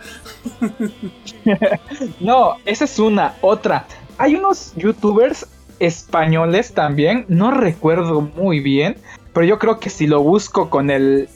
No, 2.19 2.55
esa 2.65 2.85
es 2.85 2.97
una. 2.97 3.35
Otra. 3.41 3.85
Hay 4.17 4.35
unos 4.35 4.73
youtubers 4.75 5.45
españoles 5.79 6.73
también. 6.73 7.25
No 7.27 7.51
recuerdo 7.51 8.21
muy 8.21 8.59
bien. 8.59 8.97
Pero 9.33 9.45
yo 9.45 9.59
creo 9.59 9.79
que 9.79 9.89
si 9.89 10.07
lo 10.07 10.21
busco 10.21 10.69
con 10.69 10.89
el. 10.89 11.29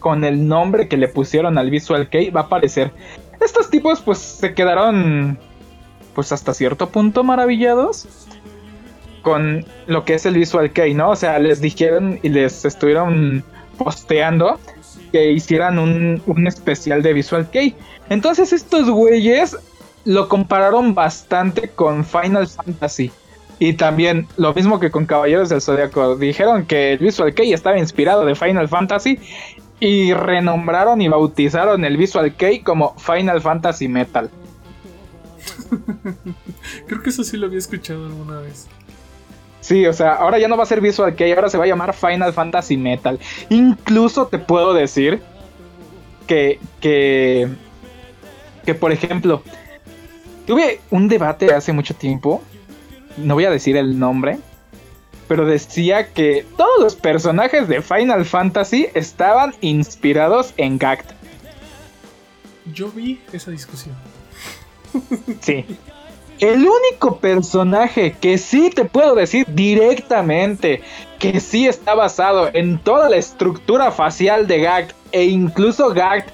Con 0.00 0.24
el 0.24 0.48
nombre 0.48 0.88
que 0.88 0.96
le 0.96 1.08
pusieron 1.08 1.58
al 1.58 1.70
Visual 1.70 2.08
Kei. 2.08 2.30
Va 2.30 2.42
a 2.42 2.44
aparecer. 2.44 2.90
Estos 3.40 3.70
tipos 3.70 4.00
pues 4.00 4.18
se 4.18 4.54
quedaron. 4.54 5.38
Pues 6.14 6.32
hasta 6.32 6.54
cierto 6.54 6.88
punto 6.88 7.24
maravillados. 7.24 8.06
Con 9.22 9.64
lo 9.86 10.04
que 10.04 10.14
es 10.14 10.26
el 10.26 10.34
Visual 10.34 10.72
Kei, 10.72 10.94
¿no? 10.94 11.10
O 11.10 11.16
sea, 11.16 11.38
les 11.38 11.60
dijeron 11.60 12.18
y 12.22 12.28
les 12.28 12.64
estuvieron 12.64 13.44
posteando 13.78 14.58
que 15.12 15.30
hicieran 15.30 15.78
un, 15.78 16.22
un 16.26 16.46
especial 16.46 17.02
de 17.02 17.12
Visual 17.12 17.48
Kei. 17.50 17.74
Entonces 18.08 18.52
estos 18.52 18.90
güeyes 18.90 19.56
lo 20.04 20.28
compararon 20.28 20.94
bastante 20.94 21.68
con 21.68 22.04
Final 22.04 22.48
Fantasy. 22.48 23.12
Y 23.62 23.74
también 23.74 24.26
lo 24.38 24.52
mismo 24.52 24.80
que 24.80 24.90
con 24.90 25.06
Caballeros 25.06 25.48
del 25.48 25.60
Zodiaco. 25.60 26.16
Dijeron 26.16 26.66
que 26.66 26.94
el 26.94 26.98
Visual 26.98 27.32
Kei 27.32 27.52
estaba 27.52 27.78
inspirado 27.78 28.24
de 28.24 28.34
Final 28.34 28.68
Fantasy. 28.68 29.20
y 29.78 30.12
renombraron 30.14 31.00
y 31.00 31.06
bautizaron 31.06 31.84
el 31.84 31.96
Visual 31.96 32.34
Kei 32.34 32.64
como 32.64 32.96
Final 32.98 33.40
Fantasy 33.40 33.86
Metal. 33.86 34.30
Creo 36.88 37.02
que 37.04 37.10
eso 37.10 37.22
sí 37.22 37.36
lo 37.36 37.46
había 37.46 37.60
escuchado 37.60 38.06
alguna 38.06 38.40
vez. 38.40 38.66
Sí, 39.60 39.86
o 39.86 39.92
sea, 39.92 40.14
ahora 40.14 40.40
ya 40.40 40.48
no 40.48 40.56
va 40.56 40.64
a 40.64 40.66
ser 40.66 40.80
Visual 40.80 41.14
Kei, 41.14 41.30
ahora 41.30 41.48
se 41.48 41.56
va 41.56 41.62
a 41.62 41.68
llamar 41.68 41.94
Final 41.94 42.32
Fantasy 42.32 42.76
Metal. 42.76 43.20
Incluso 43.48 44.26
te 44.26 44.40
puedo 44.40 44.74
decir 44.74 45.22
que, 46.26 46.58
que, 46.80 47.48
que 48.66 48.74
por 48.74 48.90
ejemplo, 48.90 49.40
tuve 50.48 50.80
un 50.90 51.06
debate 51.06 51.54
hace 51.54 51.72
mucho 51.72 51.94
tiempo, 51.94 52.42
no 53.16 53.34
voy 53.34 53.44
a 53.44 53.50
decir 53.50 53.76
el 53.76 53.98
nombre, 53.98 54.38
pero 55.28 55.46
decía 55.46 56.12
que 56.12 56.44
todos 56.56 56.80
los 56.80 56.94
personajes 56.94 57.68
de 57.68 57.80
Final 57.80 58.24
Fantasy 58.24 58.88
estaban 58.94 59.54
inspirados 59.60 60.52
en 60.56 60.78
Gact. 60.78 61.12
Yo 62.72 62.90
vi 62.90 63.20
esa 63.32 63.50
discusión. 63.50 63.94
Sí. 65.40 65.64
El 66.38 66.66
único 66.66 67.18
personaje 67.18 68.16
que 68.20 68.36
sí 68.36 68.70
te 68.70 68.84
puedo 68.84 69.14
decir 69.14 69.46
directamente 69.48 70.82
que 71.18 71.38
sí 71.38 71.68
está 71.68 71.94
basado 71.94 72.50
en 72.52 72.78
toda 72.78 73.08
la 73.08 73.16
estructura 73.16 73.92
facial 73.92 74.46
de 74.48 74.60
Gact 74.60 74.96
e 75.12 75.24
incluso 75.24 75.94
Gact 75.94 76.30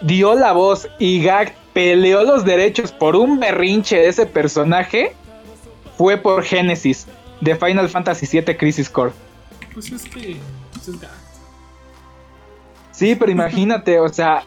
dio 0.00 0.34
la 0.34 0.52
voz 0.52 0.88
y 0.98 1.22
Gact 1.22 1.54
peleó 1.74 2.22
los 2.24 2.44
derechos 2.44 2.92
por 2.92 3.14
un 3.14 3.40
berrinche 3.40 3.96
de 3.98 4.08
ese 4.08 4.26
personaje 4.26 5.14
fue 6.02 6.16
por 6.16 6.42
Genesis 6.42 7.06
de 7.40 7.54
Final 7.54 7.88
Fantasy 7.88 8.26
VII 8.26 8.56
Crisis 8.56 8.90
Core. 8.90 9.12
Pues 9.72 9.92
es 9.92 10.02
que 10.02 10.36
pues 10.72 10.88
es. 10.88 10.96
Sí, 12.90 13.14
pero 13.14 13.30
imagínate, 13.38 14.00
o 14.00 14.08
sea, 14.08 14.42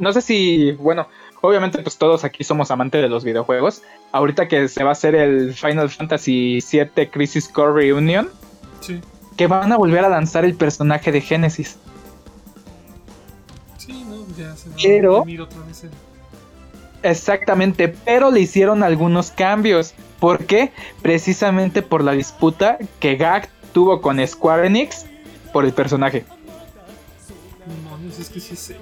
no 0.00 0.12
sé 0.12 0.20
si, 0.20 0.72
bueno, 0.72 1.06
obviamente 1.42 1.78
pues 1.80 1.96
todos 1.96 2.24
aquí 2.24 2.42
somos 2.42 2.72
amantes 2.72 3.00
de 3.02 3.08
los 3.08 3.22
videojuegos. 3.22 3.82
Ahorita 4.10 4.48
que 4.48 4.66
se 4.66 4.82
va 4.82 4.88
a 4.88 4.92
hacer 4.94 5.14
el 5.14 5.54
Final 5.54 5.88
Fantasy 5.88 6.58
VII 6.72 7.06
Crisis 7.08 7.46
Core 7.48 7.72
Reunion, 7.72 8.28
Sí, 8.80 9.00
que 9.36 9.46
van 9.46 9.70
a 9.70 9.76
volver 9.76 10.04
a 10.04 10.08
lanzar 10.08 10.44
el 10.44 10.54
personaje 10.56 11.12
de 11.12 11.20
Genesis. 11.20 11.78
sí, 13.78 14.04
no, 14.08 14.26
ya 14.36 14.56
se 14.56 14.70
va 14.70 14.74
Pero- 14.82 15.16
a 15.18 15.42
otra 15.44 15.60
vez 15.68 15.84
el- 15.84 16.09
Exactamente, 17.02 17.88
pero 17.88 18.30
le 18.30 18.40
hicieron 18.40 18.82
algunos 18.82 19.30
cambios. 19.30 19.94
¿Por 20.18 20.44
qué? 20.44 20.72
Precisamente 21.02 21.82
por 21.82 22.04
la 22.04 22.12
disputa 22.12 22.78
que 22.98 23.16
Gag 23.16 23.48
tuvo 23.72 24.02
con 24.02 24.24
Square 24.26 24.66
Enix 24.66 25.06
por 25.52 25.64
el 25.64 25.72
personaje. 25.72 26.24
Demonios, 27.66 28.18
es 28.18 28.28
que 28.28 28.40
sí 28.40 28.56
sé. 28.56 28.76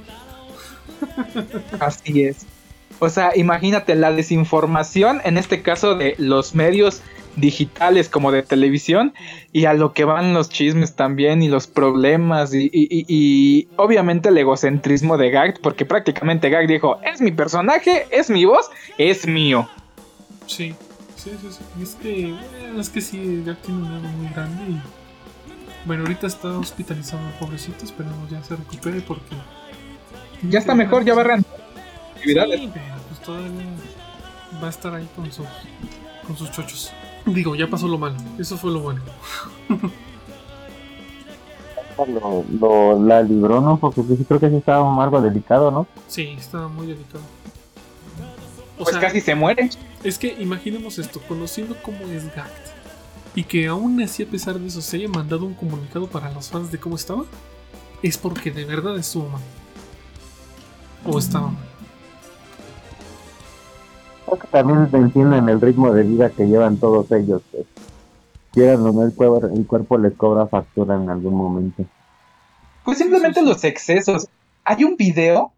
Así 1.79 2.25
es. 2.25 2.47
O 2.99 3.09
sea, 3.09 3.37
imagínate 3.37 3.95
la 3.95 4.11
desinformación, 4.11 5.21
en 5.25 5.39
este 5.39 5.63
caso 5.63 5.95
de 5.95 6.17
los 6.19 6.55
medios 6.57 7.03
digitales 7.41 8.09
como 8.09 8.33
de 8.33 8.43
televisión, 8.43 9.15
y 9.53 9.65
a 9.67 9.75
lo 9.75 9.93
que 9.93 10.05
van 10.05 10.35
los 10.35 10.49
chismes 10.49 10.95
también, 10.95 11.43
y 11.43 11.49
los 11.49 11.67
problemas, 11.67 12.53
y, 12.55 12.65
y- 12.73 12.89
y- 12.91 13.07
y 13.09 13.69
obviamente 13.77 14.29
el 14.29 14.39
egocentrismo 14.39 15.17
de 15.17 15.31
Gag, 15.31 15.61
porque 15.61 15.85
prácticamente 15.85 16.51
Gag 16.51 16.67
dijo, 16.67 16.99
es 17.03 17.21
mi 17.21 17.31
personaje, 17.33 18.07
es 18.11 18.31
mi 18.31 18.45
voz, 18.45 18.71
es 18.99 19.27
mío. 19.27 19.69
Sí, 20.47 20.75
sí, 21.17 21.31
sí, 21.41 21.83
es 21.83 21.95
que, 21.97 22.35
bueno, 22.61 22.81
es 22.81 22.89
que 22.91 23.01
sí, 23.01 23.43
Gact 23.45 23.65
tiene 23.67 23.81
un 23.83 23.97
ego 23.97 24.09
muy 24.09 24.29
grande 24.33 24.63
y. 24.73 24.81
Bueno, 25.85 26.03
ahorita 26.03 26.27
está 26.27 26.49
hospitalizado 26.59 27.23
pobrecito, 27.39 27.85
esperemos 27.85 28.31
ya 28.31 28.43
se 28.43 28.57
recupere 28.57 29.01
porque. 29.01 29.37
Ya 30.43 30.59
está 30.59 30.75
mejor, 30.75 31.05
ya 31.05 31.15
va 31.15 31.23
a 31.23 31.39
actividades. 32.15 32.61
Sí, 32.61 32.71
pero 32.73 32.85
pues 33.09 33.21
todavía 33.21 33.51
va 34.63 34.67
a 34.67 34.71
estar 34.71 34.95
ahí 34.95 35.09
con 35.15 35.31
sus, 35.33 35.47
con 36.27 36.37
sus 36.37 36.51
chochos. 36.51 36.93
Digo, 37.35 37.55
ya 37.55 37.69
pasó 37.69 37.89
lo 37.89 37.99
malo, 37.99 38.17
eso 38.39 38.57
fue 38.57 38.71
lo 38.73 38.81
bueno. 38.81 39.03
Lo, 42.07 42.45
lo- 42.61 43.03
la 43.05 43.23
libró, 43.23 43.61
¿no? 43.61 43.77
Porque 43.79 44.03
sí 44.03 44.25
creo 44.27 44.39
que 44.39 44.49
sí 44.49 44.57
estaba 44.57 44.83
un 44.85 45.01
algo 45.01 45.21
delicado, 45.21 45.71
¿no? 45.73 45.87
Sí, 46.07 46.37
estaba 46.39 46.69
muy 46.69 46.87
delicado. 46.87 47.23
O 48.79 48.85
Pues 48.85 48.91
sea, 48.91 49.01
casi 49.01 49.21
se 49.21 49.35
muere. 49.35 49.69
es 50.05 50.17
que 50.19 50.37
imaginemos 50.41 50.99
esto, 50.99 51.21
conociendo 51.27 51.77
cómo 51.83 51.99
es 52.07 52.33
Gact 52.35 52.69
y 53.35 53.43
que 53.45 53.67
aún 53.67 54.01
así 54.01 54.23
a 54.23 54.27
pesar 54.27 54.59
de 54.61 54.69
eso 54.69 54.81
se 54.81 54.97
haya 54.97 55.09
mandado 55.09 55.45
un 55.45 55.55
comunicado 55.55 56.07
para 56.07 56.33
los 56.33 56.49
fans 56.49 56.71
de 56.71 56.79
cómo 56.79 56.95
estaba, 56.95 57.25
es 58.03 58.17
porque 58.17 58.53
de 58.53 58.65
verdad 58.65 58.97
estuvo 58.97 59.29
mal. 59.29 59.43
O 61.05 61.19
estaba 61.19 61.49
mal. 61.49 61.68
Creo 64.29 64.41
que 64.41 64.49
también 64.49 64.89
entienden 64.93 65.49
el 65.49 65.59
ritmo 65.59 65.93
de 65.93 66.03
vida 66.03 66.29
que 66.29 66.47
llevan 66.47 66.77
todos 66.77 67.11
ellos. 67.13 67.41
Pues. 67.51 67.65
Quieran 68.53 68.83
o 68.83 68.93
no, 68.93 69.03
el 69.05 69.15
cuerpo, 69.15 69.47
el 69.47 69.67
cuerpo 69.67 69.97
les 69.97 70.13
cobra 70.15 70.47
factura 70.47 70.97
en 70.97 71.09
algún 71.09 71.35
momento. 71.35 71.85
Pues 72.85 72.99
simplemente 72.99 73.41
los 73.43 73.65
excesos. 73.65 74.29
Hay 74.65 74.85
un 74.85 74.97
video, 74.97 75.53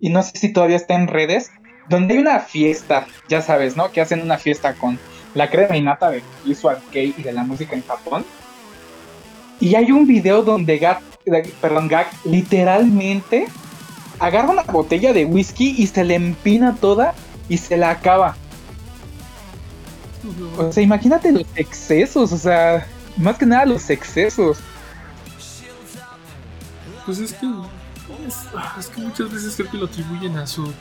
y 0.00 0.10
no 0.10 0.22
sé 0.22 0.36
si 0.36 0.52
todavía 0.52 0.76
está 0.76 0.94
en 0.94 1.06
redes, 1.06 1.50
donde 1.88 2.14
hay 2.14 2.20
una 2.20 2.40
fiesta, 2.40 3.06
ya 3.28 3.40
sabes, 3.40 3.76
¿no? 3.76 3.90
Que 3.90 4.02
hacen 4.02 4.20
una 4.20 4.36
fiesta 4.36 4.74
con 4.74 4.98
la 5.34 5.48
crema 5.48 5.76
innata 5.76 6.10
de 6.10 6.22
Visual 6.44 6.78
Kei 6.92 7.14
y 7.16 7.22
de 7.22 7.32
la 7.32 7.44
música 7.44 7.74
en 7.74 7.82
Japón. 7.82 8.24
Y 9.60 9.76
hay 9.76 9.92
un 9.92 10.06
video 10.06 10.42
donde 10.42 10.78
Gak, 10.78 11.00
perdón, 11.62 11.88
Gak 11.88 12.08
literalmente 12.24 13.46
agarra 14.18 14.50
una 14.50 14.62
botella 14.64 15.14
de 15.14 15.24
whisky 15.24 15.74
y 15.78 15.86
se 15.86 16.04
le 16.04 16.16
empina 16.16 16.76
toda 16.78 17.14
y 17.48 17.58
se 17.58 17.76
la 17.76 17.90
acaba. 17.90 18.36
O 20.58 20.72
sea, 20.72 20.82
imagínate 20.82 21.32
los 21.32 21.46
excesos, 21.54 22.32
o 22.32 22.38
sea, 22.38 22.86
más 23.16 23.36
que 23.36 23.46
nada 23.46 23.66
los 23.66 23.90
excesos. 23.90 24.58
Pues 27.04 27.18
es 27.18 27.34
que, 27.34 27.46
es, 28.26 28.36
es 28.78 28.86
que 28.88 29.00
muchas 29.02 29.30
veces 29.30 29.54
creo 29.56 29.70
que 29.70 29.76
lo 29.76 29.86
atribuyen 29.86 30.36
a 30.38 30.46
su. 30.46 30.72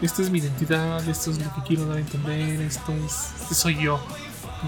Esta 0.00 0.22
es 0.22 0.30
mi 0.30 0.38
identidad, 0.38 1.06
esto 1.08 1.30
es 1.30 1.38
lo 1.38 1.54
que 1.54 1.62
quiero 1.68 1.86
dar 1.86 1.98
a 1.98 2.00
entender, 2.00 2.60
esto 2.62 2.92
es. 2.92 3.32
Este 3.42 3.54
soy 3.54 3.76
yo. 3.82 4.00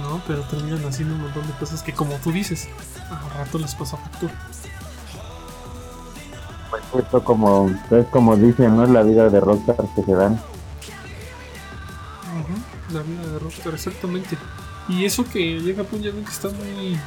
¿No? 0.02 0.20
Pero 0.26 0.42
terminan 0.42 0.84
haciendo 0.84 1.14
un 1.14 1.22
montón 1.22 1.46
de 1.46 1.52
cosas 1.54 1.82
que, 1.82 1.94
como 1.94 2.14
tú 2.16 2.30
dices, 2.30 2.68
a 3.10 3.38
rato 3.38 3.58
les 3.58 3.74
pasa 3.74 3.96
factura. 3.96 4.34
Pues 6.70 7.04
esto 7.04 7.24
como, 7.24 7.70
es 7.90 8.06
como 8.08 8.36
dicen, 8.36 8.76
¿no? 8.76 8.84
Es 8.84 8.90
la 8.90 9.02
vida 9.02 9.30
de 9.30 9.40
rockstar 9.40 9.76
que 9.96 10.02
se 10.02 10.12
dan. 10.12 10.38
La 12.92 13.02
vida 13.02 13.26
de 13.32 13.38
Rockstar, 13.38 13.74
exactamente. 13.74 14.36
Y 14.88 15.04
eso 15.04 15.24
que 15.24 15.60
llega 15.60 15.84
que 15.84 16.30
está 16.30 16.48
muy. 16.48 16.98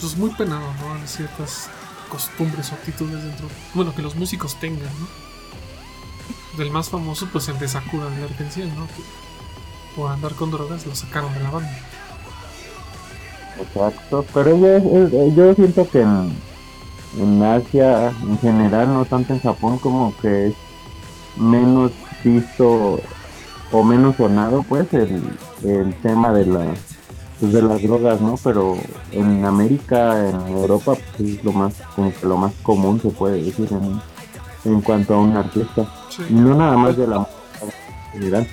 Pues 0.00 0.16
muy 0.16 0.30
penado, 0.30 0.72
¿no? 0.80 0.94
Hay 0.94 1.06
ciertas 1.06 1.68
costumbres 2.08 2.70
o 2.70 2.74
actitudes 2.76 3.22
dentro. 3.22 3.48
Bueno, 3.74 3.94
que 3.94 4.02
los 4.02 4.14
músicos 4.14 4.58
tengan, 4.60 4.92
¿no? 5.00 5.08
Del 6.56 6.70
más 6.70 6.88
famoso, 6.88 7.28
pues 7.32 7.48
el 7.48 7.58
de 7.58 7.68
Sakura 7.68 8.06
de 8.06 8.24
Argentina, 8.24 8.72
¿no? 8.76 8.86
Que 8.86 9.02
por 9.96 10.10
andar 10.12 10.34
con 10.34 10.50
drogas 10.50 10.86
lo 10.86 10.94
sacaron 10.94 11.32
de 11.34 11.40
la 11.40 11.50
banda. 11.50 11.78
Exacto, 13.60 14.24
pero 14.32 14.56
yo, 14.56 15.08
yo- 15.08 15.34
yo 15.34 15.54
siento 15.54 15.88
que 15.90 16.02
en, 16.02 16.32
en 17.18 17.42
Asia 17.42 18.10
en 18.22 18.38
general, 18.38 18.92
no 18.94 19.04
tanto 19.04 19.32
en 19.34 19.40
Japón, 19.40 19.78
como 19.78 20.16
que 20.18 20.48
es 20.48 20.54
menos 21.36 21.90
visto 22.22 23.00
o 23.72 23.82
menos 23.82 24.16
sonado, 24.16 24.62
pues, 24.68 24.92
el, 24.94 25.22
el 25.64 25.94
tema 26.02 26.32
de 26.32 26.46
la 26.46 26.66
pues, 27.40 27.52
de 27.52 27.62
las 27.62 27.82
drogas, 27.82 28.20
¿no? 28.20 28.36
Pero 28.42 28.76
en 29.12 29.44
América, 29.44 30.28
en 30.28 30.48
Europa, 30.48 30.94
pues, 31.16 31.30
es 31.30 31.44
lo 31.44 31.52
más, 31.52 31.74
como 31.94 32.12
que 32.12 32.26
lo 32.26 32.36
más 32.36 32.52
común 32.62 33.00
se 33.00 33.10
puede 33.10 33.42
decir 33.42 33.68
en, 33.70 34.00
en 34.72 34.80
cuanto 34.80 35.14
a 35.14 35.18
un 35.18 35.36
artista. 35.36 35.86
Sí. 36.10 36.22
No 36.30 36.54
nada 36.54 36.76
más 36.76 36.96
de 36.96 37.06
la 37.06 37.26
general. 38.12 38.46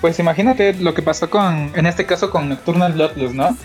Pues 0.00 0.18
imagínate 0.18 0.72
lo 0.74 0.94
que 0.94 1.02
pasó 1.02 1.28
con, 1.28 1.72
en 1.74 1.84
este 1.84 2.06
caso 2.06 2.30
con 2.30 2.48
Nocturnal 2.48 2.94
Bloodlust, 2.94 3.34
¿no? 3.34 3.56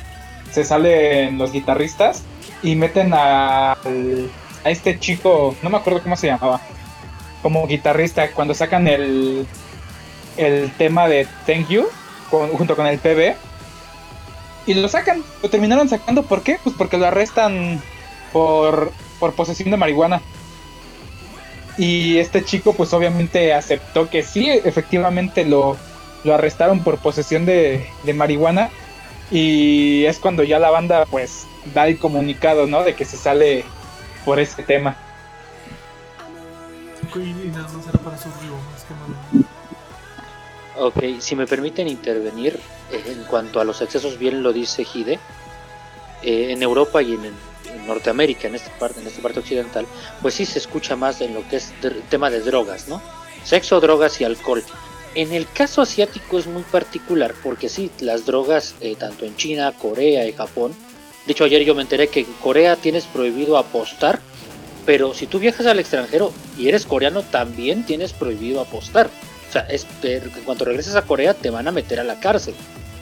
Se 0.51 0.65
salen 0.65 1.37
los 1.37 1.53
guitarristas 1.53 2.23
y 2.61 2.75
meten 2.75 3.13
a, 3.13 3.71
a 3.73 4.69
este 4.69 4.99
chico, 4.99 5.55
no 5.61 5.69
me 5.69 5.77
acuerdo 5.77 6.01
cómo 6.01 6.17
se 6.17 6.27
llamaba, 6.27 6.59
como 7.41 7.65
guitarrista, 7.67 8.31
cuando 8.31 8.53
sacan 8.53 8.87
el, 8.87 9.47
el 10.37 10.71
tema 10.77 11.07
de 11.07 11.27
Thank 11.45 11.69
You, 11.69 11.87
junto 12.29 12.75
con 12.75 12.87
el 12.87 12.99
PB, 12.99 13.35
y 14.67 14.73
lo 14.73 14.87
sacan, 14.87 15.23
lo 15.43 15.49
terminaron 15.49 15.87
sacando, 15.87 16.23
¿por 16.23 16.41
qué? 16.41 16.59
Pues 16.63 16.75
porque 16.75 16.97
lo 16.97 17.05
arrestan 17.05 17.81
por, 18.33 18.91
por 19.19 19.33
posesión 19.33 19.69
de 19.71 19.77
marihuana. 19.77 20.21
Y 21.77 22.17
este 22.17 22.43
chico 22.43 22.73
pues 22.73 22.93
obviamente 22.93 23.53
aceptó 23.53 24.09
que 24.09 24.23
sí, 24.23 24.49
efectivamente 24.49 25.45
lo, 25.45 25.77
lo 26.23 26.33
arrestaron 26.33 26.83
por 26.83 26.97
posesión 26.97 27.45
de, 27.45 27.85
de 28.03 28.13
marihuana 28.13 28.69
y 29.29 30.05
es 30.05 30.19
cuando 30.19 30.43
ya 30.43 30.57
la 30.57 30.69
banda 30.69 31.05
pues 31.05 31.45
da 31.73 31.87
el 31.87 31.99
comunicado, 31.99 32.65
¿no? 32.65 32.83
De 32.83 32.95
que 32.95 33.05
se 33.05 33.17
sale 33.17 33.65
por 34.23 34.39
este 34.39 34.63
tema. 34.63 34.95
Y 37.15 37.47
nada 37.49 37.69
más 37.71 37.87
era 37.87 37.99
para 37.99 38.17
su 38.17 38.29
que 38.29 38.45
nada. 38.45 39.54
Ok, 40.77 41.19
si 41.19 41.35
me 41.35 41.47
permiten 41.47 41.87
intervenir 41.87 42.59
eh, 42.91 43.03
en 43.07 43.23
cuanto 43.23 43.59
a 43.59 43.63
los 43.63 43.81
excesos, 43.81 44.19
bien 44.19 44.43
lo 44.43 44.51
dice 44.51 44.85
Hide, 44.93 45.19
eh, 46.21 46.51
en 46.51 46.61
Europa 46.61 47.01
y 47.01 47.13
en, 47.13 47.55
Norteamérica, 47.87 48.47
en 48.47 48.55
esta 48.55 48.71
parte, 48.79 49.01
en 49.01 49.07
esta 49.07 49.21
parte 49.21 49.39
occidental, 49.39 49.85
pues 50.21 50.33
sí 50.33 50.45
se 50.45 50.59
escucha 50.59 50.95
más 50.95 51.21
en 51.21 51.33
lo 51.33 51.47
que 51.47 51.57
es 51.57 51.73
tema 52.09 52.29
de 52.29 52.39
drogas, 52.39 52.87
¿no? 52.87 53.01
Sexo, 53.43 53.79
drogas 53.79 54.19
y 54.21 54.23
alcohol. 54.23 54.63
En 55.13 55.33
el 55.33 55.47
caso 55.47 55.81
asiático 55.81 56.39
es 56.39 56.47
muy 56.47 56.63
particular 56.63 57.35
porque 57.43 57.69
sí, 57.69 57.91
las 57.99 58.25
drogas, 58.25 58.75
eh, 58.81 58.95
tanto 58.95 59.25
en 59.25 59.35
China, 59.35 59.71
Corea 59.77 60.27
y 60.27 60.33
Japón, 60.33 60.73
de 61.25 61.31
hecho 61.31 61.43
ayer 61.43 61.63
yo 61.63 61.75
me 61.75 61.81
enteré 61.81 62.07
que 62.07 62.21
en 62.21 62.33
Corea 62.41 62.75
tienes 62.75 63.05
prohibido 63.05 63.57
apostar, 63.57 64.19
pero 64.85 65.13
si 65.13 65.27
tú 65.27 65.39
viajas 65.39 65.65
al 65.65 65.79
extranjero 65.79 66.31
y 66.57 66.69
eres 66.69 66.85
coreano 66.85 67.23
también 67.23 67.85
tienes 67.85 68.13
prohibido 68.13 68.61
apostar. 68.61 69.09
Sea, 69.55 69.67
es, 69.69 69.87
en 70.03 70.43
cuanto 70.43 70.65
regreses 70.65 70.95
a 70.95 71.03
Corea 71.03 71.33
te 71.33 71.49
van 71.49 71.65
a 71.69 71.71
meter 71.71 72.01
a 72.01 72.03
la 72.03 72.19
cárcel. 72.19 72.53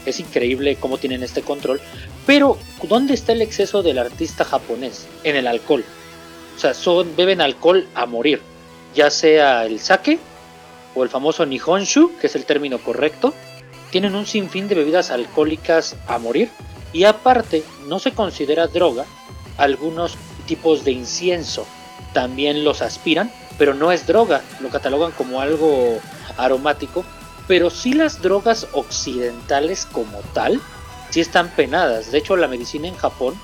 Es 0.05 0.19
increíble 0.19 0.75
cómo 0.75 0.99
tienen 0.99 1.23
este 1.23 1.41
control. 1.41 1.81
Pero, 2.27 2.59
¿dónde 2.83 3.15
está 3.15 3.31
el 3.31 3.41
exceso 3.41 3.81
del 3.81 3.97
artista 3.97 4.45
japonés? 4.45 5.07
En 5.23 5.35
el 5.35 5.47
alcohol. 5.47 5.83
O 6.55 6.59
sea, 6.59 6.75
son, 6.75 7.15
beben 7.15 7.41
alcohol 7.41 7.87
a 7.95 8.05
morir. 8.05 8.39
Ya 8.93 9.09
sea 9.09 9.65
el 9.65 9.79
sake 9.79 10.19
o 10.93 11.01
el 11.01 11.09
famoso 11.09 11.43
Nihonshu, 11.43 12.11
que 12.21 12.27
es 12.27 12.35
el 12.35 12.45
término 12.45 12.77
correcto. 12.77 13.33
Tienen 13.89 14.13
un 14.13 14.27
sinfín 14.27 14.67
de 14.67 14.75
bebidas 14.75 15.09
alcohólicas 15.09 15.95
a 16.05 16.19
morir. 16.19 16.51
Y 16.91 17.05
aparte, 17.05 17.63
no 17.87 17.97
se 17.97 18.11
considera 18.11 18.67
droga 18.67 19.05
algunos 19.57 20.17
tipos 20.45 20.85
de 20.85 20.91
incienso. 20.91 21.65
También 22.13 22.63
los 22.63 22.83
aspiran, 22.83 23.31
pero 23.57 23.73
no 23.73 23.91
es 23.91 24.07
droga. 24.07 24.41
Lo 24.61 24.69
catalogan 24.69 25.11
como 25.11 25.41
algo 25.41 25.99
aromático. 26.37 27.03
Pero 27.47 27.69
sí 27.69 27.93
las 27.93 28.21
drogas 28.21 28.67
occidentales 28.71 29.85
como 29.91 30.19
tal, 30.33 30.61
sí 31.09 31.19
están 31.19 31.49
penadas. 31.49 32.11
De 32.11 32.17
hecho, 32.17 32.37
la 32.37 32.47
medicina 32.47 32.87
en 32.87 32.95
Japón 32.95 33.35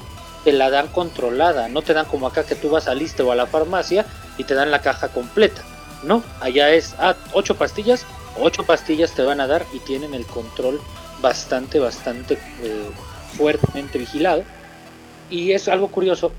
te 0.44 0.54
la 0.54 0.70
dan 0.70 0.88
controlada. 0.88 1.68
No 1.68 1.82
te 1.82 1.94
dan 1.94 2.06
como 2.06 2.28
acá 2.28 2.46
que 2.46 2.56
tú 2.56 2.70
vas 2.70 2.88
al 2.88 3.02
Iste 3.02 3.24
o 3.24 3.32
a 3.32 3.36
la 3.36 3.46
farmacia 3.46 4.06
y 4.38 4.46
te 4.46 4.56
dan 4.56 4.72
la 4.72 4.82
caja 4.82 5.10
completa. 5.10 5.62
No, 6.04 6.24
allá 6.40 6.70
es, 6.70 6.96
ah, 6.98 7.16
8 7.34 7.56
pastillas, 7.56 8.06
8 8.40 8.64
pastillas 8.64 9.12
te 9.12 9.22
van 9.22 9.42
a 9.42 9.48
dar 9.48 9.66
y 9.74 9.80
tienen 9.80 10.14
el 10.14 10.26
control 10.26 10.80
bastante, 11.22 11.80
bastante 11.80 12.36
eh, 12.64 12.90
fuertemente 13.38 13.98
vigilado. 13.98 14.44
Y 15.30 15.52
es 15.52 15.68
algo 15.68 15.90
curioso, 15.90 16.32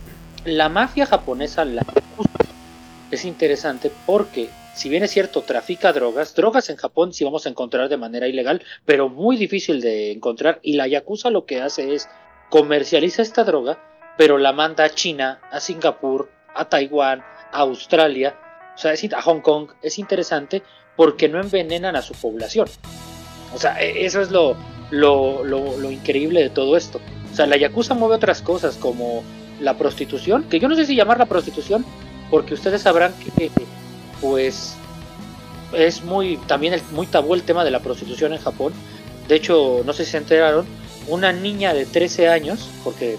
la 0.45 0.69
mafia 0.71 1.07
japonesa, 1.07 1.65
la 1.65 1.83
es 3.11 3.25
interesante 3.25 3.91
porque 4.07 4.49
si 4.75 4.89
bien 4.89 5.03
es 5.03 5.11
cierto, 5.11 5.43
trafica 5.43 5.93
drogas, 5.93 6.35
drogas 6.35 6.71
en 6.71 6.77
Japón 6.77 7.13
sí 7.13 7.25
vamos 7.25 7.45
a 7.45 7.51
encontrar 7.51 7.89
de 7.89 7.97
manera 7.97 8.29
ilegal, 8.29 8.63
pero 8.87 9.09
muy 9.09 9.37
difícil 9.37 9.81
de 9.81 10.13
encontrar. 10.13 10.61
Y 10.63 10.75
la 10.75 10.87
Yakuza 10.87 11.31
lo 11.31 11.45
que 11.45 11.61
hace 11.61 11.95
es 11.95 12.09
comercializa 12.49 13.23
esta 13.23 13.45
droga, 13.45 13.79
pero 14.17 14.39
la 14.39 14.53
manda 14.53 14.85
a 14.85 14.91
China, 14.91 15.41
a 15.51 15.61
Singapur, 15.61 16.31
a 16.55 16.69
Taiwán, 16.69 17.21
a 17.53 17.59
Australia, 17.59 18.39
o 18.75 18.79
sea, 18.79 18.93
a 18.93 19.23
Hong 19.23 19.41
Kong. 19.41 19.71
Es 19.83 19.99
interesante 19.99 20.63
porque 20.97 21.29
no 21.29 21.41
envenenan 21.41 21.97
a 21.97 22.03
su 22.03 22.15
población. 22.15 22.69
O 23.55 23.59
sea, 23.59 23.81
e, 23.83 24.07
eso 24.07 24.21
es 24.21 24.31
lo, 24.31 24.57
lo, 24.91 25.45
lo, 25.45 25.91
increíble 25.91 26.43
de 26.43 26.51
todo 26.51 26.77
esto. 26.77 27.01
O 27.33 27.35
sea, 27.35 27.47
la 27.47 27.57
Yakuza 27.57 27.95
mueve 27.95 28.17
otras 28.17 28.43
cosas 28.43 28.77
como 28.77 29.23
la 29.61 29.77
prostitución, 29.77 30.45
que 30.45 30.59
yo 30.59 30.69
no 30.69 30.77
sé 30.77 30.87
si 30.87 30.97
llamarla 30.97 31.27
prostitución, 31.27 31.85
porque 32.31 32.55
ustedes 32.55 32.83
sabrán 32.83 33.13
que 33.15 33.51
pues 34.21 34.75
es 35.73 36.03
muy 36.03 36.37
también 36.47 36.75
el, 36.75 36.83
muy 36.93 37.07
tabú 37.07 37.35
el 37.35 37.43
tema 37.43 37.65
de 37.65 37.71
la 37.71 37.81
prostitución 37.81 38.33
en 38.33 38.41
Japón. 38.41 38.73
De 39.29 39.37
hecho, 39.37 39.83
no 39.85 39.93
sé 39.93 40.05
si 40.05 40.13
se 40.13 40.19
enteraron, 40.19 40.67
una 41.09 41.33
niña 41.33 41.75
de 41.75 41.87
13 41.87 42.29
años, 42.29 42.69
porque 42.85 43.17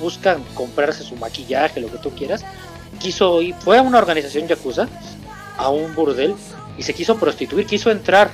buscan 0.00 0.42
comprarse 0.54 1.02
su 1.02 1.16
maquillaje, 1.16 1.80
lo 1.80 1.90
que 1.90 1.98
tú 1.98 2.10
quieras, 2.10 2.44
quiso 2.98 3.42
ir, 3.42 3.54
fue 3.54 3.78
a 3.78 3.82
una 3.82 3.98
organización 3.98 4.46
yakuza, 4.46 4.88
a 5.56 5.70
un 5.70 5.94
burdel, 5.94 6.34
y 6.76 6.82
se 6.82 6.94
quiso 6.94 7.16
prostituir, 7.16 7.66
quiso 7.66 7.90
entrar. 7.90 8.30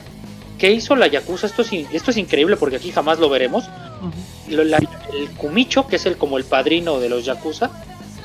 ¿Qué 0.59 0.71
hizo 0.71 0.95
la 0.95 1.07
yakuza? 1.07 1.47
Esto 1.47 1.62
es, 1.62 1.73
esto 1.73 2.11
es 2.11 2.16
increíble 2.18 2.57
porque 2.57 2.77
aquí 2.77 2.93
jamás 2.93 3.18
lo 3.18 3.31
veremos. 3.31 3.64
Uh 3.64 4.51
-huh. 4.51 4.64
la, 4.64 4.77
el 4.77 5.31
kumicho, 5.37 5.87
que 5.87 5.97
es 5.97 6.07
el 6.07 6.16
como 6.16 6.39
el 6.39 6.45
padrino 6.45 7.01
de 7.01 7.09
los 7.09 7.25
yakuza, 7.25 7.71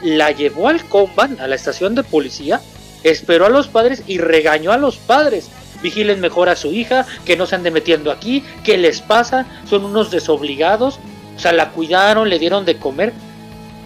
la 0.04 0.32
llevó 0.32 0.68
al 0.68 0.84
Konban, 0.86 1.40
a 1.40 1.48
la 1.48 1.56
estación 1.56 1.96
de 1.96 2.04
policía, 2.04 2.62
esperó 3.04 3.46
a 3.46 3.50
los 3.50 3.68
padres 3.68 4.04
y 4.08 4.18
regañó 4.18 4.72
a 4.72 4.78
los 4.78 4.98
padres. 4.98 5.50
Vigilen 5.82 6.20
mejor 6.20 6.50
a 6.50 6.56
su 6.56 6.72
hija, 6.72 7.06
que 7.26 7.38
no 7.38 7.46
se 7.46 7.56
ande 7.56 7.70
metiendo 7.70 8.12
aquí, 8.12 8.44
¿qué 8.64 8.78
les 8.78 9.02
pasa? 9.02 9.46
Son 9.70 9.86
unos 9.86 10.10
desobligados. 10.10 11.00
O 11.36 11.40
sea, 11.40 11.52
la 11.52 11.72
cuidaron, 11.72 12.30
le 12.30 12.40
dieron 12.40 12.66
de 12.66 12.78
comer. 12.78 13.14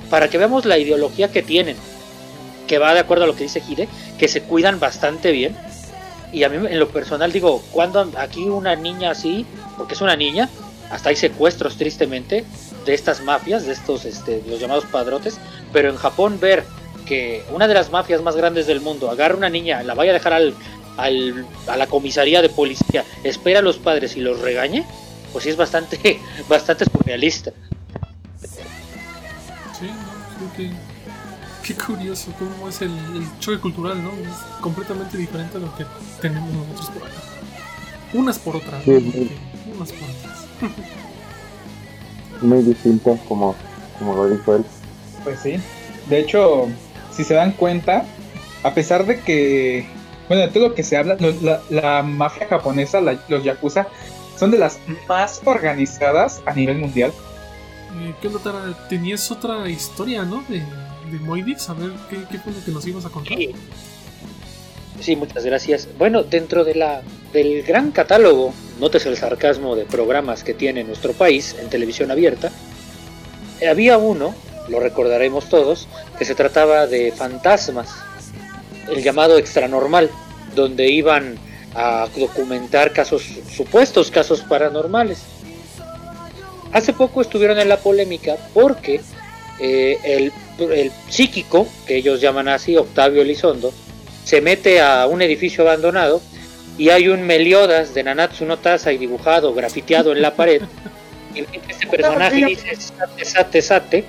Para 0.10 0.30
que 0.30 0.38
veamos 0.38 0.66
la 0.66 0.78
ideología 0.78 1.32
que 1.32 1.44
tienen, 1.44 1.76
que 2.68 2.78
va 2.78 2.94
de 2.94 3.00
acuerdo 3.00 3.26
a 3.26 3.28
lo 3.28 3.36
que 3.36 3.44
dice 3.44 3.62
Hide, 3.68 3.90
que 4.18 4.28
se 4.28 4.42
cuidan 4.42 4.80
bastante 4.80 5.32
bien. 5.32 5.56
Y 6.32 6.44
a 6.44 6.50
mí 6.50 6.68
en 6.68 6.80
lo 6.80 6.90
personal 6.90 7.32
digo, 7.32 7.62
cuando 7.72 8.12
aquí 8.18 8.44
una 8.44 8.76
niña 8.76 9.12
así, 9.12 9.46
porque 9.78 9.96
es 9.96 10.02
una 10.02 10.16
niña, 10.16 10.50
hasta 10.90 11.10
hay 11.10 11.16
secuestros 11.16 11.78
tristemente 11.78 12.46
de 12.86 12.94
estas 12.94 13.22
mafias, 13.22 13.66
de 13.66 13.74
estos, 13.74 14.06
este, 14.06 14.42
los 14.48 14.60
llamados 14.60 14.86
padrotes, 14.86 15.40
pero 15.72 15.90
en 15.90 15.96
Japón 15.96 16.40
ver 16.40 16.64
que 17.06 17.44
una 17.52 17.68
de 17.68 17.74
las 17.74 17.92
mafias 17.92 18.22
más 18.22 18.36
grandes 18.36 18.68
del 18.68 18.82
mundo 18.82 19.10
agarra 19.10 19.36
una 19.36 19.50
niña, 19.50 19.84
la 19.84 19.96
vaya 19.96 20.12
a 20.12 20.14
dejar 20.14 20.34
al, 20.34 20.54
al, 20.98 21.46
a 21.68 21.78
la 21.78 21.88
comisaría 21.88 22.42
de 22.42 22.50
policía, 22.50 23.04
espera 23.24 23.60
a 23.60 23.62
los 23.62 23.78
padres 23.78 24.16
y 24.16 24.22
los 24.22 24.40
regañe, 24.40 24.86
pues 25.32 25.44
sí 25.44 25.50
es 25.50 25.58
bastante, 25.58 26.20
bastante 26.50 26.86
surrealista. 26.86 27.52
Sí, 29.80 29.86
no, 29.88 30.52
creo 30.54 30.54
que 30.58 30.76
qué 31.64 31.76
curioso 31.76 32.34
cómo 32.38 32.68
es 32.68 32.82
el, 32.82 32.92
el, 32.92 33.40
choque 33.40 33.60
cultural, 33.60 34.04
¿no? 34.04 34.12
Es 34.12 34.36
completamente 34.62 35.18
diferente 35.18 35.58
a 35.58 35.62
lo 35.62 35.76
que 35.76 35.86
tenemos 36.22 36.52
nosotros 36.52 36.90
por 36.90 37.04
acá. 37.04 37.22
Unas 38.14 38.40
por 38.40 38.56
otras, 38.56 38.84
sí, 38.84 38.92
¿no? 38.92 39.00
muy, 39.00 39.32
unas 39.76 39.92
por 39.92 40.10
otras. 40.10 40.46
muy 42.42 42.62
distinto 42.64 43.18
como, 43.28 43.56
como 43.98 44.16
lo 44.16 44.30
dijo 44.30 44.56
él. 44.56 44.66
Pues 45.24 45.40
sí. 45.40 45.58
De 46.10 46.20
hecho, 46.20 46.68
si 47.12 47.24
se 47.24 47.34
dan 47.34 47.52
cuenta, 47.52 48.06
a 48.64 48.74
pesar 48.74 49.06
de 49.06 49.20
que, 49.20 49.86
bueno, 50.28 50.44
de 50.44 50.50
todo 50.50 50.70
lo 50.70 50.76
que 50.76 50.84
se 50.84 50.98
habla, 50.98 51.18
la, 51.42 51.62
la 51.70 52.04
mafia 52.04 52.48
japonesa, 52.48 53.02
la, 53.02 53.20
los 53.28 53.44
yakuza, 53.44 53.88
son 54.38 54.52
de 54.52 54.58
las 54.58 54.80
más 55.08 55.42
organizadas 55.46 56.42
a 56.46 56.54
nivel 56.54 56.78
mundial. 56.78 57.12
Eh, 58.02 58.14
¿Qué 58.22 58.28
onda, 58.28 58.40
Tara? 58.40 58.88
Tenías 58.88 59.30
otra 59.32 59.70
historia, 59.70 60.24
¿no? 60.24 60.44
De, 60.48 60.60
de 60.60 61.20
Moidix, 61.20 61.70
a 61.70 61.74
ver 61.74 61.92
¿qué, 62.10 62.18
qué 62.32 62.40
fue 62.40 62.54
lo 62.54 62.64
que 62.64 62.72
nos 62.72 62.88
ibas 62.88 63.06
a 63.06 63.10
contar. 63.10 63.38
Sí. 63.38 63.52
sí, 65.02 65.16
muchas 65.16 65.44
gracias. 65.44 65.90
Bueno, 65.98 66.24
dentro 66.24 66.64
de 66.64 66.76
la, 66.76 67.02
del 67.34 67.64
gran 67.64 67.92
catálogo, 67.92 68.54
notes 68.80 69.06
el 69.06 69.18
sarcasmo 69.18 69.76
de 69.76 69.86
programas 69.86 70.44
que 70.44 70.54
tiene 70.54 70.84
nuestro 70.84 71.14
país 71.14 71.56
en 71.60 71.70
televisión 71.70 72.12
abierta, 72.12 72.52
había 73.68 73.98
uno 73.98 74.34
lo 74.70 74.80
recordaremos 74.80 75.50
todos, 75.50 75.88
que 76.18 76.26
se 76.26 76.36
trataba 76.36 76.88
de 76.88 77.12
fantasmas, 77.12 77.90
el 78.90 79.04
llamado 79.04 79.38
extranormal, 79.38 80.10
donde 80.56 80.90
iban 80.90 81.38
a 81.76 82.08
documentar 82.16 82.94
casos, 82.94 83.24
supuestos 83.52 84.12
casos 84.12 84.42
paranormales. 84.42 85.20
Hace 86.72 86.94
poco 86.94 87.22
estuvieron 87.22 87.60
en 87.60 87.70
la 87.70 87.78
polémica 87.78 88.38
porque 88.54 89.02
eh, 89.60 89.98
el, 90.04 90.32
el, 90.72 90.92
psíquico, 91.10 91.68
que 91.86 91.98
ellos 91.98 92.22
llaman 92.22 92.48
así, 92.48 92.78
Octavio 92.78 93.22
Elizondo, 93.22 93.74
se 94.24 94.42
mete 94.42 94.82
a 94.82 95.08
un 95.08 95.22
edificio 95.22 95.64
abandonado 95.64 96.22
y 96.80 96.90
hay 96.92 97.10
un 97.10 97.22
Meliodas 97.24 97.94
de 97.94 98.04
Nanatsu 98.04 98.46
no 98.46 98.58
Taza 98.58 98.94
y 98.94 98.98
dibujado, 98.98 99.54
grafiteado 99.54 100.14
en 100.14 100.24
la 100.24 100.34
pared. 100.34 100.64
Y 101.36 101.42
este 101.70 101.86
personaje 101.86 102.44
dice 102.44 102.76
sate, 102.76 103.24
sate, 103.24 103.62
sate, 103.62 104.04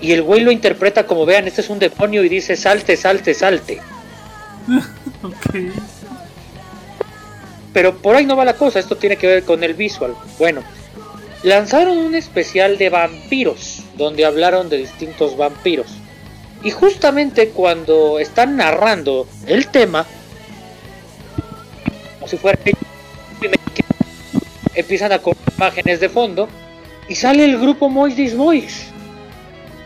y 0.00 0.12
el 0.12 0.22
güey 0.22 0.40
lo 0.40 0.50
interpreta 0.50 1.06
como 1.06 1.26
vean, 1.26 1.46
este 1.46 1.60
es 1.60 1.68
un 1.68 1.78
demonio 1.78 2.24
y 2.24 2.30
dice 2.30 2.56
salte, 2.56 2.96
salte, 2.96 3.34
salte. 3.34 3.82
Pero 7.74 7.98
por 7.98 8.16
ahí 8.16 8.24
no 8.24 8.34
va 8.34 8.46
la 8.46 8.54
cosa, 8.54 8.78
esto 8.78 8.96
tiene 8.96 9.16
que 9.16 9.26
ver 9.26 9.42
con 9.42 9.62
el 9.62 9.74
visual. 9.74 10.14
Bueno, 10.38 10.62
lanzaron 11.42 11.98
un 11.98 12.14
especial 12.14 12.78
de 12.78 12.88
vampiros, 12.88 13.82
donde 13.98 14.24
hablaron 14.24 14.70
de 14.70 14.78
distintos 14.78 15.36
vampiros. 15.36 15.88
Y 16.64 16.70
justamente 16.70 17.50
cuando 17.50 18.18
están 18.18 18.56
narrando 18.56 19.28
el 19.46 19.68
tema, 19.68 20.06
si 22.28 22.36
fuera 22.36 22.58
empiezan 24.74 25.12
a 25.12 25.18
con 25.18 25.34
imágenes 25.56 25.98
de 26.00 26.08
fondo 26.08 26.48
y 27.08 27.14
sale 27.14 27.44
el 27.44 27.58
grupo 27.58 27.88
Moisdis 27.88 28.36
Boys 28.36 28.88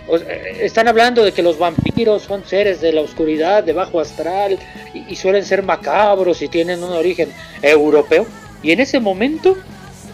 o 0.08 0.18
sea, 0.18 0.34
están 0.60 0.88
hablando 0.88 1.24
de 1.24 1.32
que 1.32 1.42
los 1.42 1.58
vampiros 1.58 2.22
son 2.22 2.44
seres 2.44 2.80
de 2.80 2.92
la 2.92 3.00
oscuridad, 3.00 3.62
de 3.62 3.72
bajo 3.72 4.00
astral, 4.00 4.58
y, 4.92 5.16
suelen 5.16 5.44
ser 5.44 5.62
macabros 5.62 6.42
y 6.42 6.48
tienen 6.48 6.82
un 6.82 6.92
origen 6.92 7.32
europeo. 7.62 8.26
Y 8.62 8.72
en 8.72 8.80
ese 8.80 9.00
momento 9.00 9.56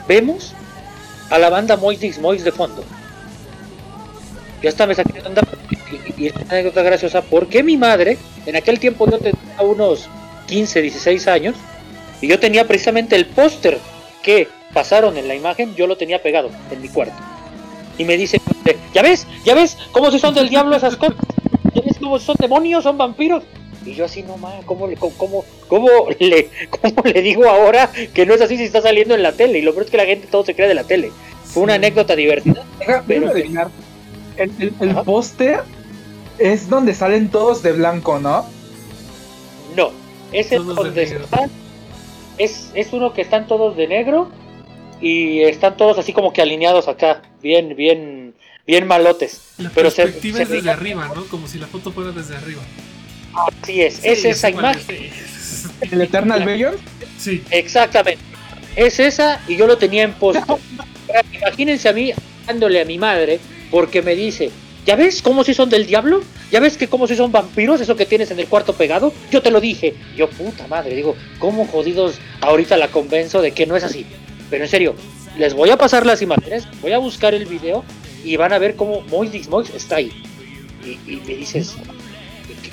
vemos 0.07 0.55
a 1.31 1.39
la 1.39 1.51
banda 1.51 1.77
Mois 1.77 1.99
Dix 1.99 2.19
Mois 2.19 2.45
de 2.45 2.53
fondo. 2.53 2.85
Ya 4.63 4.69
está, 4.69 4.87
me 4.87 4.95
saqué 4.95 5.13
de. 5.15 5.21
Y, 6.17 6.25
y 6.25 6.27
es 6.29 6.35
una 6.35 6.51
anécdota 6.51 6.83
graciosa 6.83 7.23
porque 7.23 7.63
mi 7.63 7.77
madre, 7.77 8.19
en 8.47 8.57
aquel 8.57 8.79
tiempo 8.79 9.11
yo 9.11 9.19
tenía 9.19 9.63
unos 9.63 10.09
15, 10.47 10.83
16 10.83 11.29
años, 11.29 11.57
y 12.21 12.29
yo 12.29 12.39
tenía 12.39 12.67
precisamente 12.67 13.17
el 13.17 13.27
póster 13.27 13.79
que 14.23 14.49
pasaron 14.73 15.17
en 15.17 15.29
la 15.29 15.35
imagen, 15.35 15.75
yo 15.75 15.87
lo 15.87 15.97
tenía 15.97 16.23
pegado 16.23 16.51
en 16.71 16.81
mi 16.83 16.89
cuarto. 16.89 17.15
Y 17.97 18.05
me 18.05 18.17
dice, 18.17 18.41
¿ya 18.95 19.03
ves? 19.03 19.27
¿Ya 19.45 19.55
ves 19.55 19.77
cómo 19.93 20.11
si 20.11 20.19
son 20.19 20.35
del 20.35 20.49
diablo 20.49 20.77
esas 20.77 20.97
cosas? 20.97 21.17
¿Ya 21.75 21.83
ves 21.83 21.97
cómo 21.99 22.19
son 22.19 22.37
demonios, 22.39 22.85
son 22.85 22.97
vampiros? 22.99 23.43
Y 23.87 23.95
yo 23.95 24.05
así, 24.05 24.23
no 24.23 24.37
mames, 24.37 24.65
¿cómo 24.67 24.87
le, 24.87 24.97
cómo, 24.97 25.15
cómo, 25.17 25.45
cómo 25.69 25.89
le, 26.19 26.51
¿cómo 26.71 27.03
le 27.05 27.23
digo 27.23 27.49
ahora 27.49 27.91
que 28.13 28.27
no 28.27 28.35
es 28.35 28.41
así 28.43 28.57
si 28.57 28.65
está 28.65 28.83
saliendo 28.83 29.15
en 29.15 29.23
la 29.23 29.33
tele? 29.33 29.59
Y 29.59 29.63
lo 29.63 29.73
peor 29.73 29.85
es 29.87 29.91
que 29.91 29.97
la 29.97 30.05
gente 30.07 30.27
todo 30.31 30.45
se 30.45 30.55
cree 30.55 30.69
de 30.69 30.75
la 30.75 30.85
tele. 30.85 31.11
Fue 31.45 31.63
una 31.63 31.73
Sí. 31.75 31.77
anécdota 31.79 32.15
divertida. 32.15 32.65
Deja- 32.79 33.03
Pero 33.07 33.21
déjame 33.21 33.33
que- 33.35 33.41
adivinar. 33.41 33.69
El, 34.37 34.53
el- 34.61 34.75
el 34.91 34.95
póster 35.05 35.61
es 36.39 36.69
donde 36.69 36.95
salen 36.95 37.29
todos 37.31 37.63
de 37.63 37.73
blanco, 37.73 38.19
¿no? 38.21 38.47
No, 39.75 39.91
ese 40.33 40.57
es 40.57 40.61
Todos 40.63 40.77
de 40.77 40.85
donde 40.85 41.03
están. 41.05 41.51
Es, 42.39 42.71
es 42.75 42.93
uno 42.93 43.13
que 43.13 43.23
están 43.23 43.47
todos 43.47 43.77
de 43.77 43.87
negro 43.89 44.31
y 45.01 45.41
están 45.43 45.77
todos 45.77 45.99
así 45.99 46.13
como 46.13 46.33
que 46.33 46.43
alineados 46.43 46.89
acá, 46.89 47.23
bien, 47.43 47.75
bien, 47.77 48.35
bien 48.67 48.87
malotes. 48.87 49.41
La 49.59 49.71
Pero 49.71 49.91
se- 49.91 50.03
perspectiva 50.03 50.37
se 50.39 50.43
es 50.45 50.49
desde 50.49 50.63
veía- 50.63 50.73
arriba, 50.75 51.13
¿no? 51.15 51.25
Como 51.27 51.47
si 51.49 51.59
la 51.59 51.67
foto 51.67 51.93
fuera 51.93 52.13
desde 52.13 52.37
arriba. 52.37 52.63
Así 53.63 53.83
es, 53.83 53.95
Sí, 53.97 54.09
es 54.09 54.25
esa 54.25 54.51
imagen. 54.51 55.11
El 55.91 56.01
Eternal 56.03 56.45
Beyond. 56.45 56.79
Sí, 57.19 57.43
Exactamente. 57.51 58.23
Es 58.77 58.99
esa 59.01 59.41
y 59.49 59.57
yo 59.57 59.67
lo 59.67 59.77
tenía 59.79 60.05
en 60.05 60.13
post. 60.15 60.41
Imagínense 61.33 61.89
a 61.89 61.93
mí 61.93 62.13
dándole 62.47 62.81
a 62.81 62.85
mi 62.85 62.99
madre 62.99 63.41
porque 63.71 64.03
me 64.03 64.15
dice, 64.15 64.51
¿ya 64.89 64.97
ves 64.97 65.21
cómo 65.21 65.45
si 65.45 65.53
son 65.53 65.69
del 65.69 65.85
diablo? 65.87 66.23
¿Ya 66.51 66.61
ves 66.61 66.79
que 66.79 66.89
cómo 66.89 67.07
si 67.07 67.15
son 67.15 67.31
vampiros 67.31 67.79
eso 67.83 67.95
que 67.95 68.07
tienes 68.07 68.31
en 68.31 68.41
el 68.41 68.47
cuarto 68.49 68.73
pegado? 68.73 69.13
Yo 69.31 69.43
te 69.43 69.51
lo 69.51 69.61
dije. 69.61 69.95
Yo 70.17 70.31
puta 70.31 70.67
madre, 70.67 70.97
digo, 70.97 71.15
¿cómo 71.39 71.67
jodidos 71.67 72.15
ahorita 72.41 72.79
la 72.79 72.89
convenzo 72.89 73.43
de 73.43 73.53
que 73.53 73.67
no 73.67 73.77
es 73.77 73.85
así? 73.85 74.07
Pero 74.49 74.65
en 74.65 74.71
serio, 74.71 74.95
les 75.37 75.53
voy 75.53 75.69
a 75.69 75.77
pasar 75.77 76.07
las 76.07 76.23
imágenes, 76.23 76.67
voy 76.81 76.93
a 76.93 76.99
buscar 76.99 77.35
el 77.35 77.45
video 77.45 77.85
y 78.25 78.37
van 78.39 78.55
a 78.55 78.59
ver 78.59 78.77
cómo 78.77 79.03
Mois 79.11 79.47
Mois 79.51 79.69
está 79.75 79.97
ahí. 79.97 80.11
Y, 80.83 80.93
y 81.13 81.17
me 81.27 81.35
dices, 81.35 81.75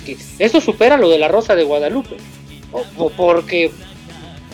que, 0.05 0.15
esto 0.39 0.61
supera 0.61 0.95
lo 0.95 1.09
de 1.09 1.19
la 1.19 1.27
Rosa 1.27 1.53
de 1.53 1.63
Guadalupe. 1.63 2.15
O- 2.71 2.85
o 2.97 3.09
porque 3.09 3.71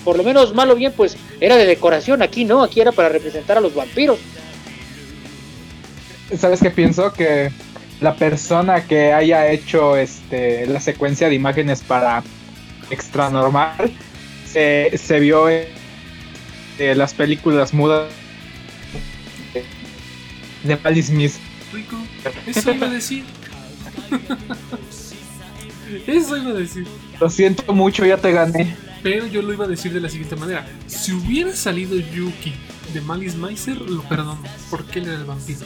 por 0.03 0.17
lo 0.17 0.23
menos 0.23 0.55
mal 0.55 0.71
o 0.71 0.75
bien, 0.75 0.93
pues 0.97 1.15
era 1.39 1.57
de 1.57 1.65
decoración. 1.67 2.23
Aquí 2.23 2.43
no, 2.43 2.63
aquí 2.63 2.81
era 2.81 2.91
para 2.91 3.09
representar 3.09 3.59
a 3.59 3.61
los 3.61 3.75
vampiros. 3.75 4.17
¿Sabes 6.37 6.59
qué 6.61 6.71
pienso? 6.71 7.13
Que 7.13 7.51
la 7.99 8.15
persona 8.15 8.83
que 8.85 9.13
haya 9.13 9.49
hecho 9.51 9.95
este 9.97 10.65
la 10.67 10.79
secuencia 10.79 11.29
de 11.29 11.35
imágenes 11.35 11.81
para 11.81 12.23
Extra 12.89 13.29
Normal 13.29 13.91
se, 14.45 14.97
se 14.97 15.19
vio 15.19 15.49
en, 15.49 15.67
en 16.79 16.97
las 16.97 17.13
películas 17.13 17.73
mudas 17.73 18.09
de 20.63 20.77
Pally 20.77 21.01
Smith. 21.01 21.33
rico. 21.73 21.97
Eso 22.47 22.71
iba 22.71 22.87
a 22.87 22.89
decir. 22.89 23.23
Eso 26.07 26.37
iba 26.37 26.51
a 26.51 26.53
decir. 26.53 26.87
Lo 27.19 27.29
siento 27.29 27.73
mucho, 27.73 28.05
ya 28.05 28.17
te 28.17 28.31
gané. 28.31 28.75
Pero 29.03 29.25
yo 29.27 29.41
lo 29.41 29.53
iba 29.53 29.65
a 29.65 29.67
decir 29.67 29.91
de 29.93 29.99
la 29.99 30.09
siguiente 30.09 30.35
manera. 30.35 30.67
Si 30.87 31.11
hubiera 31.11 31.55
salido 31.55 31.97
Yuki 31.97 32.53
de 32.93 33.01
Malice 33.01 33.37
Miser, 33.37 33.81
lo 33.81 34.03
perdono. 34.03 34.41
Porque 34.69 34.99
él 34.99 35.05
era 35.07 35.15
el 35.15 35.25
vampiro. 35.25 35.61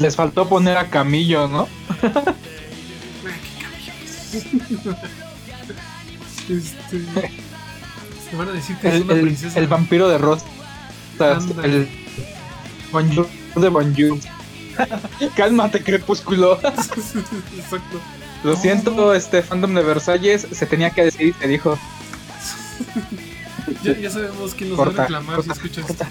Les 0.00 0.14
faltó 0.16 0.48
poner 0.48 0.76
a 0.76 0.88
Camillo, 0.88 1.48
¿no? 1.48 1.68
Este. 6.48 7.04
Van 8.36 8.48
a 8.48 8.52
decir 8.52 8.76
que 8.76 8.88
es 8.88 8.94
El, 8.94 9.02
una 9.02 9.14
el- 9.14 9.20
princesa. 9.22 9.58
el 9.58 9.66
vampiro 9.66 10.08
de. 10.08 10.16
Ándale. 11.18 11.66
El 11.66 11.88
Bonjour 12.92 13.28
de 13.56 13.68
Bonjour. 13.68 14.18
Cálmate, 15.36 15.82
crepúsculo. 15.82 16.58
Exacto. 16.62 18.00
Lo 18.44 18.52
No, 18.54 18.60
siento, 18.60 18.90
no. 18.92 19.12
este 19.14 19.42
fandom 19.42 19.74
de 19.74 19.82
Versalles 19.82 20.46
se 20.50 20.66
tenía 20.66 20.90
que 20.90 21.04
decir 21.04 21.28
y 21.28 21.32
te 21.32 21.48
dijo. 21.48 21.78
Ya, 23.82 23.98
ya 23.98 24.08
sabemos 24.10 24.54
quién 24.54 24.70
nos 24.70 24.78
va 24.78 24.84
a 24.84 24.86
reclamar 24.86 25.42
si 25.42 25.48
corta, 25.48 25.52
escucha 25.54 25.80
esto. 25.80 25.94
corta. 25.94 26.08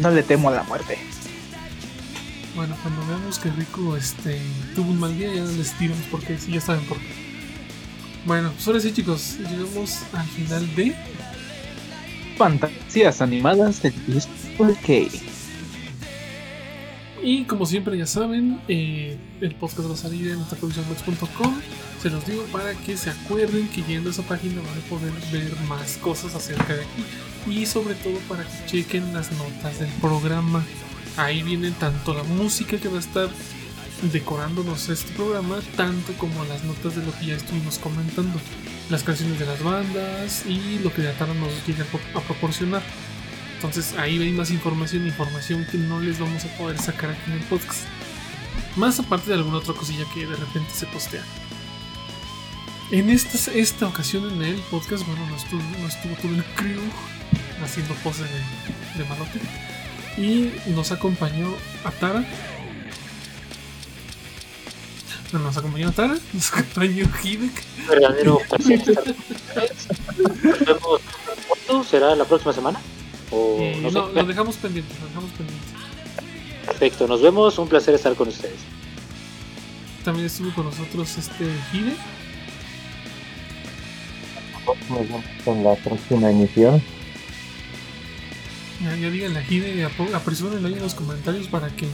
No 0.00 0.10
le 0.10 0.24
temo 0.24 0.48
a 0.48 0.52
la 0.52 0.62
muerte. 0.64 0.98
Bueno, 2.54 2.76
cuando 2.82 3.06
veamos 3.06 3.38
que 3.38 3.50
Rico 3.50 3.96
este, 3.96 4.40
tuvo 4.74 4.90
un 4.90 4.98
mal 4.98 5.16
día, 5.16 5.32
ya 5.32 5.44
les 5.44 5.78
diremos 5.78 6.04
por 6.06 6.20
qué. 6.22 6.36
Sí, 6.38 6.52
ya 6.52 6.60
saben 6.60 6.84
por 6.84 6.98
qué. 6.98 7.30
Bueno, 8.26 8.50
pues 8.52 8.66
ahora 8.66 8.80
sí, 8.80 8.92
chicos, 8.92 9.38
llegamos 9.38 10.02
al 10.12 10.26
final 10.26 10.74
de. 10.74 10.94
Fantasías 12.36 13.20
animadas 13.20 13.82
del 13.82 13.92
Kei. 14.84 15.08
Y 17.22 17.44
como 17.44 17.66
siempre, 17.66 17.96
ya 17.98 18.06
saben, 18.06 18.60
eh, 18.66 19.18
el 19.40 19.54
podcast 19.54 19.88
va 19.88 19.94
a 19.94 19.96
salir 19.96 20.28
en 20.28 20.36
nuestraproduccionbox.com. 20.36 21.60
Se 22.02 22.08
los 22.08 22.26
digo 22.26 22.44
para 22.44 22.72
que 22.72 22.96
se 22.96 23.10
acuerden 23.10 23.68
que 23.68 23.82
yendo 23.82 24.08
a 24.08 24.12
esa 24.12 24.22
página 24.22 24.62
van 24.62 24.78
a 24.78 24.88
poder 24.88 25.12
ver 25.30 25.54
más 25.68 25.98
cosas 25.98 26.34
acerca 26.34 26.74
de 26.74 26.82
aquí. 26.82 27.04
Y 27.46 27.66
sobre 27.66 27.94
todo 27.94 28.16
para 28.28 28.44
que 28.44 28.66
chequen 28.66 29.12
las 29.12 29.30
notas 29.32 29.78
del 29.78 29.90
programa. 30.00 30.64
Ahí 31.22 31.42
viene 31.42 31.70
tanto 31.72 32.14
la 32.14 32.22
música 32.22 32.78
que 32.78 32.88
va 32.88 32.96
a 32.96 33.00
estar 33.00 33.28
decorándonos 34.12 34.88
este 34.88 35.12
programa, 35.12 35.58
tanto 35.76 36.14
como 36.14 36.44
las 36.44 36.64
notas 36.64 36.96
de 36.96 37.04
lo 37.04 37.12
que 37.18 37.26
ya 37.26 37.34
estuvimos 37.36 37.78
comentando. 37.78 38.40
Las 38.88 39.02
canciones 39.02 39.38
de 39.38 39.46
las 39.46 39.62
bandas 39.62 40.44
y 40.46 40.78
lo 40.82 40.92
que 40.92 41.06
Atara 41.06 41.34
nos 41.34 41.52
llega 41.66 41.84
a 41.84 41.86
pro- 41.86 42.18
a 42.18 42.22
proporcionar. 42.22 42.82
Entonces 43.56 43.94
ahí 43.98 44.18
ven 44.18 44.36
más 44.36 44.50
información, 44.50 45.06
información 45.06 45.66
que 45.70 45.76
no 45.78 46.00
les 46.00 46.18
vamos 46.18 46.44
a 46.44 46.48
poder 46.56 46.78
sacar 46.80 47.10
aquí 47.10 47.30
en 47.30 47.32
el 47.34 47.44
podcast. 47.44 47.80
Más 48.76 48.98
aparte 48.98 49.28
de 49.30 49.34
alguna 49.36 49.58
otra 49.58 49.74
cosilla 49.74 50.04
que 50.14 50.26
de 50.26 50.34
repente 50.36 50.70
se 50.74 50.86
postea. 50.86 51.22
En 52.90 53.10
esta, 53.10 53.52
esta 53.52 53.86
ocasión 53.86 54.28
en 54.32 54.42
el 54.42 54.60
podcast, 54.70 55.06
bueno, 55.06 55.24
no 55.26 55.36
estuvo, 55.36 55.62
no 55.80 55.86
estuvo 55.86 56.14
todo 56.16 56.34
el 56.34 56.44
crew 56.56 56.80
haciendo 57.62 57.94
poses 57.96 58.26
de, 58.30 59.02
de 59.02 59.08
malote. 59.08 59.38
Y 60.16 60.50
nos 60.74 60.92
acompañó 60.92 61.48
Atara. 61.84 62.24
No, 65.32 65.38
nos 65.38 65.56
acompañó 65.56 65.88
Atara, 65.88 66.16
nos 66.32 66.52
acompañó 66.52 67.08
Hidek. 67.22 67.64
Verdadero. 67.88 68.38
¿Cuándo? 71.66 71.84
¿Será 71.84 72.14
la 72.16 72.24
próxima 72.24 72.52
semana? 72.52 72.80
O 73.30 73.56
Eh, 73.60 73.78
no 73.82 73.90
sé. 73.90 73.96
lo 74.14 74.24
dejamos 74.24 74.56
pendiente, 74.56 74.92
lo 75.00 75.06
dejamos 75.08 75.30
pendiente. 75.32 75.64
Perfecto, 76.66 77.06
nos 77.06 77.22
vemos. 77.22 77.58
Un 77.58 77.68
placer 77.68 77.94
estar 77.94 78.14
con 78.14 78.28
ustedes. 78.28 78.58
También 80.04 80.26
estuvo 80.26 80.52
con 80.54 80.64
nosotros 80.66 81.16
este 81.18 81.44
Hide. 81.72 81.94
Nos 84.88 84.98
vemos 85.00 85.24
en 85.46 85.64
la 85.64 85.74
próxima 85.76 86.30
emisión. 86.30 86.82
Ya, 88.82 88.96
ya 88.96 89.10
díganle 89.10 89.38
a 89.40 89.42
Hide, 89.50 89.84
apo- 89.86 90.14
apresúrenlo 90.14 90.66
ahí 90.68 90.74
en 90.74 90.80
los 90.82 90.94
comentarios 90.94 91.48
para 91.48 91.68
que 91.68 91.86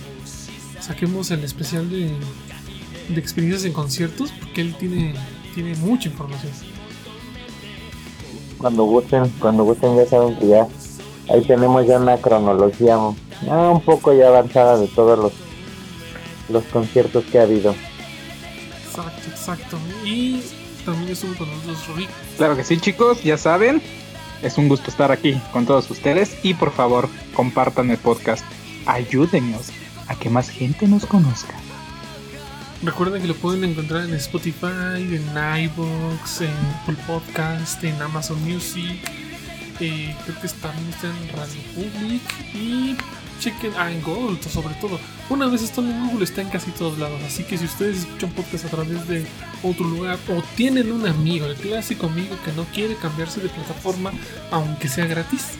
saquemos 0.80 1.30
el 1.32 1.42
especial 1.42 1.90
de, 1.90 2.10
de 3.08 3.20
experiencias 3.20 3.64
en 3.64 3.72
conciertos, 3.72 4.30
porque 4.40 4.60
él 4.60 4.74
tiene, 4.78 5.14
tiene 5.54 5.74
mucha 5.76 6.08
información. 6.08 6.52
Cuando 8.58 8.84
gusten, 8.84 9.28
cuando 9.40 9.64
gusten 9.64 9.96
ya 9.96 10.06
saben 10.06 10.36
que 10.38 10.48
ya 10.48 10.66
ahí 11.28 11.42
tenemos 11.42 11.86
ya 11.86 11.98
una 11.98 12.16
cronología 12.18 12.96
ya 13.44 13.54
un 13.70 13.80
poco 13.82 14.14
ya 14.14 14.28
avanzada 14.28 14.78
de 14.78 14.86
todos 14.88 15.18
los 15.18 15.32
los 16.48 16.62
conciertos 16.66 17.24
que 17.24 17.40
ha 17.40 17.42
habido. 17.42 17.74
Exacto, 18.86 19.28
exacto. 19.28 19.78
Y 20.04 20.40
también 20.84 21.10
estuvo 21.10 21.34
con 21.34 21.48
nosotros 21.50 21.96
Rick. 21.96 22.08
Claro 22.36 22.56
que 22.56 22.62
sí, 22.62 22.78
chicos, 22.78 23.20
ya 23.24 23.36
saben. 23.36 23.82
Es 24.42 24.58
un 24.58 24.68
gusto 24.68 24.90
estar 24.90 25.10
aquí 25.10 25.40
con 25.52 25.66
todos 25.66 25.90
ustedes 25.90 26.36
y 26.42 26.54
por 26.54 26.72
favor, 26.72 27.08
compartan 27.34 27.90
el 27.90 27.98
podcast. 27.98 28.44
Ayúdennos 28.86 29.70
a 30.08 30.14
que 30.14 30.30
más 30.30 30.48
gente 30.48 30.86
nos 30.86 31.06
conozca. 31.06 31.54
Recuerden 32.82 33.22
que 33.22 33.28
lo 33.28 33.34
pueden 33.34 33.64
encontrar 33.64 34.04
en 34.04 34.14
Spotify, 34.14 34.96
en 34.96 35.24
iVoox, 35.64 36.42
en 36.42 36.54
Apple 36.82 36.96
Podcast, 37.06 37.82
en 37.82 38.00
Amazon 38.00 38.40
Music. 38.42 39.00
eh, 39.80 40.14
creo 40.24 40.40
que 40.40 40.48
también 40.48 40.88
está 40.90 41.08
en 41.08 41.28
Radio 41.36 41.62
Public. 41.74 42.22
Y 42.54 42.96
chequen 43.38 43.72
ah, 43.76 43.90
en 43.90 44.02
Gold 44.02 44.42
sobre 44.48 44.74
todo. 44.76 44.98
Una 45.28 45.46
vez 45.46 45.62
están 45.62 45.90
en 45.90 46.08
Google 46.08 46.24
está 46.24 46.42
en 46.42 46.48
casi 46.48 46.70
todos 46.70 46.98
lados. 46.98 47.20
Así 47.26 47.44
que 47.44 47.58
si 47.58 47.64
ustedes 47.64 47.98
escuchan 47.98 48.30
podcast 48.30 48.64
a 48.66 48.68
través 48.68 49.06
de 49.08 49.26
otro 49.62 49.86
lugar 49.86 50.18
o 50.28 50.42
tienen 50.56 50.92
un 50.92 51.06
amigo, 51.06 51.46
el 51.46 51.56
clásico 51.56 52.06
amigo 52.06 52.36
que 52.44 52.52
no 52.52 52.64
quiere 52.66 52.96
cambiarse 52.96 53.40
de 53.40 53.48
plataforma 53.48 54.12
aunque 54.50 54.88
sea 54.88 55.06
gratis, 55.06 55.52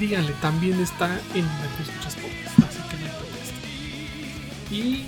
díganle, 0.00 0.32
también 0.40 0.80
está 0.80 1.20
en 1.34 1.44
la 1.44 1.76
que 1.76 1.82
escuchas 1.82 2.16
podcast. 2.16 2.58
Así 2.58 2.78
que 2.88 2.96
no 2.96 3.06
hay. 4.70 4.78
Y 4.78 5.04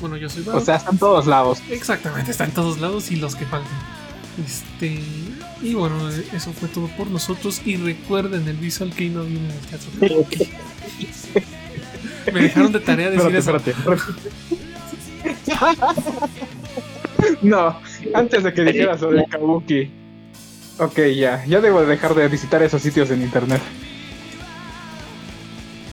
bueno, 0.00 0.16
yo 0.16 0.28
soy 0.28 0.44
Bao. 0.44 0.58
O 0.58 0.60
sea, 0.60 0.76
están 0.76 0.98
todos 0.98 1.26
lados. 1.26 1.58
Exactamente, 1.70 2.30
está 2.30 2.44
en 2.44 2.52
todos 2.52 2.78
lados 2.78 3.10
y 3.10 3.16
los 3.16 3.34
que 3.34 3.46
faltan. 3.46 3.72
Este, 4.44 5.00
y 5.62 5.74
bueno, 5.74 6.08
eso 6.10 6.52
fue 6.52 6.68
todo 6.68 6.86
por 6.96 7.08
nosotros. 7.08 7.60
Y 7.64 7.76
recuerden, 7.76 8.46
el 8.46 8.56
Visual 8.56 8.90
Key 8.90 9.10
no 9.10 9.24
viene 9.24 9.46
en 9.46 9.50
el 9.50 9.66
teatro. 9.66 9.90
Me 12.32 12.40
dejaron 12.40 12.72
de 12.72 12.80
tarea 12.80 13.10
decir 13.10 13.34
Espérate, 13.34 13.70
eso. 13.70 13.92
espérate. 13.94 14.18
no, 17.42 17.80
antes 18.14 18.44
de 18.44 18.52
que 18.52 18.64
dijeras 18.64 19.00
sobre 19.00 19.24
Kabuki. 19.26 19.90
Ok, 20.78 20.98
ya, 21.16 21.44
ya 21.46 21.60
debo 21.60 21.80
de 21.80 21.86
dejar 21.86 22.14
de 22.14 22.28
visitar 22.28 22.62
esos 22.62 22.80
sitios 22.82 23.10
en 23.10 23.22
internet. 23.22 23.60